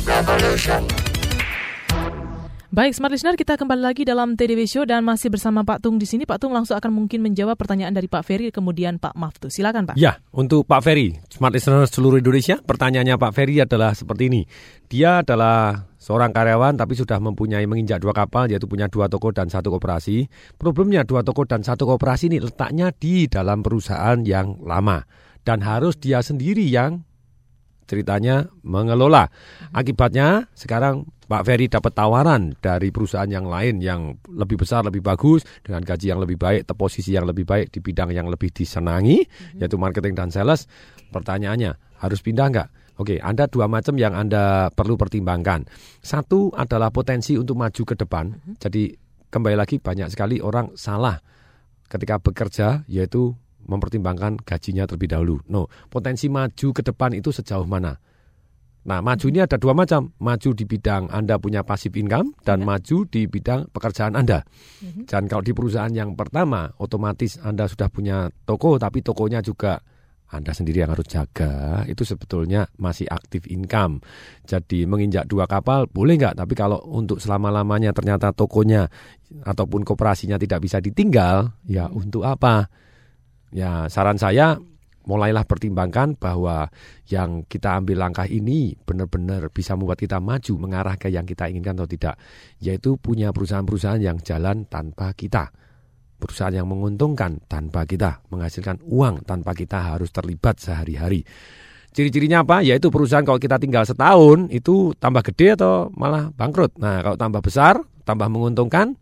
Baik, 2.73 2.97
Smart 2.97 3.13
Listener, 3.13 3.37
kita 3.37 3.61
kembali 3.61 3.85
lagi 3.85 4.01
dalam 4.01 4.33
TDW 4.33 4.65
Show 4.65 4.89
dan 4.89 5.05
masih 5.05 5.29
bersama 5.29 5.61
Pak 5.61 5.85
Tung 5.85 6.01
di 6.01 6.09
sini. 6.09 6.25
Pak 6.25 6.41
Tung 6.41 6.57
langsung 6.57 6.73
akan 6.73 6.89
mungkin 6.89 7.21
menjawab 7.21 7.53
pertanyaan 7.61 7.93
dari 7.93 8.09
Pak 8.09 8.25
Ferry, 8.25 8.49
kemudian 8.49 8.97
Pak 8.97 9.13
Maftu. 9.13 9.53
Silakan, 9.53 9.93
Pak. 9.93 10.01
Ya, 10.01 10.25
untuk 10.33 10.65
Pak 10.65 10.81
Ferry, 10.81 11.21
Smart 11.29 11.53
Listener 11.53 11.85
seluruh 11.85 12.17
Indonesia, 12.17 12.57
pertanyaannya 12.65 13.21
Pak 13.21 13.33
Ferry 13.37 13.61
adalah 13.61 13.93
seperti 13.93 14.33
ini. 14.33 14.49
Dia 14.89 15.21
adalah 15.21 15.85
seorang 16.01 16.33
karyawan 16.33 16.81
tapi 16.81 16.97
sudah 16.97 17.21
mempunyai 17.21 17.69
menginjak 17.69 18.01
dua 18.01 18.17
kapal, 18.17 18.49
yaitu 18.49 18.65
punya 18.65 18.89
dua 18.89 19.05
toko 19.05 19.37
dan 19.37 19.53
satu 19.53 19.69
koperasi. 19.69 20.33
Problemnya 20.57 21.05
dua 21.05 21.21
toko 21.21 21.45
dan 21.45 21.61
satu 21.61 21.85
koperasi 21.85 22.33
ini 22.33 22.41
letaknya 22.41 22.89
di 22.89 23.29
dalam 23.29 23.61
perusahaan 23.61 24.17
yang 24.25 24.65
lama. 24.65 25.05
Dan 25.45 25.61
harus 25.61 26.01
dia 26.01 26.25
sendiri 26.25 26.65
yang 26.65 27.05
ceritanya 27.93 28.49
mengelola. 28.65 29.29
Akibatnya 29.77 30.49
sekarang 30.57 31.05
Pak 31.29 31.45
Ferry 31.45 31.69
dapat 31.69 31.93
tawaran 31.93 32.57
dari 32.57 32.89
perusahaan 32.89 33.29
yang 33.29 33.45
lain 33.45 33.85
yang 33.85 34.17
lebih 34.33 34.65
besar, 34.65 34.81
lebih 34.81 35.05
bagus, 35.05 35.45
dengan 35.61 35.85
gaji 35.85 36.09
yang 36.09 36.21
lebih 36.25 36.41
baik, 36.41 36.65
posisi 36.73 37.13
yang 37.13 37.29
lebih 37.29 37.45
baik 37.45 37.69
di 37.69 37.85
bidang 37.85 38.17
yang 38.17 38.33
lebih 38.33 38.49
disenangi, 38.49 39.21
yaitu 39.61 39.77
marketing 39.77 40.17
dan 40.17 40.33
sales. 40.33 40.65
Pertanyaannya, 41.13 42.01
harus 42.01 42.25
pindah 42.25 42.49
nggak? 42.49 42.69
Oke, 43.01 43.17
ada 43.21 43.49
dua 43.49 43.69
macam 43.69 43.97
yang 43.97 44.13
Anda 44.13 44.69
perlu 44.73 44.97
pertimbangkan. 44.97 45.69
Satu 46.01 46.53
adalah 46.53 46.93
potensi 46.93 47.37
untuk 47.37 47.57
maju 47.61 47.83
ke 47.85 47.95
depan. 47.97 48.57
Jadi 48.61 48.93
kembali 49.33 49.57
lagi 49.57 49.81
banyak 49.81 50.13
sekali 50.13 50.41
orang 50.45 50.77
salah 50.77 51.17
ketika 51.89 52.21
bekerja 52.21 52.85
yaitu 52.89 53.33
mempertimbangkan 53.67 54.41
gajinya 54.43 54.85
terlebih 54.89 55.11
dahulu. 55.13 55.37
No, 55.49 55.71
potensi 55.89 56.27
maju 56.29 56.69
ke 56.75 56.83
depan 56.83 57.15
itu 57.17 57.31
sejauh 57.31 57.67
mana? 57.67 57.97
Nah, 58.83 58.99
maju 58.99 59.27
ini 59.31 59.39
ada 59.39 59.55
dua 59.63 59.79
macam. 59.79 60.11
Maju 60.19 60.51
di 60.59 60.67
bidang 60.67 61.07
Anda 61.15 61.39
punya 61.39 61.63
passive 61.63 61.95
income 62.03 62.35
dan 62.43 62.67
maju 62.67 63.07
di 63.07 63.31
bidang 63.31 63.71
pekerjaan 63.71 64.19
Anda. 64.19 64.43
Dan 65.07 65.31
kalau 65.31 65.47
di 65.47 65.55
perusahaan 65.55 65.93
yang 65.95 66.19
pertama, 66.19 66.67
otomatis 66.83 67.39
Anda 67.39 67.71
sudah 67.71 67.87
punya 67.87 68.27
toko, 68.43 68.83
tapi 68.83 68.99
tokonya 69.07 69.39
juga 69.39 69.79
anda 70.33 70.57
sendiri 70.57 70.81
yang 70.81 70.97
harus 70.97 71.05
jaga 71.13 71.85
itu 71.85 72.09
sebetulnya 72.09 72.65
masih 72.81 73.05
aktif 73.05 73.45
income. 73.53 74.01
Jadi 74.49 74.89
menginjak 74.89 75.29
dua 75.29 75.45
kapal 75.45 75.85
boleh 75.93 76.17
nggak? 76.17 76.41
Tapi 76.41 76.55
kalau 76.57 76.81
untuk 76.89 77.21
selama-lamanya 77.21 77.93
ternyata 77.93 78.33
tokonya 78.33 78.89
ataupun 79.45 79.85
koperasinya 79.85 80.41
tidak 80.41 80.65
bisa 80.65 80.81
ditinggal, 80.81 81.53
ya 81.69 81.93
untuk 81.93 82.25
apa? 82.25 82.65
Ya 83.53 83.87
saran 83.93 84.17
saya 84.17 84.59
mulailah 85.03 85.45
pertimbangkan 85.45 86.15
bahwa 86.17 86.71
yang 87.11 87.45
kita 87.45 87.79
ambil 87.83 88.01
langkah 88.07 88.25
ini 88.25 88.79
benar-benar 88.87 89.51
bisa 89.51 89.75
membuat 89.75 89.99
kita 89.99 90.23
maju 90.23 90.53
mengarah 90.57 90.97
ke 90.97 91.13
yang 91.13 91.29
kita 91.29 91.53
inginkan 91.53 91.77
atau 91.77 91.89
tidak. 91.91 92.17
Yaitu 92.59 92.97
punya 92.97 93.31
perusahaan-perusahaan 93.31 94.01
yang 94.01 94.19
jalan 94.25 94.65
tanpa 94.67 95.13
kita 95.13 95.53
perusahaan 96.23 96.55
yang 96.55 96.71
menguntungkan 96.71 97.43
tanpa 97.51 97.83
kita 97.83 98.23
menghasilkan 98.31 98.79
uang 98.87 99.27
tanpa 99.27 99.59
kita 99.59 99.91
harus 99.91 100.15
terlibat 100.15 100.63
sehari-hari. 100.63 101.27
Ciri-cirinya 101.93 102.47
apa? 102.47 102.63
Yaitu 102.63 102.89
perusahaan 102.89 103.27
kalau 103.27 103.43
kita 103.43 103.59
tinggal 103.59 103.83
setahun 103.83 104.49
itu 104.55 104.95
tambah 104.97 105.21
gede 105.27 105.59
atau 105.59 105.91
malah 105.93 106.31
bangkrut. 106.33 106.79
Nah, 106.81 107.05
kalau 107.05 107.17
tambah 107.21 107.43
besar, 107.45 107.85
tambah 108.09 108.33
menguntungkan, 108.33 108.97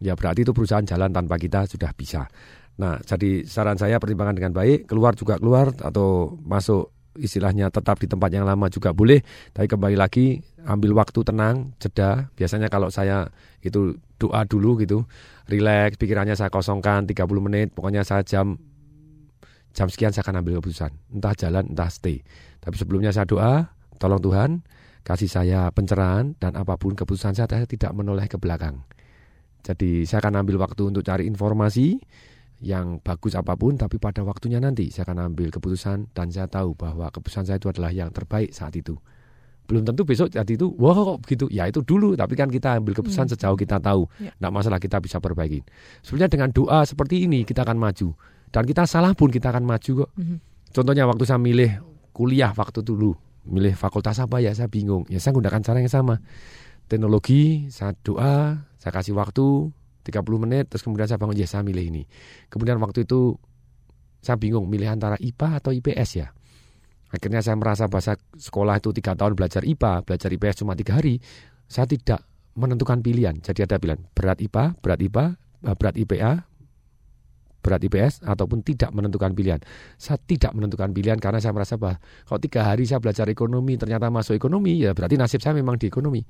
ya 0.00 0.16
berarti 0.16 0.46
itu 0.46 0.56
perusahaan 0.56 0.86
jalan 0.86 1.12
tanpa 1.12 1.36
kita 1.36 1.68
sudah 1.68 1.92
bisa. 1.92 2.32
Nah, 2.80 2.98
jadi 3.04 3.44
saran 3.44 3.76
saya 3.76 4.00
pertimbangan 4.00 4.36
dengan 4.36 4.52
baik, 4.56 4.88
keluar 4.88 5.12
juga 5.12 5.36
keluar 5.36 5.72
atau 5.76 6.38
masuk 6.40 6.92
istilahnya 7.20 7.68
tetap 7.68 8.00
di 8.00 8.08
tempat 8.08 8.32
yang 8.32 8.48
lama 8.48 8.72
juga 8.72 8.96
boleh. 8.96 9.20
Tapi 9.52 9.68
kembali 9.68 9.96
lagi 9.96 10.40
ambil 10.64 10.96
waktu 10.96 11.20
tenang, 11.20 11.76
jeda. 11.76 12.32
Biasanya 12.32 12.72
kalau 12.72 12.88
saya 12.88 13.28
itu 13.60 14.00
doa 14.16 14.48
dulu 14.48 14.80
gitu, 14.80 15.04
relax, 15.50 16.00
pikirannya 16.00 16.32
saya 16.32 16.48
kosongkan 16.48 17.04
30 17.04 17.28
menit, 17.44 17.68
pokoknya 17.76 18.06
saya 18.06 18.24
jam 18.24 18.56
jam 19.72 19.88
sekian 19.88 20.12
saya 20.12 20.24
akan 20.24 20.40
ambil 20.40 20.60
keputusan. 20.60 20.92
Entah 21.12 21.34
jalan, 21.36 21.64
entah 21.72 21.88
stay. 21.92 22.24
Tapi 22.60 22.76
sebelumnya 22.76 23.12
saya 23.12 23.28
doa, 23.28 23.72
tolong 24.00 24.20
Tuhan 24.20 24.50
kasih 25.02 25.26
saya 25.26 25.66
pencerahan 25.74 26.38
dan 26.38 26.54
apa 26.54 26.78
pun 26.78 26.94
keputusan 26.94 27.34
saya, 27.34 27.50
saya 27.50 27.66
tidak 27.66 27.90
menoleh 27.92 28.30
ke 28.30 28.38
belakang. 28.38 28.86
Jadi 29.62 30.06
saya 30.06 30.22
akan 30.22 30.42
ambil 30.46 30.62
waktu 30.62 30.90
untuk 30.90 31.06
cari 31.06 31.26
informasi 31.26 31.98
yang 32.62 33.02
bagus 33.02 33.34
apa 33.34 33.58
pun, 33.58 33.74
tapi 33.74 33.98
pada 33.98 34.22
waktunya 34.22 34.62
nanti 34.62 34.88
saya 34.94 35.10
akan 35.10 35.34
ambil 35.34 35.50
keputusan 35.50 36.14
dan 36.14 36.30
saya 36.30 36.46
tahu 36.46 36.78
bahwa 36.78 37.10
keputusan 37.10 37.50
saya 37.50 37.58
itu 37.58 37.66
adalah 37.66 37.90
yang 37.90 38.14
terbaik 38.14 38.54
saat 38.54 38.78
itu. 38.78 38.94
Belum 39.66 39.82
tentu 39.82 40.06
besok 40.06 40.30
saat 40.30 40.46
itu, 40.46 40.70
wah 40.78 40.94
kok 40.94 41.26
begitu, 41.26 41.44
ya 41.50 41.66
itu 41.66 41.82
dulu, 41.82 42.14
tapi 42.14 42.38
kan 42.38 42.46
kita 42.46 42.78
ambil 42.78 42.94
keputusan 42.94 43.26
Hmm. 43.26 43.32
sejauh 43.34 43.58
kita 43.58 43.82
tahu. 43.82 44.06
Ya. 44.22 44.30
Nggak 44.38 44.52
masalah 44.54 44.78
kita 44.78 45.02
bisa 45.02 45.18
perbaiki. 45.18 45.66
Sebenarnya 46.06 46.30
dengan 46.30 46.48
doa 46.54 46.86
seperti 46.86 47.26
ini 47.26 47.42
kita 47.42 47.66
akan 47.66 47.78
maju. 47.78 48.14
Dan 48.52 48.62
kita 48.62 48.86
salah 48.86 49.10
pun 49.18 49.32
kita 49.32 49.50
akan 49.50 49.64
maju 49.66 49.92
kok. 50.06 50.10
Mhm. 50.14 50.36
Contohnya 50.70 51.04
waktu 51.10 51.24
saya 51.26 51.40
milih 51.42 51.82
kuliah 52.14 52.54
waktu 52.54 52.84
dulu, 52.84 53.16
milih 53.48 53.74
fakultas 53.74 54.22
apa 54.22 54.38
ya 54.38 54.54
saya 54.54 54.70
bingung. 54.70 55.02
Ya 55.10 55.18
saya 55.18 55.34
gunakan 55.34 55.62
cara 55.64 55.82
yang 55.82 55.90
sama. 55.90 56.20
Teknologi, 56.86 57.72
saya 57.72 57.96
doa, 58.04 58.68
saya 58.76 58.92
kasih 58.92 59.16
waktu 59.16 59.72
30 60.02 60.22
menit, 60.42 60.70
terus 60.70 60.82
kemudian 60.82 61.06
saya 61.06 61.18
bangun, 61.18 61.38
ya 61.38 61.46
saya 61.46 61.62
milih 61.62 61.84
ini. 61.88 62.02
Kemudian 62.50 62.78
waktu 62.82 63.06
itu 63.06 63.38
saya 64.22 64.38
bingung 64.38 64.70
milih 64.70 64.90
antara 64.90 65.18
IPA 65.18 65.48
atau 65.58 65.70
IPS 65.74 66.10
ya. 66.18 66.28
Akhirnya 67.12 67.44
saya 67.44 67.58
merasa 67.60 67.90
bahasa 67.90 68.16
sekolah 68.34 68.80
itu 68.80 68.94
tiga 68.96 69.12
tahun 69.12 69.36
belajar 69.36 69.66
IPA, 69.66 70.06
belajar 70.06 70.28
IPS 70.32 70.64
cuma 70.64 70.72
tiga 70.72 70.96
hari. 70.96 71.20
Saya 71.68 71.84
tidak 71.84 72.24
menentukan 72.56 73.04
pilihan. 73.04 73.36
Jadi 73.40 73.68
ada 73.68 73.76
pilihan 73.76 74.00
berat 74.16 74.40
IPA, 74.40 74.64
berat 74.80 75.00
IPA, 75.00 75.24
eh, 75.68 75.76
berat 75.76 75.96
IPA, 76.00 76.32
berat 77.62 77.80
IPS 77.86 78.14
ataupun 78.26 78.64
tidak 78.66 78.90
menentukan 78.90 79.30
pilihan. 79.32 79.60
Saya 80.00 80.18
tidak 80.18 80.52
menentukan 80.52 80.90
pilihan 80.90 81.16
karena 81.22 81.38
saya 81.38 81.54
merasa 81.54 81.78
bahwa 81.78 82.02
kalau 82.26 82.40
tiga 82.42 82.66
hari 82.66 82.84
saya 82.84 82.98
belajar 82.98 83.30
ekonomi 83.30 83.78
ternyata 83.78 84.10
masuk 84.10 84.34
ekonomi 84.34 84.82
ya 84.82 84.92
berarti 84.92 85.14
nasib 85.14 85.40
saya 85.40 85.54
memang 85.54 85.78
di 85.78 85.86
ekonomi. 85.86 86.20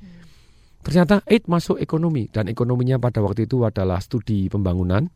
Ternyata 0.83 1.23
eh 1.31 1.43
masuk 1.47 1.79
ekonomi 1.79 2.27
dan 2.27 2.51
ekonominya 2.51 2.99
pada 2.99 3.23
waktu 3.23 3.47
itu 3.47 3.63
adalah 3.63 4.03
studi 4.03 4.51
pembangunan 4.51 5.07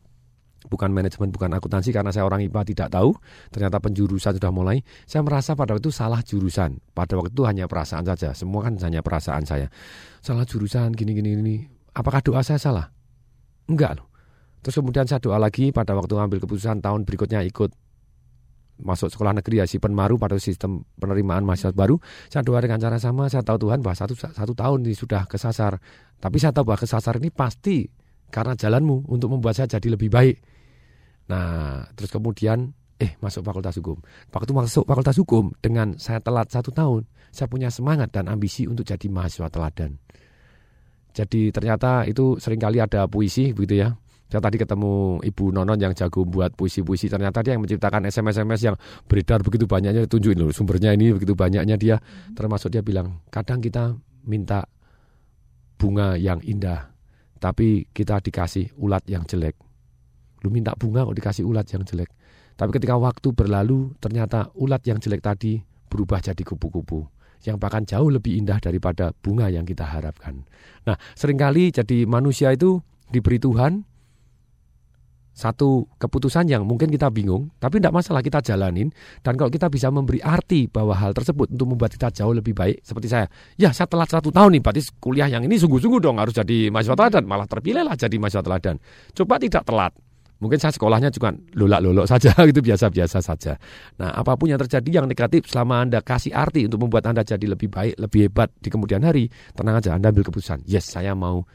bukan 0.67 0.91
manajemen 0.91 1.31
bukan 1.31 1.55
akuntansi 1.55 1.95
karena 1.95 2.11
saya 2.11 2.27
orang 2.27 2.43
IPA 2.43 2.61
tidak 2.75 2.89
tahu. 2.91 3.15
Ternyata 3.49 3.79
penjurusan 3.79 4.37
sudah 4.37 4.51
mulai. 4.51 4.83
Saya 5.07 5.23
merasa 5.23 5.55
pada 5.55 5.73
waktu 5.73 5.87
itu 5.87 5.93
salah 5.95 6.21
jurusan. 6.21 6.77
Pada 6.91 7.15
waktu 7.15 7.31
itu 7.31 7.43
hanya 7.47 7.65
perasaan 7.65 8.03
saja. 8.03 8.35
Semua 8.35 8.67
kan 8.67 8.75
hanya 8.83 8.99
perasaan 8.99 9.47
saya. 9.47 9.71
Salah 10.19 10.43
jurusan 10.43 10.93
gini 10.93 11.15
gini 11.15 11.29
gini. 11.39 11.57
Apakah 11.95 12.21
doa 12.21 12.43
saya 12.43 12.59
salah? 12.61 12.91
Enggak 13.71 13.97
loh. 13.97 14.07
Terus 14.61 14.83
kemudian 14.83 15.07
saya 15.07 15.23
doa 15.23 15.39
lagi 15.39 15.71
pada 15.71 15.95
waktu 15.95 16.13
ambil 16.19 16.43
keputusan 16.43 16.83
tahun 16.83 17.07
berikutnya 17.07 17.41
ikut 17.47 17.71
masuk 18.77 19.09
sekolah 19.09 19.33
negeri 19.33 19.61
ya 19.61 19.65
si 19.65 19.81
Penmaru 19.81 20.21
pada 20.21 20.37
sistem 20.37 20.85
penerimaan 20.97 21.43
mahasiswa 21.43 21.73
baru. 21.73 21.97
Saya 22.29 22.45
doa 22.45 22.61
dengan 22.61 22.77
cara 22.77 22.97
sama 23.01 23.27
saya 23.27 23.41
tahu 23.41 23.67
Tuhan 23.67 23.81
bahwa 23.81 23.97
satu 23.97 24.13
satu 24.13 24.53
tahun 24.53 24.85
ini 24.85 24.93
sudah 24.93 25.25
kesasar. 25.25 25.81
Tapi 26.17 26.37
saya 26.37 26.53
tahu 26.53 26.73
bahwa 26.73 26.79
kesasar 26.81 27.17
ini 27.17 27.33
pasti 27.33 27.89
karena 28.29 28.53
jalanmu 28.53 29.09
untuk 29.09 29.33
membuat 29.33 29.57
saya 29.57 29.67
jadi 29.67 29.97
lebih 29.97 30.09
baik. 30.13 30.37
Nah 31.29 31.85
terus 31.97 32.13
kemudian 32.13 32.71
eh 32.97 33.17
masuk 33.21 33.45
fakultas 33.45 33.77
hukum. 33.77 33.97
Waktu 34.29 34.51
masuk 34.53 34.83
fakultas 34.85 35.17
hukum 35.17 35.53
dengan 35.59 35.97
saya 35.97 36.21
telat 36.21 36.49
satu 36.49 36.69
tahun 36.73 37.05
saya 37.33 37.51
punya 37.51 37.69
semangat 37.69 38.13
dan 38.13 38.31
ambisi 38.31 38.65
untuk 38.65 38.87
jadi 38.87 39.05
mahasiswa 39.09 39.49
teladan. 39.49 39.97
Jadi 41.17 41.49
ternyata 41.49 42.05
itu 42.05 42.37
sering 42.37 42.61
kali 42.61 42.77
ada 42.77 43.09
puisi 43.09 43.49
begitu 43.49 43.81
ya 43.81 43.97
saya 44.27 44.43
tadi 44.43 44.59
ketemu 44.59 45.23
Ibu 45.23 45.55
Nonon 45.55 45.79
yang 45.79 45.95
jago 45.95 46.27
buat 46.27 46.51
puisi-puisi. 46.51 47.07
Ternyata 47.07 47.39
dia 47.39 47.55
yang 47.55 47.63
menciptakan 47.63 48.11
SMS-SMS 48.11 48.61
yang 48.67 48.75
beredar 49.07 49.39
begitu 49.39 49.63
banyaknya. 49.63 50.03
Tunjukin 50.03 50.35
loh 50.35 50.51
sumbernya 50.51 50.91
ini 50.91 51.15
begitu 51.15 51.31
banyaknya 51.31 51.79
dia. 51.79 51.95
Termasuk 52.35 52.75
dia 52.75 52.83
bilang, 52.83 53.23
kadang 53.31 53.63
kita 53.63 53.95
minta 54.27 54.67
bunga 55.79 56.19
yang 56.19 56.43
indah. 56.43 56.91
Tapi 57.39 57.87
kita 57.95 58.19
dikasih 58.19 58.75
ulat 58.75 59.07
yang 59.07 59.23
jelek. 59.23 59.55
Lu 60.43 60.51
minta 60.51 60.75
bunga 60.75 61.07
kok 61.07 61.15
dikasih 61.15 61.47
ulat 61.47 61.71
yang 61.71 61.87
jelek. 61.87 62.11
Tapi 62.59 62.69
ketika 62.75 62.99
waktu 62.99 63.31
berlalu, 63.31 63.95
ternyata 64.03 64.51
ulat 64.59 64.83
yang 64.83 64.99
jelek 64.99 65.23
tadi 65.23 65.61
berubah 65.87 66.19
jadi 66.19 66.43
kupu-kupu 66.43 67.07
yang 67.45 67.61
bahkan 67.61 67.85
jauh 67.85 68.09
lebih 68.09 68.33
indah 68.33 68.59
daripada 68.59 69.13
bunga 69.13 69.47
yang 69.47 69.63
kita 69.63 69.85
harapkan. 69.87 70.43
Nah, 70.83 70.97
sering 71.13 71.39
kali 71.39 71.69
jadi 71.71 72.03
manusia 72.09 72.51
itu 72.51 72.81
diberi 73.07 73.37
Tuhan 73.39 73.85
satu 75.37 75.85
keputusan 76.01 76.49
yang 76.49 76.65
mungkin 76.65 76.89
kita 76.89 77.13
bingung, 77.13 77.53
tapi 77.61 77.77
tidak 77.77 77.93
masalah 77.93 78.25
kita 78.25 78.41
jalanin. 78.41 78.89
Dan 79.21 79.37
kalau 79.37 79.53
kita 79.53 79.69
bisa 79.69 79.93
memberi 79.93 80.17
arti 80.17 80.65
bahwa 80.65 80.97
hal 80.97 81.13
tersebut 81.13 81.53
untuk 81.53 81.77
membuat 81.77 81.93
kita 81.93 82.09
jauh 82.09 82.33
lebih 82.33 82.57
baik, 82.57 82.81
seperti 82.81 83.05
saya, 83.05 83.29
ya 83.53 83.69
saya 83.69 83.85
telat 83.85 84.09
satu 84.09 84.33
tahun 84.33 84.57
nih, 84.57 84.61
berarti 84.65 84.81
kuliah 84.97 85.29
yang 85.29 85.45
ini 85.45 85.61
sungguh-sungguh 85.61 86.01
dong 86.01 86.17
harus 86.17 86.33
jadi 86.33 86.73
mahasiswa 86.73 86.97
teladan, 86.97 87.23
malah 87.29 87.45
terpilihlah 87.45 87.93
jadi 87.93 88.17
mahasiswa 88.17 88.41
teladan. 88.41 88.75
Coba 89.13 89.37
tidak 89.37 89.61
telat, 89.61 89.93
mungkin 90.41 90.57
saya 90.57 90.73
sekolahnya 90.73 91.13
cuma 91.13 91.29
lolak-lolok 91.53 92.09
saja, 92.09 92.33
gitu 92.49 92.65
biasa-biasa 92.65 93.21
saja. 93.21 93.61
Nah, 94.01 94.17
apa 94.17 94.33
pun 94.41 94.49
yang 94.49 94.57
terjadi 94.57 94.89
yang 94.89 95.05
negatif, 95.05 95.45
selama 95.53 95.85
anda 95.85 96.01
kasih 96.01 96.33
arti 96.33 96.65
untuk 96.65 96.81
membuat 96.81 97.13
anda 97.13 97.21
jadi 97.21 97.45
lebih 97.45 97.69
baik, 97.69 97.93
lebih 98.01 98.25
hebat 98.25 98.49
di 98.57 98.73
kemudian 98.73 99.05
hari, 99.05 99.29
tenang 99.53 99.77
aja, 99.77 99.93
anda 99.93 100.09
ambil 100.09 100.25
keputusan. 100.25 100.65
Yes, 100.65 100.89
saya 100.89 101.13
mau 101.13 101.45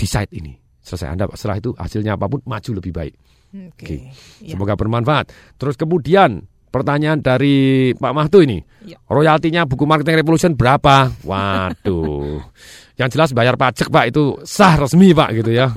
decide 0.00 0.32
ini 0.32 0.61
selesai 0.82 1.08
Anda 1.14 1.24
setelah 1.32 1.58
itu 1.62 1.70
hasilnya 1.78 2.18
apa 2.18 2.26
pun 2.26 2.42
maju 2.44 2.70
lebih 2.76 2.92
baik. 2.92 3.14
Oke. 3.52 4.12
Ya. 4.42 4.52
Semoga 4.52 4.74
bermanfaat. 4.74 5.30
Terus 5.56 5.78
kemudian 5.78 6.44
pertanyaan 6.72 7.20
dari 7.20 7.92
Pak 7.92 8.12
Mahtu 8.16 8.42
ini. 8.42 8.58
Ya. 8.88 8.96
Royaltinya 9.06 9.68
buku 9.68 9.84
Marketing 9.84 10.18
Revolution 10.24 10.52
berapa? 10.56 11.12
Waduh. 11.22 12.40
Yang 13.00 13.08
jelas 13.16 13.30
bayar 13.36 13.54
pajak 13.60 13.88
Pak 13.92 14.04
itu 14.08 14.40
sah 14.42 14.76
resmi 14.80 15.12
Pak 15.12 15.30
gitu 15.36 15.52
ya. 15.52 15.68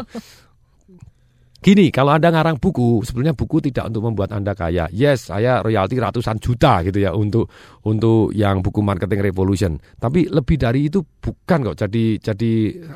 Gini, 1.66 1.90
kalau 1.90 2.14
Anda 2.14 2.30
ngarang 2.30 2.62
buku, 2.62 3.02
sebenarnya 3.02 3.34
buku 3.34 3.58
tidak 3.58 3.90
untuk 3.90 4.06
membuat 4.06 4.38
Anda 4.38 4.54
kaya. 4.54 4.86
Yes, 4.94 5.34
saya 5.34 5.66
royalti 5.66 5.98
ratusan 5.98 6.38
juta 6.38 6.86
gitu 6.86 7.02
ya 7.02 7.10
untuk 7.18 7.50
untuk 7.90 8.30
yang 8.38 8.62
buku 8.62 8.86
marketing 8.86 9.26
revolution. 9.26 9.72
Tapi 9.98 10.30
lebih 10.30 10.62
dari 10.62 10.94
itu 10.94 11.02
bukan 11.02 11.74
kok. 11.74 11.82
Jadi 11.82 12.22
jadi 12.22 12.52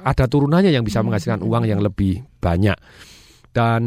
ada 0.06 0.30
turunannya 0.30 0.70
yang 0.70 0.86
bisa 0.86 1.02
menghasilkan 1.02 1.42
uang 1.42 1.66
yang 1.66 1.82
lebih 1.82 2.22
banyak. 2.38 2.78
Dan 3.50 3.82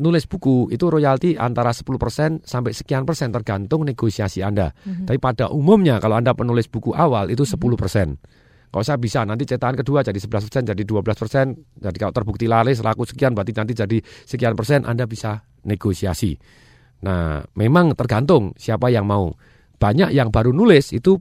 nulis 0.00 0.24
buku 0.24 0.72
itu 0.72 0.88
royalti 0.88 1.36
antara 1.36 1.76
10% 1.76 2.48
sampai 2.48 2.72
sekian 2.72 3.04
persen 3.04 3.36
tergantung 3.36 3.84
negosiasi 3.84 4.40
Anda. 4.40 4.72
Mhm. 4.72 5.12
Tapi 5.12 5.18
pada 5.20 5.52
umumnya 5.52 6.00
kalau 6.00 6.16
Anda 6.16 6.32
penulis 6.32 6.72
buku 6.72 6.96
awal 6.96 7.28
itu 7.28 7.44
10%. 7.44 8.16
Kalau 8.72 8.80
saya 8.88 8.96
bisa 8.96 9.20
nanti 9.28 9.44
cetakan 9.44 9.76
kedua 9.84 10.00
jadi 10.00 10.16
11%, 10.16 10.72
jadi 10.72 10.80
12%, 10.80 11.76
jadi 11.76 11.96
kalau 12.00 12.12
terbukti 12.16 12.48
laris 12.48 12.80
laku 12.80 13.04
sekian 13.04 13.36
berarti 13.36 13.52
nanti 13.52 13.76
jadi 13.76 14.00
sekian 14.00 14.56
persen 14.56 14.88
Anda 14.88 15.04
bisa 15.04 15.44
negosiasi. 15.68 16.32
Nah, 17.04 17.44
memang 17.60 17.92
tergantung 17.92 18.56
siapa 18.56 18.88
yang 18.88 19.04
mau. 19.04 19.28
Banyak 19.76 20.16
yang 20.16 20.32
baru 20.32 20.56
nulis 20.56 20.96
itu 20.96 21.20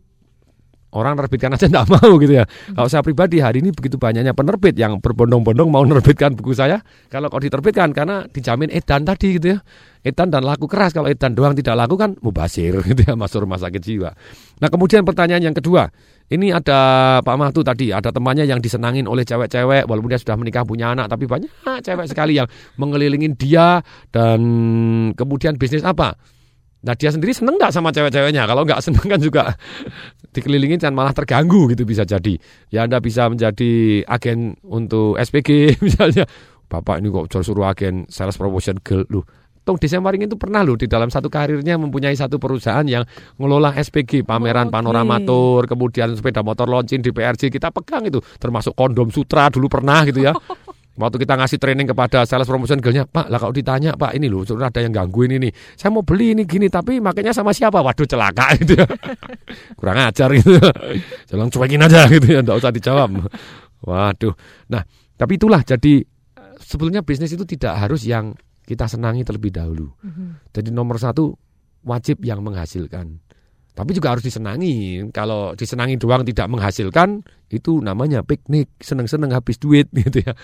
orang 0.92 1.16
nerbitkan 1.20 1.56
aja 1.56 1.68
enggak 1.68 1.88
mau 1.88 2.12
gitu 2.20 2.34
ya. 2.36 2.46
Kalau 2.48 2.90
saya 2.92 3.02
pribadi 3.04 3.40
hari 3.40 3.64
ini 3.64 3.72
begitu 3.72 3.96
banyaknya 3.96 4.36
penerbit 4.36 4.76
yang 4.76 5.00
berbondong-bondong 5.00 5.68
mau 5.72 5.84
menerbitkan 5.88 6.36
buku 6.36 6.52
saya. 6.56 6.84
Kalau 7.08 7.32
kau 7.32 7.40
diterbitkan 7.40 7.96
karena 7.96 8.28
dijamin 8.28 8.72
edan 8.72 9.08
tadi 9.08 9.40
gitu 9.40 9.56
ya. 9.56 9.60
Edan 10.02 10.34
dan 10.34 10.44
laku 10.44 10.68
keras. 10.68 10.92
Kalau 10.92 11.08
edan 11.08 11.32
doang 11.32 11.56
tidak 11.56 11.80
laku 11.80 11.96
kan 11.96 12.18
mubasir 12.20 12.76
gitu 12.90 13.02
ya 13.08 13.16
masuk 13.16 13.48
rumah 13.48 13.60
sakit 13.60 13.82
jiwa. 13.82 14.12
Nah 14.60 14.70
kemudian 14.70 15.08
pertanyaan 15.08 15.52
yang 15.52 15.56
kedua. 15.56 15.88
Ini 16.32 16.56
ada 16.56 16.80
Pak 17.20 17.36
Mahtu 17.36 17.60
tadi, 17.60 17.92
ada 17.92 18.08
temannya 18.08 18.48
yang 18.48 18.64
disenangin 18.64 19.04
oleh 19.04 19.28
cewek-cewek 19.28 19.84
walaupun 19.84 20.16
dia 20.16 20.16
sudah 20.16 20.40
menikah 20.40 20.64
punya 20.64 20.96
anak, 20.96 21.12
tapi 21.12 21.28
banyak 21.28 21.52
cewek 21.84 22.08
sekali 22.08 22.40
yang 22.40 22.48
mengelilingin 22.80 23.36
dia 23.36 23.84
dan 24.16 24.40
kemudian 25.20 25.60
bisnis 25.60 25.84
apa? 25.84 26.16
Nah 26.82 26.98
dia 26.98 27.14
sendiri 27.14 27.30
seneng 27.34 27.62
nggak 27.62 27.74
sama 27.74 27.94
cewek-ceweknya? 27.94 28.50
Kalau 28.50 28.66
nggak 28.66 28.82
seneng 28.82 29.06
kan 29.06 29.20
juga 29.22 29.54
dikelilingi 30.36 30.82
dan 30.82 30.98
malah 30.98 31.14
terganggu 31.14 31.70
gitu 31.70 31.86
bisa 31.86 32.02
jadi. 32.08 32.38
Ya 32.74 32.90
Anda 32.90 32.98
bisa 32.98 33.30
menjadi 33.30 34.02
agen 34.10 34.58
untuk 34.66 35.18
SPG 35.22 35.50
misalnya. 35.86 36.26
Bapak 36.72 37.04
ini 37.04 37.12
kok 37.12 37.28
suruh 37.44 37.68
agen 37.68 38.08
sales 38.08 38.40
promotion 38.40 38.80
girl 38.80 39.04
lu. 39.12 39.22
Tong 39.62 39.78
Desa 39.78 40.02
Maring 40.02 40.26
itu 40.26 40.34
pernah 40.42 40.66
loh 40.66 40.74
di 40.74 40.90
dalam 40.90 41.14
satu 41.14 41.30
karirnya 41.30 41.78
mempunyai 41.78 42.18
satu 42.18 42.42
perusahaan 42.42 42.82
yang 42.82 43.06
ngelola 43.38 43.78
SPG, 43.78 44.26
pameran 44.26 44.74
panorama 44.74 45.22
tour, 45.22 45.70
kemudian 45.70 46.18
sepeda 46.18 46.42
motor 46.42 46.66
launching 46.66 47.06
di 47.06 47.14
PRJ 47.14 47.54
kita 47.54 47.70
pegang 47.70 48.10
itu, 48.10 48.18
termasuk 48.42 48.74
kondom 48.74 49.14
sutra 49.14 49.54
dulu 49.54 49.70
pernah 49.70 50.02
gitu 50.10 50.26
ya. 50.26 50.34
Waktu 50.92 51.24
kita 51.24 51.40
ngasih 51.40 51.56
training 51.56 51.88
kepada 51.88 52.28
sales 52.28 52.44
promotion 52.44 52.84
girlnya, 52.84 53.08
Pak, 53.08 53.32
lah 53.32 53.40
kalau 53.40 53.56
ditanya, 53.56 53.96
Pak 53.96 54.12
ini 54.12 54.28
loh, 54.28 54.44
sudah 54.44 54.68
ada 54.68 54.84
yang 54.84 54.92
gangguin 54.92 55.40
ini. 55.40 55.48
Saya 55.80 55.88
mau 55.88 56.04
beli 56.04 56.36
ini 56.36 56.44
gini, 56.44 56.68
tapi 56.68 57.00
makanya 57.00 57.32
sama 57.32 57.56
siapa? 57.56 57.80
Waduh 57.80 58.04
celaka 58.04 58.52
gitu 58.60 58.76
ya. 58.76 58.86
Kurang 59.80 60.04
ajar 60.04 60.30
gitu. 60.36 60.60
Jangan 61.32 61.48
cuekin 61.48 61.82
aja 61.88 62.12
gitu 62.12 62.28
ya, 62.28 62.44
enggak 62.44 62.60
usah 62.60 62.76
dijawab. 62.76 63.24
Waduh. 63.88 64.36
Nah, 64.68 64.84
tapi 65.16 65.40
itulah 65.40 65.64
jadi 65.64 66.04
sebetulnya 66.60 67.08
bisnis 67.08 67.32
itu 67.32 67.48
tidak 67.48 67.80
harus 67.80 68.04
yang 68.04 68.36
kita 68.68 68.86
senangi 68.92 69.24
terlebih 69.24 69.52
dahulu. 69.52 69.90
Mhm. 70.04 70.54
Jadi 70.54 70.70
nomor 70.76 71.00
satu 71.00 71.34
wajib 71.88 72.22
yang 72.22 72.44
menghasilkan. 72.46 73.20
Tapi 73.72 73.92
juga 73.96 74.12
harus 74.12 74.24
disenangi. 74.28 75.00
Kalau 75.16 75.56
disenangi 75.56 75.96
doang 75.96 76.28
tidak 76.28 76.52
menghasilkan, 76.52 77.24
itu 77.48 77.80
namanya 77.80 78.22
piknik, 78.22 78.68
seneng-seneng 78.84 79.32
habis 79.32 79.56
duit 79.58 79.88
gitu 80.00 80.22
ya. 80.22 80.36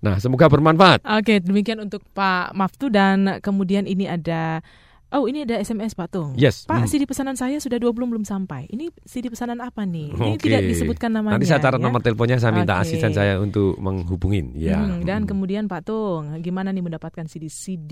Nah, 0.00 0.16
semoga 0.16 0.48
bermanfaat. 0.48 1.04
Oke, 1.04 1.44
demikian 1.44 1.80
untuk 1.80 2.00
Pak 2.16 2.56
Maftu 2.56 2.88
dan 2.88 3.40
kemudian 3.44 3.84
ini 3.84 4.08
ada 4.08 4.64
Oh, 5.10 5.26
ini 5.26 5.42
ada 5.42 5.58
SMS 5.58 5.98
Pak 5.98 6.06
Tung. 6.14 6.38
Yes. 6.38 6.70
Pak, 6.70 6.86
Hmm. 6.86 6.86
CD 6.86 7.02
pesanan 7.02 7.34
saya 7.34 7.58
sudah 7.58 7.82
20 7.82 8.06
belum 8.06 8.22
sampai. 8.22 8.70
Ini 8.70 8.94
CD 9.02 9.26
pesanan 9.26 9.58
apa 9.58 9.82
nih? 9.82 10.14
Ini 10.14 10.38
Oke. 10.38 10.46
tidak 10.46 10.62
disebutkan 10.70 11.10
namanya. 11.10 11.34
Nanti 11.34 11.50
saya 11.50 11.58
catat 11.58 11.82
ya? 11.82 11.82
nomor 11.82 11.98
teleponnya, 11.98 12.38
saya 12.38 12.54
minta 12.54 12.78
Oke. 12.78 12.86
asisten 12.86 13.10
saya 13.10 13.42
untuk 13.42 13.74
menghubungin. 13.82 14.54
Ya. 14.54 14.78
Hmm, 14.78 15.02
dan 15.02 15.26
kemudian 15.26 15.66
Pak 15.66 15.82
Tung, 15.82 16.38
gimana 16.38 16.70
nih 16.70 16.86
mendapatkan 16.86 17.26
CD-CD 17.26 17.90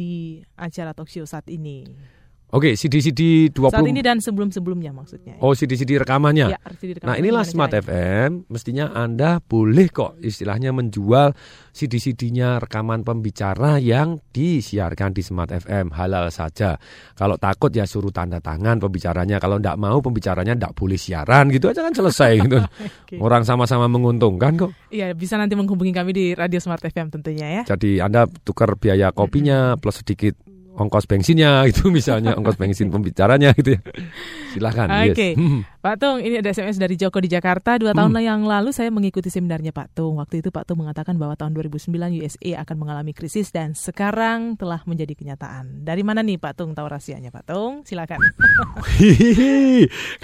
acara 0.54 0.94
talk 0.94 1.10
show 1.10 1.26
saat 1.26 1.50
ini? 1.50 1.90
Oke, 2.48 2.80
CD-CD 2.80 3.52
20 3.52 3.68
Saat 3.68 3.84
ini 3.92 4.00
dan 4.00 4.24
sebelum-sebelumnya 4.24 4.88
maksudnya. 4.96 5.36
Oh, 5.44 5.52
CD-CD 5.52 6.00
rekamannya. 6.00 6.48
Ya, 6.48 6.56
CD 6.80 6.96
rekamannya 6.96 7.12
nah, 7.12 7.20
inilah 7.20 7.44
Smart 7.44 7.76
FM. 7.76 8.48
Mestinya 8.48 8.88
Anda 8.96 9.36
boleh 9.36 9.92
kok 9.92 10.16
istilahnya 10.24 10.72
menjual 10.72 11.36
CD-CD-nya 11.76 12.56
rekaman 12.56 13.04
pembicara 13.04 13.76
yang 13.76 14.16
disiarkan 14.32 15.12
di 15.12 15.20
Smart 15.20 15.52
FM. 15.52 15.92
Halal 15.92 16.32
saja. 16.32 16.80
Kalau 17.12 17.36
takut 17.36 17.68
ya 17.68 17.84
suruh 17.84 18.16
tanda 18.16 18.40
tangan 18.40 18.80
pembicaranya. 18.80 19.36
Kalau 19.36 19.60
tidak 19.60 19.76
mau 19.76 20.00
pembicaranya 20.00 20.56
tidak 20.56 20.72
boleh 20.72 20.96
siaran 20.96 21.52
gitu 21.52 21.68
aja 21.68 21.84
kan 21.84 21.92
selesai 21.92 22.32
gitu. 22.48 22.64
Orang 23.28 23.44
sama-sama 23.44 23.92
menguntungkan 23.92 24.56
kok. 24.56 24.72
Iya, 24.88 25.12
bisa 25.12 25.36
nanti 25.36 25.52
menghubungi 25.52 25.92
kami 25.92 26.16
di 26.16 26.32
Radio 26.32 26.64
Smart 26.64 26.80
FM 26.80 27.12
tentunya 27.12 27.60
ya. 27.60 27.76
Jadi 27.76 28.00
Anda 28.00 28.24
tukar 28.24 28.72
biaya 28.80 29.12
kopinya 29.12 29.76
plus 29.76 30.00
sedikit 30.00 30.47
ongkos 30.78 31.10
bensinnya 31.10 31.66
itu 31.66 31.90
misalnya 31.90 32.38
ongkos 32.38 32.54
bensin 32.54 32.88
pembicaranya 32.94 33.50
gitu 33.58 33.76
ya. 33.76 33.80
Silahkan. 34.54 34.86
Oke, 35.10 35.34
yes. 35.34 35.36
Hmm. 35.78 35.86
Pak 35.86 35.96
Tung, 36.02 36.18
ini 36.18 36.42
ada 36.42 36.50
SMS 36.50 36.74
dari 36.74 36.98
Joko 36.98 37.22
di 37.22 37.30
Jakarta. 37.30 37.78
Dua 37.78 37.94
tahun 37.94 38.10
yang 38.18 38.42
lalu 38.42 38.74
saya 38.74 38.90
mengikuti 38.90 39.30
seminarnya 39.30 39.70
Pak 39.70 39.94
Tung. 39.94 40.18
Waktu 40.18 40.42
itu 40.42 40.50
Pak 40.50 40.66
Tung 40.66 40.82
mengatakan 40.82 41.14
bahwa 41.14 41.38
tahun 41.38 41.54
2009 41.54 42.18
USA 42.18 42.66
akan 42.66 42.76
mengalami 42.82 43.14
krisis 43.14 43.54
dan 43.54 43.78
sekarang 43.78 44.58
telah 44.58 44.82
menjadi 44.90 45.14
kenyataan. 45.14 45.86
Dari 45.86 46.02
mana 46.02 46.26
nih 46.26 46.42
Pak 46.42 46.58
Tung 46.58 46.74
tahu 46.74 46.90
rahasianya 46.90 47.30
Pak 47.30 47.46
Tung? 47.46 47.86
Silakan. 47.86 48.18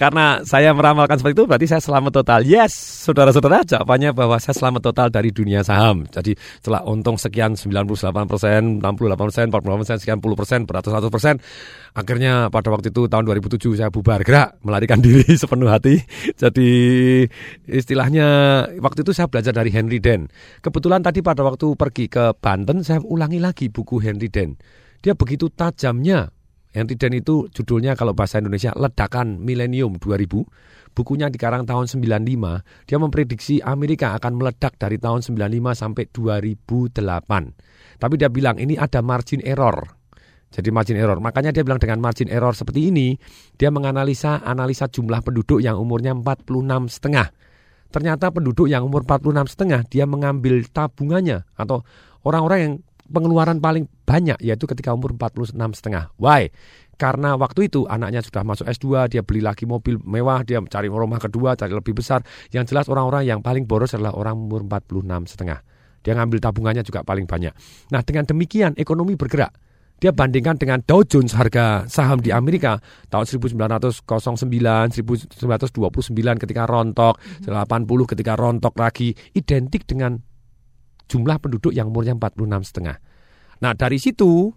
Karena 0.00 0.42
saya 0.42 0.74
meramalkan 0.74 1.22
seperti 1.22 1.38
itu 1.38 1.46
berarti 1.46 1.66
saya 1.70 1.82
selamat 1.82 2.12
total. 2.18 2.42
Yes, 2.42 2.74
saudara-saudara 3.06 3.62
jawabannya 3.62 4.10
bahwa 4.10 4.34
saya 4.42 4.58
selamat 4.58 4.90
total 4.90 5.06
dari 5.14 5.30
dunia 5.30 5.62
saham. 5.62 6.02
Jadi 6.10 6.34
setelah 6.58 6.82
untung 6.82 7.14
sekian 7.14 7.54
98 7.54 8.26
persen, 8.26 8.82
68 8.82 9.28
persen, 9.30 9.46
48 9.54 9.80
persen, 9.86 9.96
sekian 10.02 10.18
puluh 10.18 10.34
persen, 10.34 10.66
beratus-ratus 10.66 11.10
persen. 11.14 11.38
Akhirnya 11.94 12.50
pada 12.50 12.74
waktu 12.74 12.90
itu 12.90 13.06
tahun 13.06 13.22
2007 13.22 13.78
saya 13.78 13.86
bubar 13.86 14.26
gerak, 14.26 14.58
melarikan 14.66 14.98
diri 14.98 15.22
sepenuh 15.40 15.70
hati. 15.70 16.02
Jadi 16.34 16.70
istilahnya 17.70 18.26
waktu 18.82 19.06
itu 19.06 19.14
saya 19.14 19.30
belajar 19.30 19.54
dari 19.54 19.70
Henry 19.70 20.02
Den. 20.02 20.26
Kebetulan 20.58 21.06
tadi 21.06 21.22
pada 21.22 21.46
waktu 21.46 21.78
pergi 21.78 22.10
ke 22.10 22.34
Banten 22.42 22.82
saya 22.82 22.98
ulangi 22.98 23.38
lagi 23.38 23.70
buku 23.70 24.02
Henry 24.02 24.26
Den. 24.26 24.58
Dia 25.06 25.14
begitu 25.14 25.46
tajamnya 25.54 26.34
Henry 26.74 26.98
Den 26.98 27.14
itu 27.14 27.46
judulnya 27.54 27.94
kalau 27.94 28.10
bahasa 28.10 28.42
Indonesia 28.42 28.74
Ledakan 28.74 29.38
Milenium 29.38 29.94
2000. 30.02 30.98
Bukunya 30.98 31.30
dikarang 31.30 31.62
tahun 31.62 31.86
95. 31.86 32.90
Dia 32.90 32.98
memprediksi 32.98 33.62
Amerika 33.62 34.18
akan 34.18 34.34
meledak 34.34 34.74
dari 34.82 34.98
tahun 34.98 35.22
95 35.22 35.78
sampai 35.78 36.10
2008. 36.10 38.02
Tapi 38.02 38.14
dia 38.18 38.26
bilang 38.30 38.58
ini 38.58 38.74
ada 38.74 38.98
margin 38.98 39.38
error. 39.46 39.94
Jadi 40.54 40.70
margin 40.70 40.94
error. 40.94 41.18
Makanya 41.18 41.50
dia 41.50 41.66
bilang 41.66 41.82
dengan 41.82 41.98
margin 41.98 42.30
error 42.30 42.54
seperti 42.54 42.94
ini, 42.94 43.18
dia 43.58 43.74
menganalisa 43.74 44.38
analisa 44.46 44.86
jumlah 44.86 45.18
penduduk 45.26 45.58
yang 45.58 45.74
umurnya 45.74 46.14
46 46.14 46.94
setengah. 46.94 47.34
Ternyata 47.90 48.30
penduduk 48.30 48.70
yang 48.70 48.86
umur 48.86 49.02
46 49.02 49.50
setengah 49.54 49.82
dia 49.86 50.06
mengambil 50.06 50.62
tabungannya 50.66 51.46
atau 51.58 51.82
orang-orang 52.22 52.58
yang 52.58 52.74
pengeluaran 53.10 53.60
paling 53.60 53.86
banyak 54.06 54.40
yaitu 54.40 54.66
ketika 54.70 54.94
umur 54.94 55.14
46 55.14 55.54
setengah. 55.74 56.10
Why? 56.18 56.50
Karena 56.94 57.34
waktu 57.34 57.66
itu 57.66 57.90
anaknya 57.90 58.22
sudah 58.22 58.46
masuk 58.46 58.70
S2, 58.70 59.10
dia 59.10 59.22
beli 59.26 59.42
lagi 59.42 59.66
mobil 59.66 59.98
mewah, 59.98 60.46
dia 60.46 60.62
cari 60.70 60.86
rumah 60.86 61.18
kedua, 61.18 61.58
cari 61.58 61.74
lebih 61.74 61.98
besar. 61.98 62.22
Yang 62.54 62.74
jelas 62.74 62.86
orang-orang 62.86 63.26
yang 63.26 63.40
paling 63.42 63.66
boros 63.66 63.98
adalah 63.98 64.14
orang 64.14 64.38
umur 64.38 64.62
46 64.62 65.34
setengah. 65.34 65.58
Dia 66.06 66.14
ngambil 66.14 66.38
tabungannya 66.38 66.82
juga 66.86 67.02
paling 67.02 67.26
banyak. 67.26 67.54
Nah 67.90 68.00
dengan 68.06 68.26
demikian 68.26 68.78
ekonomi 68.78 69.18
bergerak. 69.18 69.54
Dia 70.02 70.12
bandingkan 70.12 70.58
dengan 70.58 70.82
Dow 70.84 71.06
Jones 71.06 71.32
harga 71.32 71.88
saham 71.88 72.20
di 72.20 72.34
Amerika 72.34 72.76
tahun 73.08 73.24
1909, 73.24 74.04
1929 74.04 76.42
ketika 76.42 76.62
rontok, 76.68 77.16
80 77.46 78.12
ketika 78.12 78.36
rontok 78.36 78.74
lagi, 78.76 79.16
identik 79.32 79.88
dengan 79.88 80.20
jumlah 81.08 81.40
penduduk 81.40 81.72
yang 81.72 81.88
umurnya 81.88 82.12
46 82.18 82.68
setengah. 82.68 82.96
Nah 83.62 83.72
dari 83.72 83.96
situ, 83.96 84.52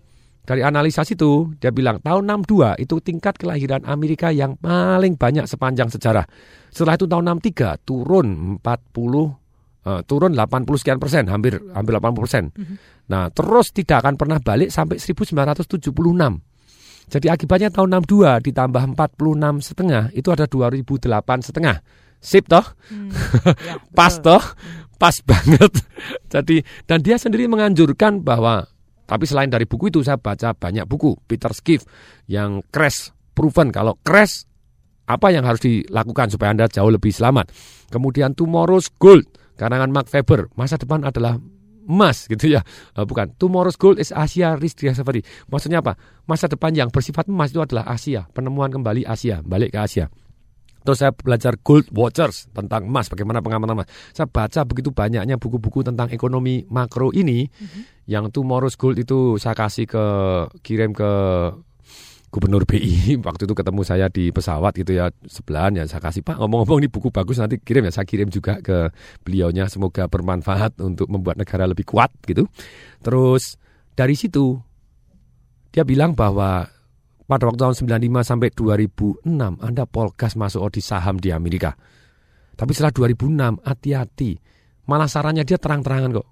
dari 0.47 0.63
analisa 0.63 1.03
situ, 1.03 1.59
dia 1.59 1.75
bilang 1.75 1.99
tahun 1.99 2.23
62 2.43 2.83
itu 2.83 2.95
tingkat 3.03 3.35
kelahiran 3.35 3.83
Amerika 3.83 4.31
yang 4.31 4.55
paling 4.55 5.19
banyak 5.19 5.43
sepanjang 5.43 5.91
sejarah. 5.91 6.23
Setelah 6.71 6.95
itu 6.95 7.07
tahun 7.07 7.39
63 7.39 7.87
turun 7.87 8.59
40 8.59 9.46
eh, 9.87 10.01
turun 10.03 10.35
80 10.35 10.67
sekian 10.75 10.99
persen, 10.99 11.31
hampir 11.31 11.63
hampir 11.71 11.95
80 11.95 12.23
persen. 12.27 12.43
Nah, 13.07 13.31
terus 13.31 13.71
tidak 13.71 14.03
akan 14.03 14.19
pernah 14.19 14.43
balik 14.43 14.67
sampai 14.67 14.99
1976. 14.99 15.87
Jadi 17.07 17.27
akibatnya 17.31 17.71
tahun 17.71 18.03
62 18.03 18.43
ditambah 18.51 18.83
46 18.99 19.63
setengah 19.63 20.11
itu 20.11 20.27
ada 20.27 20.43
2008 20.43 21.47
setengah. 21.47 21.79
Sip 22.19 22.51
toh? 22.51 22.65
Pas 23.97 24.11
toh? 24.19 24.43
Pas 24.99 25.15
banget. 25.23 25.71
Jadi 26.33 26.59
dan 26.83 26.99
dia 26.99 27.15
sendiri 27.15 27.47
menganjurkan 27.47 28.21
bahwa 28.21 28.67
Tapi 29.07 29.23
selain 29.23 29.47
dari 29.47 29.63
buku 29.63 29.87
itu 29.87 30.03
saya 30.03 30.19
baca 30.19 30.51
banyak 30.51 30.83
buku 30.83 31.15
Peter 31.23 31.47
Schiff 31.55 31.87
yang 32.27 32.59
crash 32.67 33.15
proven 33.31 33.71
kalau 33.71 33.95
crash 34.03 34.43
apa 35.07 35.31
yang 35.31 35.47
harus 35.47 35.63
dilakukan 35.63 36.27
supaya 36.27 36.51
Anda 36.51 36.67
jauh 36.67 36.91
lebih 36.91 37.15
selamat. 37.15 37.55
Kemudian 37.87 38.35
Tomorrow's 38.35 38.91
Gold 38.99 39.23
karangan 39.57 39.89
Mark 39.89 40.07
Faber, 40.07 40.47
masa 40.53 40.77
depan 40.77 41.01
adalah 41.03 41.41
emas 41.87 42.27
gitu 42.27 42.51
ya. 42.51 42.61
Eh, 42.93 43.05
bukan, 43.07 43.33
Tomorrow's 43.39 43.79
Gold 43.79 43.97
is 43.97 44.13
Asia 44.13 44.59
Risk 44.59 44.83
Discovery. 44.83 45.23
Maksudnya 45.49 45.79
apa? 45.81 45.95
Masa 46.27 46.45
depan 46.51 46.75
yang 46.75 46.91
bersifat 46.91 47.25
emas 47.31 47.49
itu 47.49 47.63
adalah 47.63 47.87
Asia, 47.87 48.27
penemuan 48.29 48.69
kembali 48.69 49.07
Asia, 49.07 49.39
balik 49.41 49.73
ke 49.73 49.79
Asia. 49.79 50.05
Terus 50.87 51.03
saya 51.03 51.11
belajar 51.11 51.59
Gold 51.59 51.91
Watchers 51.91 52.47
tentang 52.55 52.87
emas, 52.87 53.11
bagaimana 53.11 53.43
pengamatan 53.43 53.75
emas. 53.75 53.91
Saya 54.15 54.23
baca 54.23 54.63
begitu 54.63 54.95
banyaknya 54.95 55.35
buku-buku 55.35 55.83
tentang 55.83 56.07
ekonomi 56.15 56.63
makro 56.71 57.11
ini. 57.11 57.43
Yang 58.07 58.39
Tomorrow's 58.39 58.79
Gold 58.79 58.95
itu 58.95 59.35
saya 59.35 59.51
kasih 59.51 59.83
ke 59.83 60.05
kirim 60.63 60.95
ke 60.95 61.11
gubernur 62.27 62.67
BI 62.67 63.15
waktu 63.27 63.47
itu 63.47 63.53
ketemu 63.55 63.81
saya 63.87 64.11
di 64.11 64.29
pesawat 64.35 64.75
gitu 64.75 64.99
ya 64.99 65.07
sebelahan 65.25 65.79
ya 65.79 65.83
saya 65.87 66.03
kasih 66.03 66.21
Pak 66.27 66.43
ngomong-ngomong 66.43 66.83
ini 66.83 66.89
buku 66.91 67.07
bagus 67.09 67.39
nanti 67.39 67.59
kirim 67.59 67.87
ya. 67.87 67.91
Saya 67.95 68.05
kirim 68.07 68.27
juga 68.27 68.59
ke 68.59 68.91
beliaunya 69.23 69.71
semoga 69.71 70.05
bermanfaat 70.11 70.79
untuk 70.83 71.07
membuat 71.07 71.39
negara 71.39 71.63
lebih 71.65 71.87
kuat 71.87 72.11
gitu. 72.27 72.45
Terus 72.99 73.55
dari 73.95 74.15
situ 74.19 74.59
dia 75.71 75.87
bilang 75.87 76.13
bahwa 76.17 76.67
pada 77.27 77.43
waktu 77.43 77.59
tahun 77.59 77.75
95 77.75 78.23
sampai 78.23 78.49
2006 78.55 79.27
Anda 79.59 79.83
polkas 79.83 80.39
masuk 80.39 80.71
di 80.71 80.81
saham 80.83 81.19
di 81.19 81.29
Amerika. 81.35 81.75
Tapi 82.57 82.71
setelah 82.73 82.95
2006 82.95 83.61
hati-hati. 83.67 84.31
Malah 84.87 85.11
sarannya 85.11 85.43
dia 85.43 85.59
terang-terangan 85.59 86.15
kok. 86.15 86.27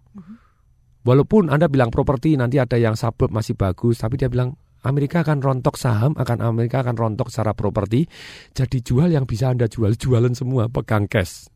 Walaupun 1.06 1.52
Anda 1.52 1.68
bilang 1.68 1.92
properti 1.92 2.40
nanti 2.40 2.58
ada 2.58 2.80
yang 2.80 2.96
suburb 2.98 3.30
masih 3.30 3.54
bagus, 3.54 4.02
tapi 4.02 4.16
dia 4.18 4.32
bilang 4.32 4.56
Amerika 4.86 5.26
akan 5.26 5.42
rontok 5.42 5.76
saham, 5.76 6.14
akan 6.14 6.46
Amerika 6.46 6.86
akan 6.86 6.96
rontok 6.96 7.34
secara 7.34 7.58
properti. 7.58 8.06
Jadi 8.54 8.86
jual 8.86 9.10
yang 9.10 9.26
bisa 9.26 9.50
Anda 9.50 9.66
jual, 9.66 9.98
jualan 9.98 10.38
semua, 10.38 10.70
pegang 10.70 11.10
cash. 11.10 11.50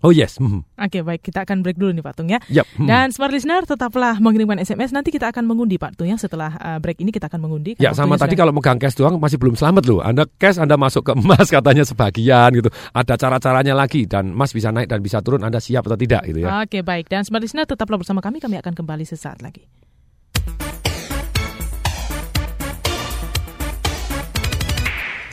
Oh 0.00 0.12
yes. 0.16 0.40
mhm. 0.40 0.64
Oke 0.80 1.04
baik 1.04 1.20
kita 1.20 1.44
akan 1.44 1.60
break 1.60 1.76
dulu 1.76 1.92
nih 1.92 2.00
Pak 2.00 2.14
Tung 2.16 2.32
ya. 2.32 2.40
Yap, 2.48 2.64
hmm. 2.80 2.88
Dan 2.88 3.12
smart 3.12 3.36
listener 3.36 3.68
tetaplah 3.68 4.16
mengirimkan 4.16 4.56
SMS 4.56 4.96
nanti 4.96 5.12
kita 5.12 5.28
akan 5.28 5.44
mengundi 5.44 5.76
Pak 5.76 6.00
Tung 6.00 6.08
ya 6.08 6.16
setelah 6.16 6.56
uh, 6.56 6.78
break 6.80 7.04
ini 7.04 7.12
kita 7.12 7.28
akan 7.28 7.44
mengundi. 7.44 7.76
Ya 7.76 7.92
sama 7.92 8.16
tadi 8.16 8.32
sudah- 8.32 8.48
kalau 8.48 8.52
megang 8.56 8.80
cash 8.80 8.96
doang 8.96 9.20
masih 9.20 9.36
belum 9.36 9.60
selamat 9.60 9.84
loh. 9.84 10.00
Anda 10.00 10.24
cash 10.24 10.56
Anda 10.56 10.80
masuk 10.80 11.04
ke 11.04 11.12
emas 11.12 11.52
katanya 11.60 11.84
sebagian 11.84 12.48
gitu. 12.56 12.72
Ada 12.96 13.20
cara-caranya 13.20 13.76
lagi 13.76 14.08
dan 14.08 14.32
emas 14.32 14.56
bisa 14.56 14.72
naik 14.72 14.88
dan 14.88 15.04
bisa 15.04 15.20
turun 15.20 15.44
Anda 15.44 15.60
siap 15.60 15.84
atau 15.84 16.00
tidak 16.00 16.24
gitu 16.32 16.48
ya. 16.48 16.64
Oke 16.64 16.80
baik 16.80 17.12
dan 17.12 17.28
smart 17.28 17.44
listener 17.44 17.68
tetaplah 17.68 18.00
bersama 18.00 18.24
kami 18.24 18.40
kami 18.40 18.56
akan 18.56 18.72
kembali 18.72 19.04
sesaat 19.04 19.44
lagi. 19.44 19.68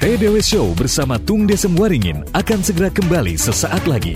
TDW 0.08 0.40
Show 0.40 0.72
bersama 0.72 1.20
Tung 1.20 1.44
Desem 1.44 1.76
Waringin 1.76 2.24
akan 2.32 2.64
segera 2.64 2.88
kembali 2.88 3.36
sesaat 3.36 3.84
lagi. 3.92 4.16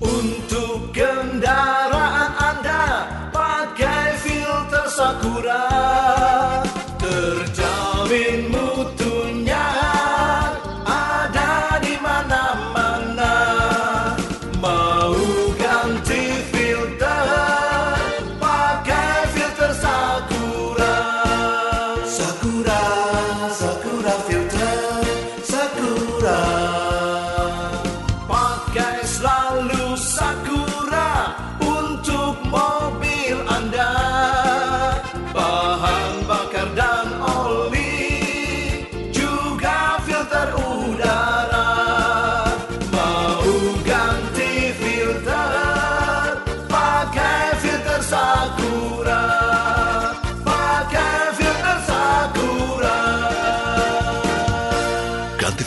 Untuk 0.00 0.96
kendaraan 0.96 2.32
Anda 2.40 3.04
pakai 3.36 4.16
filter 4.24 4.88
Sakura 4.88 5.99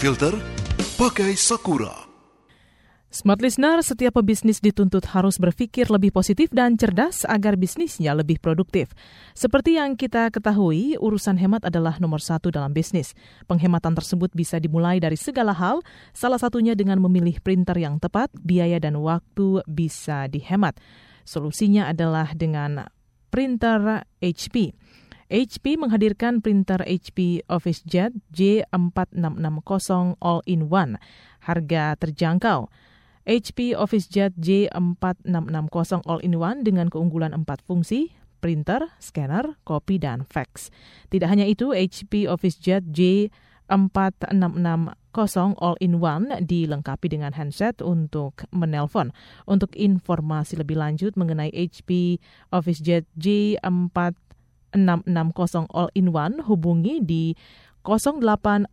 filter, 0.04 0.36
pakai 0.99 1.32
Sakura. 1.32 1.95
Smart 3.08 3.39
listener, 3.39 3.80
setiap 3.80 4.20
pebisnis 4.20 4.60
dituntut 4.60 5.08
harus 5.16 5.39
berpikir 5.39 5.88
lebih 5.88 6.12
positif 6.12 6.51
dan 6.51 6.76
cerdas 6.76 7.24
agar 7.24 7.56
bisnisnya 7.56 8.12
lebih 8.12 8.36
produktif. 8.43 8.91
Seperti 9.32 9.80
yang 9.80 9.95
kita 9.95 10.28
ketahui, 10.28 10.99
urusan 10.99 11.39
hemat 11.39 11.64
adalah 11.64 12.04
nomor 12.04 12.20
satu 12.20 12.51
dalam 12.51 12.76
bisnis. 12.76 13.16
Penghematan 13.47 13.95
tersebut 13.95 14.28
bisa 14.36 14.60
dimulai 14.60 14.99
dari 14.99 15.16
segala 15.16 15.56
hal, 15.56 15.80
salah 16.12 16.36
satunya 16.36 16.76
dengan 16.76 16.99
memilih 16.99 17.39
printer 17.39 17.80
yang 17.80 17.95
tepat, 17.95 18.28
biaya 18.36 18.84
dan 18.84 18.99
waktu 18.99 19.64
bisa 19.72 20.28
dihemat. 20.28 20.84
Solusinya 21.24 21.88
adalah 21.88 22.36
dengan 22.36 22.91
printer 23.32 24.04
HP. 24.20 24.76
HP 25.32 25.80
menghadirkan 25.80 26.43
printer 26.43 26.84
HP 26.84 27.47
OfficeJet 27.47 28.11
J4660 28.36 30.19
All-in-One. 30.19 30.99
Harga 31.43 31.99
terjangkau. 31.99 32.71
HP 33.24 33.71
OfficeJet 33.71 34.36
J4660 34.36 36.03
All-in-One 36.03 36.67
dengan 36.67 36.91
keunggulan 36.91 37.32
4 37.32 37.47
fungsi, 37.63 38.11
printer, 38.43 38.91
scanner, 38.99 39.55
kopi, 39.63 39.95
dan 39.95 40.28
fax. 40.28 40.67
Tidak 41.07 41.32
hanya 41.32 41.47
itu, 41.47 41.71
HP 41.71 42.28
OfficeJet 42.28 42.84
J4660 42.91 45.55
All-in-One 45.55 46.43
dilengkapi 46.43 47.07
dengan 47.07 47.32
handset 47.32 47.80
untuk 47.80 48.43
menelpon. 48.51 49.15
Untuk 49.47 49.71
informasi 49.80 50.59
lebih 50.59 50.76
lanjut 50.76 51.15
mengenai 51.15 51.47
HP 51.55 52.19
OfficeJet 52.51 53.07
J4660 53.15 54.19
All-in-One, 54.74 56.43
hubungi 56.49 56.99
di 57.05 57.38
0800 57.86 58.67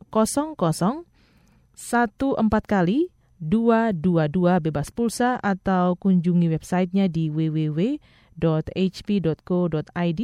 14 1.76 2.66
kali 2.68 3.08
222 3.40 4.60
bebas 4.60 4.92
pulsa 4.92 5.40
atau 5.40 5.96
kunjungi 5.96 6.52
websitenya 6.52 7.08
di 7.08 7.32
www.hp.co.id 7.32 8.00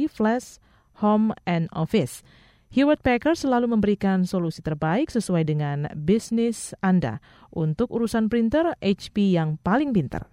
flash 0.05 0.61
home 1.01 1.33
and 1.49 1.65
office. 1.73 2.21
Hewlett 2.67 2.99
Packard 3.01 3.39
selalu 3.39 3.73
memberikan 3.73 4.27
solusi 4.27 4.59
terbaik 4.59 5.09
sesuai 5.09 5.47
dengan 5.47 5.87
bisnis 5.95 6.75
Anda. 6.83 7.23
Untuk 7.49 7.89
urusan 7.89 8.27
printer, 8.27 8.75
HP 8.83 9.33
yang 9.33 9.55
paling 9.63 9.95
pintar. 9.95 10.27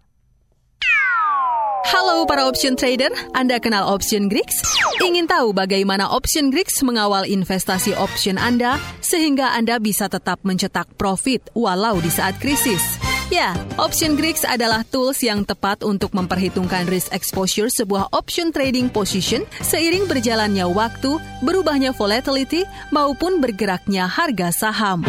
Halo 1.85 2.25
para 2.25 2.49
option 2.49 2.81
trader, 2.81 3.13
Anda 3.37 3.61
kenal 3.61 3.85
Option 3.85 4.33
Greeks? 4.33 4.57
Ingin 5.05 5.29
tahu 5.29 5.53
bagaimana 5.53 6.09
Option 6.09 6.49
Greeks 6.49 6.81
mengawal 6.81 7.29
investasi 7.29 7.93
option 7.93 8.41
Anda 8.41 8.81
sehingga 9.05 9.53
Anda 9.53 9.77
bisa 9.77 10.09
tetap 10.09 10.41
mencetak 10.49 10.89
profit 10.97 11.53
walau 11.53 12.01
di 12.01 12.09
saat 12.09 12.41
krisis? 12.41 12.81
Ya, 13.29 13.53
Option 13.77 14.17
Greeks 14.17 14.49
adalah 14.49 14.81
tools 14.89 15.21
yang 15.21 15.45
tepat 15.45 15.85
untuk 15.85 16.17
memperhitungkan 16.17 16.89
risk 16.89 17.13
exposure 17.13 17.69
sebuah 17.69 18.09
option 18.17 18.49
trading 18.49 18.89
position 18.89 19.45
seiring 19.61 20.09
berjalannya 20.09 20.65
waktu, 20.65 21.21
berubahnya 21.45 21.93
volatility, 21.93 22.65
maupun 22.97 23.45
bergeraknya 23.45 24.09
harga 24.09 24.49
saham. 24.57 25.05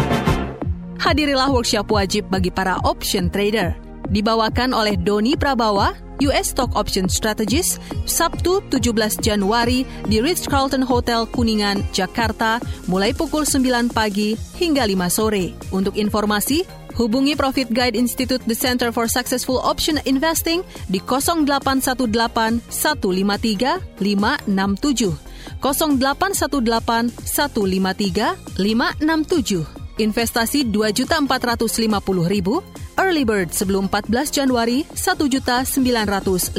Hadirilah 0.99 1.47
workshop 1.51 1.87
wajib 1.87 2.27
bagi 2.27 2.51
para 2.51 2.79
option 2.83 3.31
trader. 3.31 3.75
Dibawakan 4.05 4.69
oleh 4.69 4.93
Doni 5.01 5.33
Prabawa, 5.33 6.04
US 6.23 6.55
Stock 6.55 6.71
Option 6.79 7.11
Strategist, 7.11 7.83
Sabtu 8.07 8.63
17 8.71 9.19
Januari 9.19 9.83
di 10.07 10.23
Ritz-Carlton 10.23 10.87
Hotel 10.87 11.27
Kuningan, 11.27 11.83
Jakarta, 11.91 12.63
mulai 12.87 13.11
pukul 13.11 13.43
9 13.43 13.91
pagi 13.91 14.39
hingga 14.55 14.87
5 14.87 15.11
sore. 15.11 15.51
Untuk 15.75 15.99
informasi, 15.99 16.63
hubungi 16.95 17.35
Profit 17.35 17.67
Guide 17.73 17.99
Institute 17.99 18.39
The 18.47 18.55
Center 18.55 18.95
for 18.95 19.11
Successful 19.11 19.59
Option 19.59 19.99
Investing 20.07 20.63
di 20.87 21.03
0818 21.03 22.63
153 22.71 23.99
567. 23.99 25.19
0818 25.59 27.11
153 27.25 28.55
567. 28.55 29.83
investasi 29.97 30.67
2.450.000, 30.67 32.61
early 32.97 33.27
bird 33.27 33.51
sebelum 33.51 33.91
14 33.91 34.31
Januari 34.31 34.87
1.950.000. 34.95 36.55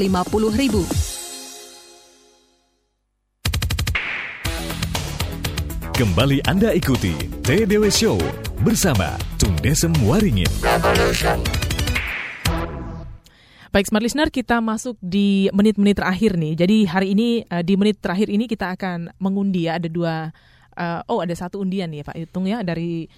Kembali 5.97 6.45
Anda 6.45 6.77
ikuti 6.77 7.17
TDW 7.41 7.89
Show 7.89 8.21
bersama 8.61 9.17
Tung 9.41 9.57
Desem 9.65 9.97
Waringin. 10.05 10.49
Baik, 13.73 13.93
Smart 13.93 14.05
Listener, 14.05 14.33
kita 14.33 14.61
masuk 14.61 14.97
di 15.01 15.49
menit-menit 15.57 16.01
terakhir 16.01 16.37
nih. 16.37 16.53
Jadi 16.53 16.85
hari 16.85 17.17
ini, 17.17 17.45
uh, 17.49 17.61
di 17.61 17.81
menit 17.81 18.01
terakhir 18.01 18.29
ini 18.29 18.45
kita 18.45 18.77
akan 18.77 19.13
mengundi 19.21 19.69
ya, 19.69 19.77
ada 19.77 19.89
dua, 19.89 20.33
uh, 20.77 21.01
oh 21.09 21.21
ada 21.21 21.33
satu 21.33 21.61
undian 21.61 21.89
nih 21.89 22.05
Pak 22.05 22.17
Hitung 22.17 22.45
ya, 22.45 22.61
dari 22.61 23.09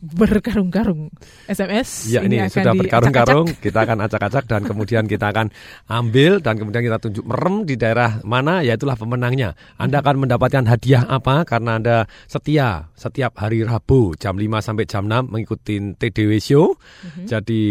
berkarung-karung 0.00 1.08
SMS. 1.48 2.12
Ya 2.12 2.20
ini, 2.24 2.40
akan 2.42 2.52
sudah 2.52 2.72
berkarung-karung, 2.76 3.48
kita 3.58 3.84
akan 3.84 4.04
acak-acak 4.04 4.44
dan 4.48 4.62
kemudian 4.64 5.04
kita 5.08 5.32
akan 5.32 5.52
ambil 5.88 6.40
dan 6.40 6.56
kemudian 6.56 6.84
kita 6.84 6.98
tunjuk 7.00 7.24
merem 7.24 7.64
di 7.68 7.74
daerah 7.76 8.20
mana, 8.24 8.60
ya 8.60 8.76
itulah 8.76 8.96
pemenangnya. 8.96 9.52
Anda 9.76 10.00
akan 10.00 10.26
mendapatkan 10.26 10.64
hadiah 10.68 11.04
apa 11.04 11.44
karena 11.44 11.80
Anda 11.80 11.96
setia 12.24 12.88
setiap 12.96 13.36
hari 13.36 13.64
Rabu 13.64 14.16
jam 14.16 14.36
5 14.40 14.64
sampai 14.64 14.84
jam 14.88 15.04
6 15.08 15.32
mengikuti 15.32 15.80
TDW 15.80 16.32
Show. 16.40 16.76
Jadi 17.28 17.62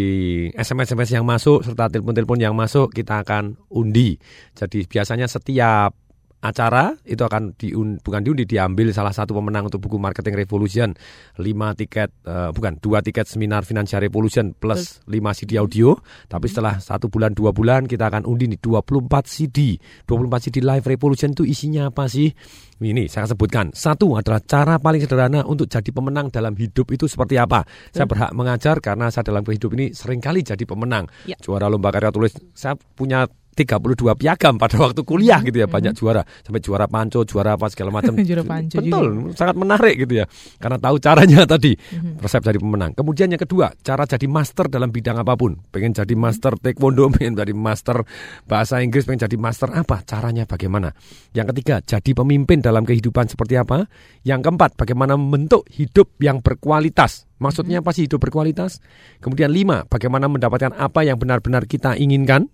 SMS-SMS 0.53 1.09
yang 1.17 1.25
masuk 1.25 1.65
serta 1.65 1.89
telepon-telepon 1.89 2.39
yang 2.41 2.53
masuk 2.53 2.93
kita 2.93 3.25
akan 3.25 3.57
undi. 3.73 4.17
Jadi 4.53 4.85
biasanya 4.85 5.25
setiap 5.25 6.04
acara 6.45 6.93
itu 7.03 7.21
akan 7.25 7.57
diun, 7.57 7.99
bukan 7.99 8.21
diundi 8.21 8.45
diambil 8.45 8.93
salah 8.93 9.11
satu 9.11 9.33
pemenang 9.33 9.67
untuk 9.67 9.81
buku 9.81 9.97
Marketing 9.97 10.37
Revolution. 10.37 10.93
5 11.41 11.79
tiket 11.79 12.09
eh, 12.23 12.49
bukan 12.53 12.77
dua 12.79 13.01
tiket 13.01 13.25
seminar 13.25 13.65
Financial 13.65 13.97
Revolution 13.97 14.53
plus 14.53 15.01
5 15.09 15.37
CD 15.37 15.57
audio. 15.57 15.97
Tapi 16.29 16.45
setelah 16.45 16.77
satu 16.77 17.09
bulan 17.09 17.33
dua 17.33 17.49
bulan 17.51 17.89
kita 17.89 18.07
akan 18.07 18.29
undi 18.29 18.45
nih 18.45 18.59
24 18.61 19.25
CD 19.25 19.81
24 20.05 20.45
CD 20.49 20.61
Live 20.61 20.85
Revolution 20.85 21.33
itu 21.33 21.43
isinya 21.43 21.89
apa 21.89 22.05
sih? 22.05 22.29
Ini 22.75 23.07
saya 23.07 23.23
akan 23.23 23.31
sebutkan. 23.39 23.65
Satu 23.71 24.19
adalah 24.19 24.43
cara 24.43 24.75
paling 24.83 24.99
sederhana 24.99 25.47
untuk 25.47 25.71
jadi 25.71 25.87
pemenang 25.95 26.27
dalam 26.27 26.51
hidup 26.59 26.91
itu 26.91 27.07
seperti 27.07 27.39
apa. 27.39 27.63
Saya 27.95 28.03
berhak 28.03 28.35
mengajar 28.35 28.83
karena 28.83 29.07
saya 29.07 29.31
dalam 29.31 29.47
hidup 29.47 29.71
ini 29.79 29.95
sering 29.95 30.19
kali 30.19 30.43
jadi 30.43 30.59
pemenang. 30.67 31.07
Ya. 31.23 31.39
juara 31.39 31.71
lomba 31.71 31.95
karya 31.95 32.11
tulis. 32.11 32.35
Saya 32.51 32.75
punya 32.75 33.31
32 33.55 34.19
piagam 34.19 34.59
pada 34.59 34.75
waktu 34.75 35.01
kuliah 35.07 35.39
gitu 35.39 35.63
ya 35.63 35.67
banyak 35.71 35.95
juara. 35.95 36.27
Sampai 36.43 36.59
juara 36.59 36.85
panco 36.91 37.23
juara 37.23 37.55
apa 37.55 37.71
segala 37.71 37.89
macam. 37.95 38.19
Juara 38.25 38.43
panco 38.43 38.81
betul 38.81 39.05
sangat 39.37 39.55
menarik 39.55 39.95
gitu 40.03 40.19
ya. 40.19 40.25
Karena 40.59 40.75
tahu 40.75 40.99
caranya 40.99 41.47
tadi 41.55 41.71
resep 42.19 42.41
jadi 42.43 42.59
pemenang. 42.59 42.91
Kemudian 42.91 43.31
yang 43.31 43.39
kedua 43.39 43.71
cara 43.79 44.03
jadi 44.03 44.27
master 44.27 44.67
dalam 44.67 44.91
bidang 44.91 45.23
apa 45.23 45.33
pun. 45.39 45.55
Pengen 45.71 45.95
jadi 45.95 46.13
master 46.13 46.59
taekwondo 46.59 47.07
pengen 47.15 47.39
jadi 47.39 47.55
master 47.55 48.03
bahasa 48.43 48.83
Inggris 48.83 49.07
pengen 49.07 49.31
jadi 49.31 49.37
master 49.39 49.71
apa? 49.71 50.03
Caranya 50.03 50.43
bagaimana? 50.43 50.91
Yang 51.31 51.55
ketiga 51.55 51.79
jadi 51.79 52.11
pemimpin 52.11 52.59
dalam 52.59 52.83
kehidupan 52.83 53.31
seperti 53.31 53.55
apa? 53.55 53.87
Yang 54.27 54.51
keempat 54.51 54.75
bagaimana 54.75 55.15
membentuk 55.15 55.63
hidup 55.71 56.11
yang 56.19 56.43
berkualitas. 56.43 57.29
Maksudnya 57.39 57.83
apa 57.83 57.91
sih 57.91 58.07
hidup 58.07 58.23
berkualitas? 58.23 58.79
Kemudian 59.19 59.51
lima, 59.51 59.83
bagaimana 59.85 60.31
mendapatkan 60.31 60.71
apa 60.75 61.03
yang 61.03 61.19
benar-benar 61.19 61.67
kita 61.67 61.99
inginkan? 61.99 62.47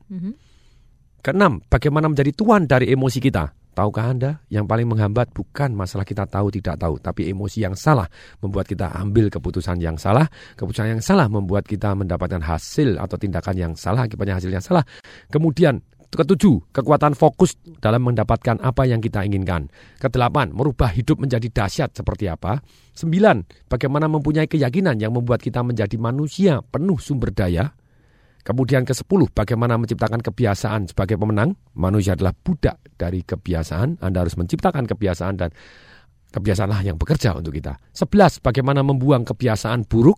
Keenam, 1.21 1.61
bagaimana 1.69 2.09
menjadi 2.09 2.33
tuan 2.33 2.65
dari 2.65 2.89
emosi 2.89 3.21
kita? 3.21 3.53
Tahukah 3.77 4.09
Anda, 4.09 4.41
yang 4.49 4.65
paling 4.65 4.89
menghambat 4.89 5.29
bukan 5.37 5.69
masalah 5.77 6.01
kita 6.01 6.25
tahu 6.25 6.49
tidak 6.49 6.81
tahu, 6.81 6.97
tapi 6.97 7.29
emosi 7.29 7.61
yang 7.61 7.77
salah 7.77 8.09
membuat 8.41 8.65
kita 8.65 8.89
ambil 8.97 9.29
keputusan 9.29 9.77
yang 9.77 10.01
salah. 10.01 10.25
Keputusan 10.57 10.97
yang 10.97 11.01
salah 11.05 11.29
membuat 11.29 11.69
kita 11.69 11.93
mendapatkan 11.93 12.41
hasil 12.41 12.97
atau 12.97 13.21
tindakan 13.21 13.53
yang 13.53 13.73
salah, 13.77 14.09
akibatnya 14.09 14.41
hasil 14.41 14.49
yang 14.49 14.65
salah. 14.65 14.81
Kemudian 15.29 15.77
ketujuh, 16.09 16.73
kekuatan 16.73 17.13
fokus 17.13 17.53
dalam 17.77 18.01
mendapatkan 18.01 18.57
apa 18.57 18.89
yang 18.89 18.97
kita 18.97 19.21
inginkan. 19.21 19.69
Kedelapan, 20.01 20.49
merubah 20.51 20.89
hidup 20.89 21.21
menjadi 21.21 21.47
dahsyat 21.53 21.93
seperti 21.93 22.33
apa. 22.33 22.65
Sembilan, 22.97 23.69
bagaimana 23.69 24.09
mempunyai 24.09 24.49
keyakinan 24.49 24.97
yang 24.97 25.13
membuat 25.13 25.45
kita 25.45 25.61
menjadi 25.61 25.95
manusia 26.01 26.65
penuh 26.65 26.97
sumber 26.97 27.29
daya. 27.29 27.71
Kemudian 28.41 28.81
ke-10, 28.81 29.37
bagaimana 29.37 29.77
menciptakan 29.77 30.21
kebiasaan 30.25 30.89
sebagai 30.89 31.15
pemenang. 31.17 31.53
Manusia 31.77 32.17
adalah 32.17 32.33
budak 32.33 32.81
dari 32.97 33.21
kebiasaan. 33.21 34.01
Anda 34.01 34.25
harus 34.25 34.33
menciptakan 34.33 34.89
kebiasaan 34.89 35.33
dan 35.37 35.49
kebiasaanlah 36.33 36.81
yang 36.81 36.97
bekerja 36.97 37.37
untuk 37.37 37.53
kita. 37.53 37.77
11, 37.93 38.41
bagaimana 38.41 38.81
membuang 38.81 39.21
kebiasaan 39.29 39.85
buruk. 39.85 40.17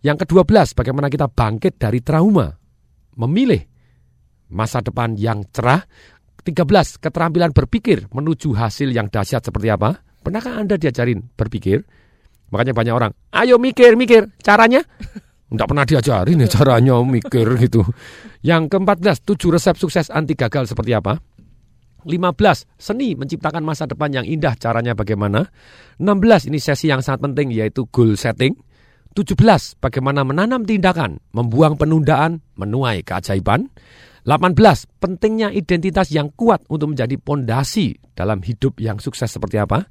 Yang 0.00 0.24
ke-12, 0.24 0.72
bagaimana 0.72 1.12
kita 1.12 1.28
bangkit 1.28 1.76
dari 1.76 2.00
trauma. 2.00 2.48
Memilih 3.20 3.60
masa 4.48 4.80
depan 4.80 5.12
yang 5.20 5.44
cerah. 5.52 5.84
13, 6.40 6.96
keterampilan 6.96 7.52
berpikir 7.52 8.08
menuju 8.08 8.56
hasil 8.56 8.88
yang 8.88 9.12
dahsyat 9.12 9.44
seperti 9.44 9.68
apa. 9.68 10.00
Pernahkah 10.24 10.56
Anda 10.56 10.80
diajarin 10.80 11.28
berpikir? 11.36 11.84
Makanya 12.48 12.72
banyak 12.72 12.94
orang, 12.96 13.12
ayo 13.36 13.60
mikir, 13.60 13.94
mikir. 14.00 14.32
Caranya? 14.40 14.80
Enggak 15.50 15.66
pernah 15.66 15.82
diajarin 15.82 16.42
ya 16.46 16.48
caranya 16.48 16.94
mikir 17.02 17.46
gitu. 17.58 17.82
Yang 18.46 18.70
ke-14, 18.70 19.26
tujuh 19.26 19.50
resep 19.50 19.74
sukses 19.74 20.06
anti 20.14 20.38
gagal 20.38 20.70
seperti 20.70 20.94
apa? 20.94 21.18
15, 22.06 22.80
seni 22.80 23.12
menciptakan 23.18 23.60
masa 23.60 23.84
depan 23.84 24.08
yang 24.14 24.24
indah 24.24 24.56
caranya 24.56 24.96
bagaimana? 24.96 25.50
16, 26.00 26.48
ini 26.48 26.58
sesi 26.62 26.88
yang 26.88 27.04
sangat 27.04 27.28
penting 27.28 27.52
yaitu 27.52 27.84
goal 27.90 28.14
setting. 28.14 28.56
17, 29.12 29.34
bagaimana 29.82 30.22
menanam 30.22 30.62
tindakan, 30.62 31.18
membuang 31.34 31.74
penundaan, 31.74 32.40
menuai 32.54 33.02
keajaiban. 33.02 33.66
18, 34.22 34.54
pentingnya 35.02 35.50
identitas 35.50 36.14
yang 36.14 36.30
kuat 36.30 36.62
untuk 36.70 36.94
menjadi 36.94 37.18
pondasi 37.18 37.98
dalam 38.14 38.38
hidup 38.44 38.78
yang 38.78 39.02
sukses 39.02 39.26
seperti 39.26 39.58
apa? 39.58 39.90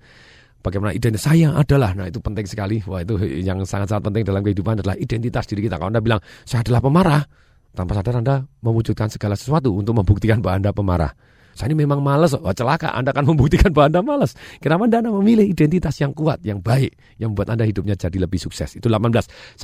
Bagaimana 0.59 0.91
identitas 0.91 1.23
saya 1.23 1.55
adalah, 1.55 1.95
nah 1.95 2.11
itu 2.11 2.19
penting 2.19 2.43
sekali. 2.43 2.83
Wah 2.83 2.99
itu 2.99 3.15
yang 3.19 3.63
sangat-sangat 3.63 4.11
penting 4.11 4.23
dalam 4.27 4.43
kehidupan 4.43 4.83
adalah 4.83 4.99
identitas 4.99 5.47
diri 5.47 5.63
kita. 5.67 5.79
Kalau 5.79 5.87
Anda 5.87 6.03
bilang, 6.03 6.19
saya 6.43 6.67
adalah 6.67 6.83
pemarah, 6.83 7.23
tanpa 7.71 7.95
sadar 7.95 8.19
Anda 8.19 8.35
mewujudkan 8.59 9.07
segala 9.07 9.39
sesuatu 9.39 9.71
untuk 9.71 9.95
membuktikan 9.95 10.43
bahwa 10.43 10.59
Anda 10.59 10.71
pemarah. 10.75 11.11
Saya 11.55 11.75
ini 11.75 11.83
memang 11.83 11.99
malas, 11.99 12.35
wah 12.39 12.55
celaka, 12.55 12.91
Anda 12.95 13.11
akan 13.11 13.25
membuktikan 13.35 13.71
bahwa 13.71 13.87
Anda 13.91 14.01
malas. 14.03 14.31
Kenapa 14.59 14.87
Anda 14.87 15.03
memilih 15.03 15.47
identitas 15.47 15.95
yang 15.99 16.15
kuat, 16.15 16.43
yang 16.43 16.63
baik, 16.63 16.95
yang 17.19 17.35
membuat 17.35 17.55
Anda 17.55 17.67
hidupnya 17.67 17.95
jadi 17.95 18.15
lebih 18.15 18.39
sukses. 18.39 18.75
Itu 18.79 18.87
18. 18.87 19.59
19, 19.59 19.63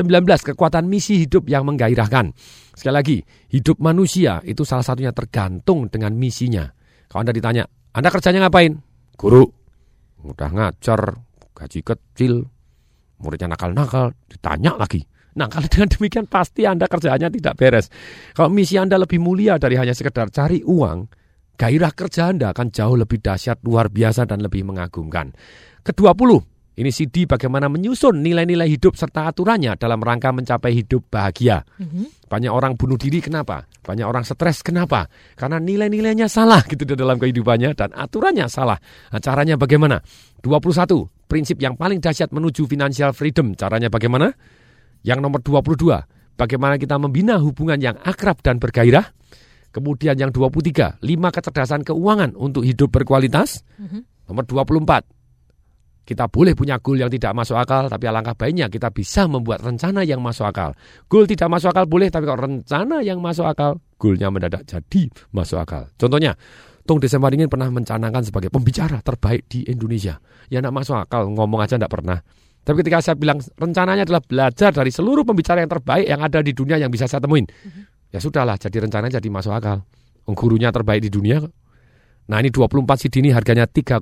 kekuatan 0.52 0.88
misi 0.88 1.24
hidup 1.28 1.48
yang 1.48 1.64
menggairahkan. 1.64 2.36
Sekali 2.76 2.96
lagi, 2.96 3.18
hidup 3.52 3.80
manusia 3.80 4.44
itu 4.44 4.64
salah 4.68 4.84
satunya 4.84 5.16
tergantung 5.16 5.88
dengan 5.88 6.16
misinya. 6.16 6.68
Kalau 7.08 7.24
Anda 7.24 7.32
ditanya, 7.32 7.64
Anda 7.96 8.12
kerjanya 8.12 8.48
ngapain? 8.48 8.76
Guru. 9.16 9.65
Udah 10.26 10.50
ngajar, 10.50 11.22
gaji 11.54 11.80
kecil, 11.86 12.50
muridnya 13.22 13.54
nakal-nakal, 13.54 14.18
ditanya 14.26 14.74
lagi. 14.74 15.06
Nah, 15.36 15.52
kalau 15.52 15.68
dengan 15.68 15.92
demikian 15.92 16.26
pasti 16.26 16.64
Anda 16.64 16.88
kerjaannya 16.88 17.28
tidak 17.28 17.54
beres. 17.60 17.92
Kalau 18.32 18.48
misi 18.50 18.80
Anda 18.80 18.96
lebih 18.96 19.20
mulia 19.20 19.60
dari 19.60 19.76
hanya 19.76 19.92
sekedar 19.92 20.32
cari 20.32 20.64
uang, 20.64 21.12
gairah 21.60 21.92
kerja 21.92 22.32
Anda 22.32 22.56
akan 22.56 22.72
jauh 22.72 22.96
lebih 22.96 23.20
dahsyat, 23.20 23.60
luar 23.68 23.92
biasa, 23.92 24.24
dan 24.26 24.40
lebih 24.40 24.64
mengagumkan. 24.64 25.36
Ke-20, 25.84 26.55
ini 26.76 26.92
CD 26.92 27.24
bagaimana 27.24 27.72
menyusun 27.72 28.20
nilai-nilai 28.20 28.68
hidup 28.68 29.00
serta 29.00 29.32
aturannya 29.32 29.80
dalam 29.80 30.04
rangka 30.04 30.36
mencapai 30.36 30.76
hidup 30.76 31.08
bahagia. 31.08 31.64
Banyak 32.28 32.52
orang 32.52 32.76
bunuh 32.76 33.00
diri 33.00 33.24
kenapa? 33.24 33.64
Banyak 33.80 34.04
orang 34.04 34.28
stres 34.28 34.60
kenapa? 34.60 35.08
Karena 35.40 35.56
nilai-nilainya 35.56 36.28
salah 36.28 36.60
gitu 36.68 36.84
di 36.84 37.00
dalam 37.00 37.16
kehidupannya 37.16 37.72
dan 37.80 37.96
aturannya 37.96 38.52
salah. 38.52 38.76
Nah, 39.16 39.22
caranya 39.24 39.56
bagaimana? 39.56 40.04
21, 40.44 41.08
prinsip 41.32 41.64
yang 41.64 41.80
paling 41.80 42.04
dahsyat 42.04 42.36
menuju 42.36 42.68
financial 42.68 43.16
freedom. 43.16 43.56
Caranya 43.56 43.88
bagaimana? 43.88 44.36
Yang 45.00 45.20
nomor 45.24 45.40
22, 45.40 46.04
bagaimana 46.36 46.76
kita 46.76 47.00
membina 47.00 47.40
hubungan 47.40 47.80
yang 47.80 47.96
akrab 48.04 48.44
dan 48.44 48.60
bergairah. 48.60 49.16
Kemudian 49.72 50.20
yang 50.20 50.36
23, 50.36 51.00
5 51.00 51.36
kecerdasan 51.36 51.88
keuangan 51.88 52.36
untuk 52.36 52.68
hidup 52.68 52.92
berkualitas. 52.92 53.64
Nomor 54.28 54.44
24, 54.44 55.15
kita 56.06 56.30
boleh 56.30 56.54
punya 56.54 56.78
goal 56.78 57.02
yang 57.02 57.10
tidak 57.10 57.34
masuk 57.34 57.58
akal, 57.58 57.90
tapi 57.90 58.06
alangkah 58.06 58.38
baiknya 58.38 58.70
kita 58.70 58.94
bisa 58.94 59.26
membuat 59.26 59.66
rencana 59.66 60.06
yang 60.06 60.22
masuk 60.22 60.46
akal. 60.46 60.78
Goal 61.10 61.26
tidak 61.26 61.50
masuk 61.50 61.74
akal 61.74 61.90
boleh, 61.90 62.14
tapi 62.14 62.30
kalau 62.30 62.46
rencana 62.46 63.02
yang 63.02 63.18
masuk 63.18 63.50
akal, 63.50 63.82
goalnya 63.98 64.30
mendadak 64.30 64.70
jadi 64.70 65.10
masuk 65.34 65.58
akal. 65.58 65.90
Contohnya, 65.98 66.38
Tung 66.86 67.02
Desember 67.02 67.34
ingin 67.34 67.50
pernah 67.50 67.74
mencanangkan 67.74 68.22
sebagai 68.22 68.54
pembicara 68.54 69.02
terbaik 69.02 69.50
di 69.50 69.66
Indonesia. 69.66 70.22
Ya 70.54 70.62
tidak 70.62 70.78
masuk 70.78 71.02
akal, 71.02 71.26
ngomong 71.34 71.66
aja 71.66 71.82
tidak 71.82 71.90
pernah. 71.90 72.22
Tapi 72.62 72.86
ketika 72.86 73.02
saya 73.02 73.18
bilang 73.18 73.42
rencananya 73.58 74.06
adalah 74.06 74.22
belajar 74.22 74.70
dari 74.70 74.94
seluruh 74.94 75.26
pembicara 75.26 75.66
yang 75.66 75.70
terbaik 75.74 76.06
yang 76.06 76.22
ada 76.22 76.46
di 76.46 76.54
dunia 76.54 76.78
yang 76.78 76.94
bisa 76.94 77.10
saya 77.10 77.26
temuin. 77.26 77.50
Ya 78.14 78.22
sudahlah, 78.22 78.62
jadi 78.62 78.86
rencananya 78.86 79.18
jadi 79.18 79.30
masuk 79.34 79.54
akal. 79.58 79.82
Gurunya 80.30 80.70
terbaik 80.70 81.02
di 81.02 81.10
dunia 81.10 81.42
Nah 82.26 82.42
ini 82.42 82.50
24 82.50 83.06
CD 83.06 83.22
ini 83.22 83.30
harganya 83.30 83.70
3,9 83.70 84.02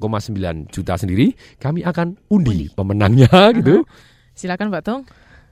juta 0.71 0.93
sendiri. 0.95 1.35
Kami 1.59 1.83
akan 1.83 2.15
undi 2.31 2.71
pemenangnya 2.71 3.29
gitu. 3.59 3.83
Silakan 4.31 4.71
Pak 4.71 4.81
Tung. 4.83 5.01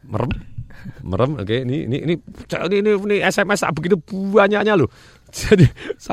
Merem. 0.08 0.32
Merem, 1.06 1.38
oke. 1.38 1.56
Ini, 1.68 1.86
ini, 1.86 1.98
ini, 2.10 2.14
ini, 2.18 2.78
ini, 2.82 2.92
ini 2.96 3.16
SMS 3.22 3.68
begitu 3.76 4.00
banyaknya 4.10 4.74
loh. 4.74 4.90
Jadi 5.40 5.66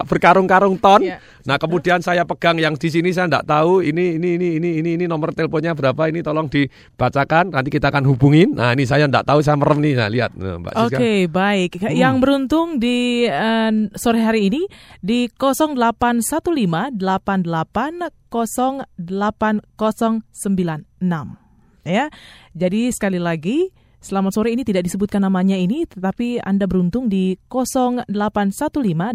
berkarung-karung 0.06 0.78
ton. 0.78 1.02
Iya. 1.02 1.18
Nah 1.44 1.58
kemudian 1.58 2.00
saya 2.04 2.22
pegang 2.28 2.60
yang 2.60 2.76
di 2.76 2.88
sini 2.92 3.10
saya 3.10 3.26
tidak 3.26 3.48
tahu 3.48 3.80
ini 3.82 4.20
ini 4.20 4.36
ini 4.38 4.48
ini 4.60 4.70
ini 4.78 4.90
ini 5.00 5.04
nomor 5.08 5.32
teleponnya 5.34 5.74
berapa 5.74 6.06
ini 6.06 6.22
tolong 6.22 6.46
dibacakan 6.46 7.50
nanti 7.50 7.68
kita 7.72 7.90
akan 7.90 8.06
hubungin. 8.06 8.54
Nah 8.54 8.70
ini 8.72 8.86
saya 8.86 9.10
tidak 9.10 9.26
tahu 9.26 9.42
saya 9.42 9.58
merem 9.58 9.82
nih. 9.82 9.94
Nah 9.98 10.08
lihat 10.08 10.30
Nah, 10.38 10.54
Mbak 10.62 10.72
Oke, 10.86 11.26
Siska. 11.26 11.34
baik. 11.34 11.70
Yang 11.90 12.14
beruntung 12.22 12.78
di 12.78 13.26
eh, 13.26 13.72
sore 13.98 14.22
hari 14.22 14.54
ini 14.54 14.62
di 15.02 15.26
0815 15.26 16.94
88 16.94 18.14
08096. 18.30 20.22
Ya. 21.88 22.12
Jadi 22.52 22.92
sekali 22.92 23.16
lagi 23.18 23.72
Selamat 23.98 24.30
sore 24.30 24.54
ini 24.54 24.62
tidak 24.62 24.86
disebutkan 24.86 25.26
namanya 25.26 25.58
ini, 25.58 25.82
tetapi 25.82 26.38
Anda 26.46 26.70
beruntung 26.70 27.10
di 27.10 27.34
0815 27.50 28.06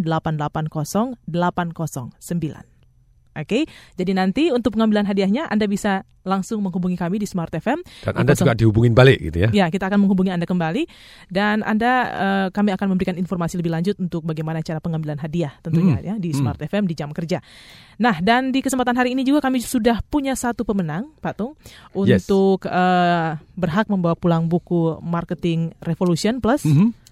880 0.03 1.15
809. 1.23 2.72
Oke, 3.33 3.65
jadi 3.97 4.11
nanti 4.13 4.53
untuk 4.53 4.77
pengambilan 4.77 5.09
hadiahnya 5.09 5.49
Anda 5.49 5.65
bisa 5.65 6.05
langsung 6.23 6.63
menghubungi 6.63 6.95
kami 6.95 7.19
di 7.19 7.27
Smart 7.27 7.51
FM. 7.51 7.83
Dan 8.05 8.13
Anda 8.15 8.31
juga 8.33 8.55
0 8.55 8.61
dihubungin 8.63 8.93
balik 8.95 9.19
gitu 9.19 9.37
ya. 9.43 9.49
Ya, 9.51 9.65
kita 9.67 9.91
akan 9.91 10.07
menghubungi 10.07 10.31
Anda 10.31 10.47
kembali 10.47 10.87
dan 11.27 11.61
Anda 11.67 11.91
eh, 12.07 12.47
kami 12.55 12.71
akan 12.71 12.95
memberikan 12.95 13.15
informasi 13.19 13.59
lebih 13.59 13.75
lanjut 13.75 13.99
untuk 13.99 14.23
bagaimana 14.23 14.63
cara 14.63 14.79
pengambilan 14.79 15.19
hadiah 15.19 15.51
tentunya 15.59 15.99
Hmm, 15.99 16.07
ya 16.07 16.15
di 16.15 16.31
hmm. 16.31 16.39
Smart 16.39 16.59
FM 16.63 16.87
di 16.87 16.95
jam 16.95 17.11
kerja. 17.11 17.43
Nah, 17.99 18.23
dan 18.23 18.55
di 18.55 18.63
kesempatan 18.63 18.95
hari 18.95 19.13
ini 19.13 19.27
juga 19.27 19.43
kami 19.43 19.59
sudah 19.59 19.99
punya 20.07 20.33
satu 20.33 20.63
pemenang, 20.63 21.11
Pak 21.19 21.33
Tung, 21.37 21.53
Yes. 22.07 22.23
untuk 22.25 22.65
eh, 22.65 23.29
berhak 23.53 23.91
membawa 23.91 24.15
pulang 24.15 24.47
buku 24.47 25.03
Marketing 25.03 25.75
Revolution 25.83 26.39
Plus. 26.39 26.63
Mhm. 26.63 27.02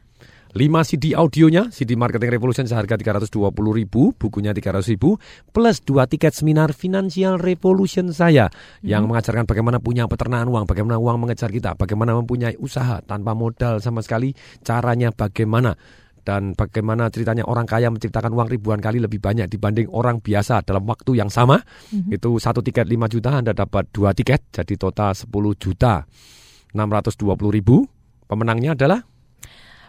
5 0.51 0.83
CD 0.83 1.15
audionya, 1.15 1.71
CD 1.71 1.95
Marketing 1.95 2.27
Revolution 2.27 2.67
seharga 2.67 2.99
320 2.99 3.55
ribu, 3.71 4.11
bukunya 4.11 4.51
300 4.51 4.83
ribu, 4.91 5.15
plus 5.55 5.79
2 5.87 6.03
tiket 6.11 6.35
seminar 6.35 6.75
Financial 6.75 7.39
Revolution 7.39 8.11
saya 8.11 8.51
yang 8.83 9.07
mengajarkan 9.07 9.47
bagaimana 9.47 9.79
punya 9.79 10.11
peternakan 10.11 10.51
uang, 10.51 10.65
bagaimana 10.67 10.99
uang 10.99 11.23
mengejar 11.23 11.47
kita, 11.47 11.79
bagaimana 11.79 12.19
mempunyai 12.19 12.59
usaha 12.59 12.99
tanpa 12.99 13.31
modal 13.31 13.79
sama 13.79 14.03
sekali, 14.03 14.35
caranya 14.59 15.15
bagaimana 15.15 15.71
dan 16.21 16.53
bagaimana 16.53 17.09
ceritanya 17.09 17.47
orang 17.49 17.65
kaya 17.65 17.89
menciptakan 17.89 18.29
uang 18.35 18.51
ribuan 18.51 18.77
kali 18.77 19.01
lebih 19.01 19.17
banyak 19.17 19.49
dibanding 19.49 19.89
orang 19.89 20.21
biasa 20.21 20.61
dalam 20.61 20.85
waktu 20.85 21.17
yang 21.17 21.33
sama. 21.33 21.57
Mhm. 21.95 22.13
Itu 22.13 22.37
satu 22.37 22.61
tiket 22.61 22.85
5 22.85 23.09
juta, 23.09 23.39
Anda 23.39 23.57
dapat 23.57 23.89
dua 23.89 24.13
tiket, 24.13 24.53
jadi 24.53 24.73
total 24.77 25.17
10 25.17 25.57
juta 25.57 26.05
620 26.75 27.49
ribu. 27.49 27.87
Pemenangnya 28.29 28.77
adalah 28.77 29.10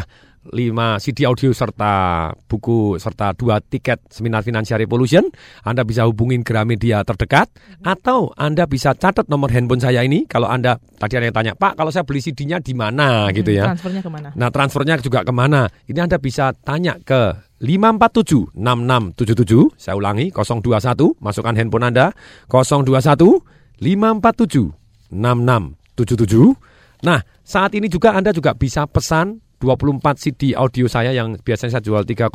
5 0.50 1.04
CD 1.04 1.28
audio 1.28 1.52
serta 1.52 2.32
buku 2.48 2.96
serta 2.98 3.36
dua 3.36 3.60
tiket 3.60 4.02
seminar 4.08 4.44
Financial 4.44 4.80
Revolution, 4.80 5.28
Anda 5.64 5.84
bisa 5.84 6.08
hubungin 6.08 6.44
Gramedia 6.44 7.04
terdekat 7.04 7.52
atau 7.84 8.32
Anda 8.36 8.68
bisa 8.68 8.96
catat 8.96 9.28
nomor 9.28 9.52
handphone 9.52 9.84
saya 9.84 10.04
ini 10.04 10.28
kalau 10.28 10.48
Anda 10.48 10.80
tadi 10.98 11.20
ada 11.20 11.26
yang 11.30 11.38
tanya, 11.38 11.54
"Pak, 11.56 11.76
kalau 11.76 11.92
saya 11.92 12.08
beli 12.08 12.24
CD-nya 12.24 12.64
di 12.64 12.72
mana?" 12.72 13.28
gitu 13.36 13.52
ya. 13.52 13.72
Transfernya 13.72 14.02
ke 14.04 14.12
mana? 14.12 14.30
Nah, 14.36 14.50
transfernya 14.50 14.96
juga 15.04 15.24
ke 15.24 15.34
mana? 15.36 15.68
Ini 15.88 16.00
Anda 16.08 16.18
bisa 16.20 16.52
tanya 16.52 17.00
ke 17.02 17.36
547 17.60 18.54
6677. 18.54 19.74
Saya 19.78 19.98
ulangi 19.98 20.30
021, 20.30 21.18
masukkan 21.18 21.58
handphone 21.58 21.90
Anda 21.90 22.14
021 22.50 23.42
547 23.82 24.74
6677. 25.10 26.58
Nah, 27.06 27.22
saat 27.46 27.72
ini 27.78 27.88
juga 27.88 28.18
Anda 28.18 28.34
juga 28.34 28.58
bisa 28.58 28.90
pesan 28.90 29.47
24 29.58 30.22
CD 30.22 30.54
audio 30.54 30.86
saya 30.86 31.10
yang 31.14 31.38
biasanya 31.42 31.78
saya 31.78 31.86
jual 31.86 32.06
3,9. 32.06 32.30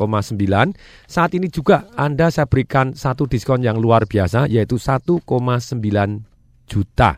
Saat 1.07 1.31
ini 1.39 1.47
juga 1.47 1.87
Anda 1.95 2.27
saya 2.27 2.51
berikan 2.51 2.91
satu 2.91 3.27
diskon 3.27 3.63
yang 3.63 3.79
luar 3.79 4.03
biasa 4.03 4.51
yaitu 4.51 4.75
1,9 4.75 5.23
juta. 6.67 7.11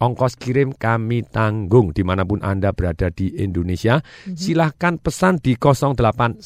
Ongkos 0.00 0.40
kirim 0.40 0.72
kami 0.72 1.28
tanggung 1.28 1.92
di 1.92 2.00
mana 2.00 2.24
pun 2.24 2.40
Anda 2.40 2.72
berada 2.72 3.12
di 3.12 3.36
Indonesia. 3.36 4.00
Silahkan 4.32 4.96
pesan 4.96 5.44
di 5.44 5.60
08111 5.60 6.40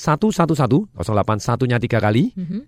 081-nya 0.95 1.79
tiga 1.79 2.03
kali 2.03 2.35
Mhm. 2.35 2.61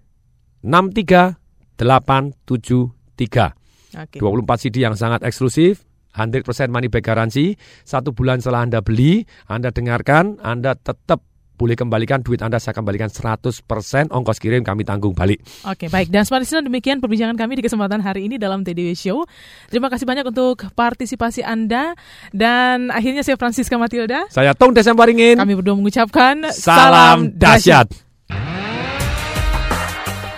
63873. 0.67 3.55
Oke. 3.97 4.19
24 4.19 4.59
CD 4.61 4.83
yang 4.83 4.99
sangat 4.99 5.23
eksklusif, 5.23 5.86
100% 6.17 6.73
money 6.73 6.89
back 6.89 7.05
garansi. 7.05 7.53
Satu 7.85 8.17
bulan 8.17 8.41
setelah 8.41 8.65
Anda 8.65 8.81
beli, 8.81 9.29
Anda 9.47 9.69
dengarkan, 9.69 10.41
Anda 10.41 10.73
tetap 10.75 11.21
boleh 11.57 11.73
kembalikan 11.73 12.21
duit 12.21 12.45
Anda 12.45 12.61
saya 12.61 12.77
kembalikan 12.77 13.09
100% 13.09 13.65
ongkos 14.13 14.39
kirim 14.39 14.61
kami 14.61 14.85
tanggung 14.85 15.17
balik. 15.17 15.41
Oke, 15.65 15.89
baik. 15.89 16.13
Dan 16.13 16.29
Smart 16.29 16.45
Listener, 16.45 16.69
demikian 16.69 17.01
perbincangan 17.01 17.35
kami 17.35 17.59
di 17.59 17.65
kesempatan 17.65 18.05
hari 18.05 18.29
ini 18.29 18.37
dalam 18.37 18.61
TDW 18.63 18.93
Show. 18.93 19.25
Terima 19.73 19.89
kasih 19.89 20.05
banyak 20.05 20.29
untuk 20.29 20.69
partisipasi 20.77 21.41
Anda. 21.43 21.97
Dan 22.31 22.93
akhirnya 22.93 23.25
saya 23.25 23.41
Francisca 23.41 23.81
Matilda. 23.81 24.29
Saya 24.29 24.53
Tung 24.53 24.77
Desember 24.77 25.09
Ringin. 25.09 25.41
Kami 25.41 25.57
berdua 25.57 25.75
mengucapkan 25.75 26.53
Salam 26.53 27.33
dahsyat. 27.33 27.89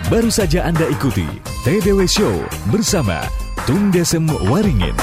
Baru 0.09 0.33
saja 0.33 0.65
Anda 0.65 0.89
ikuti 0.89 1.27
TDW 1.61 2.09
Show 2.09 2.33
bersama 2.73 3.21
Tung 3.69 3.93
Desem 3.93 4.25
Waringin. 4.49 4.97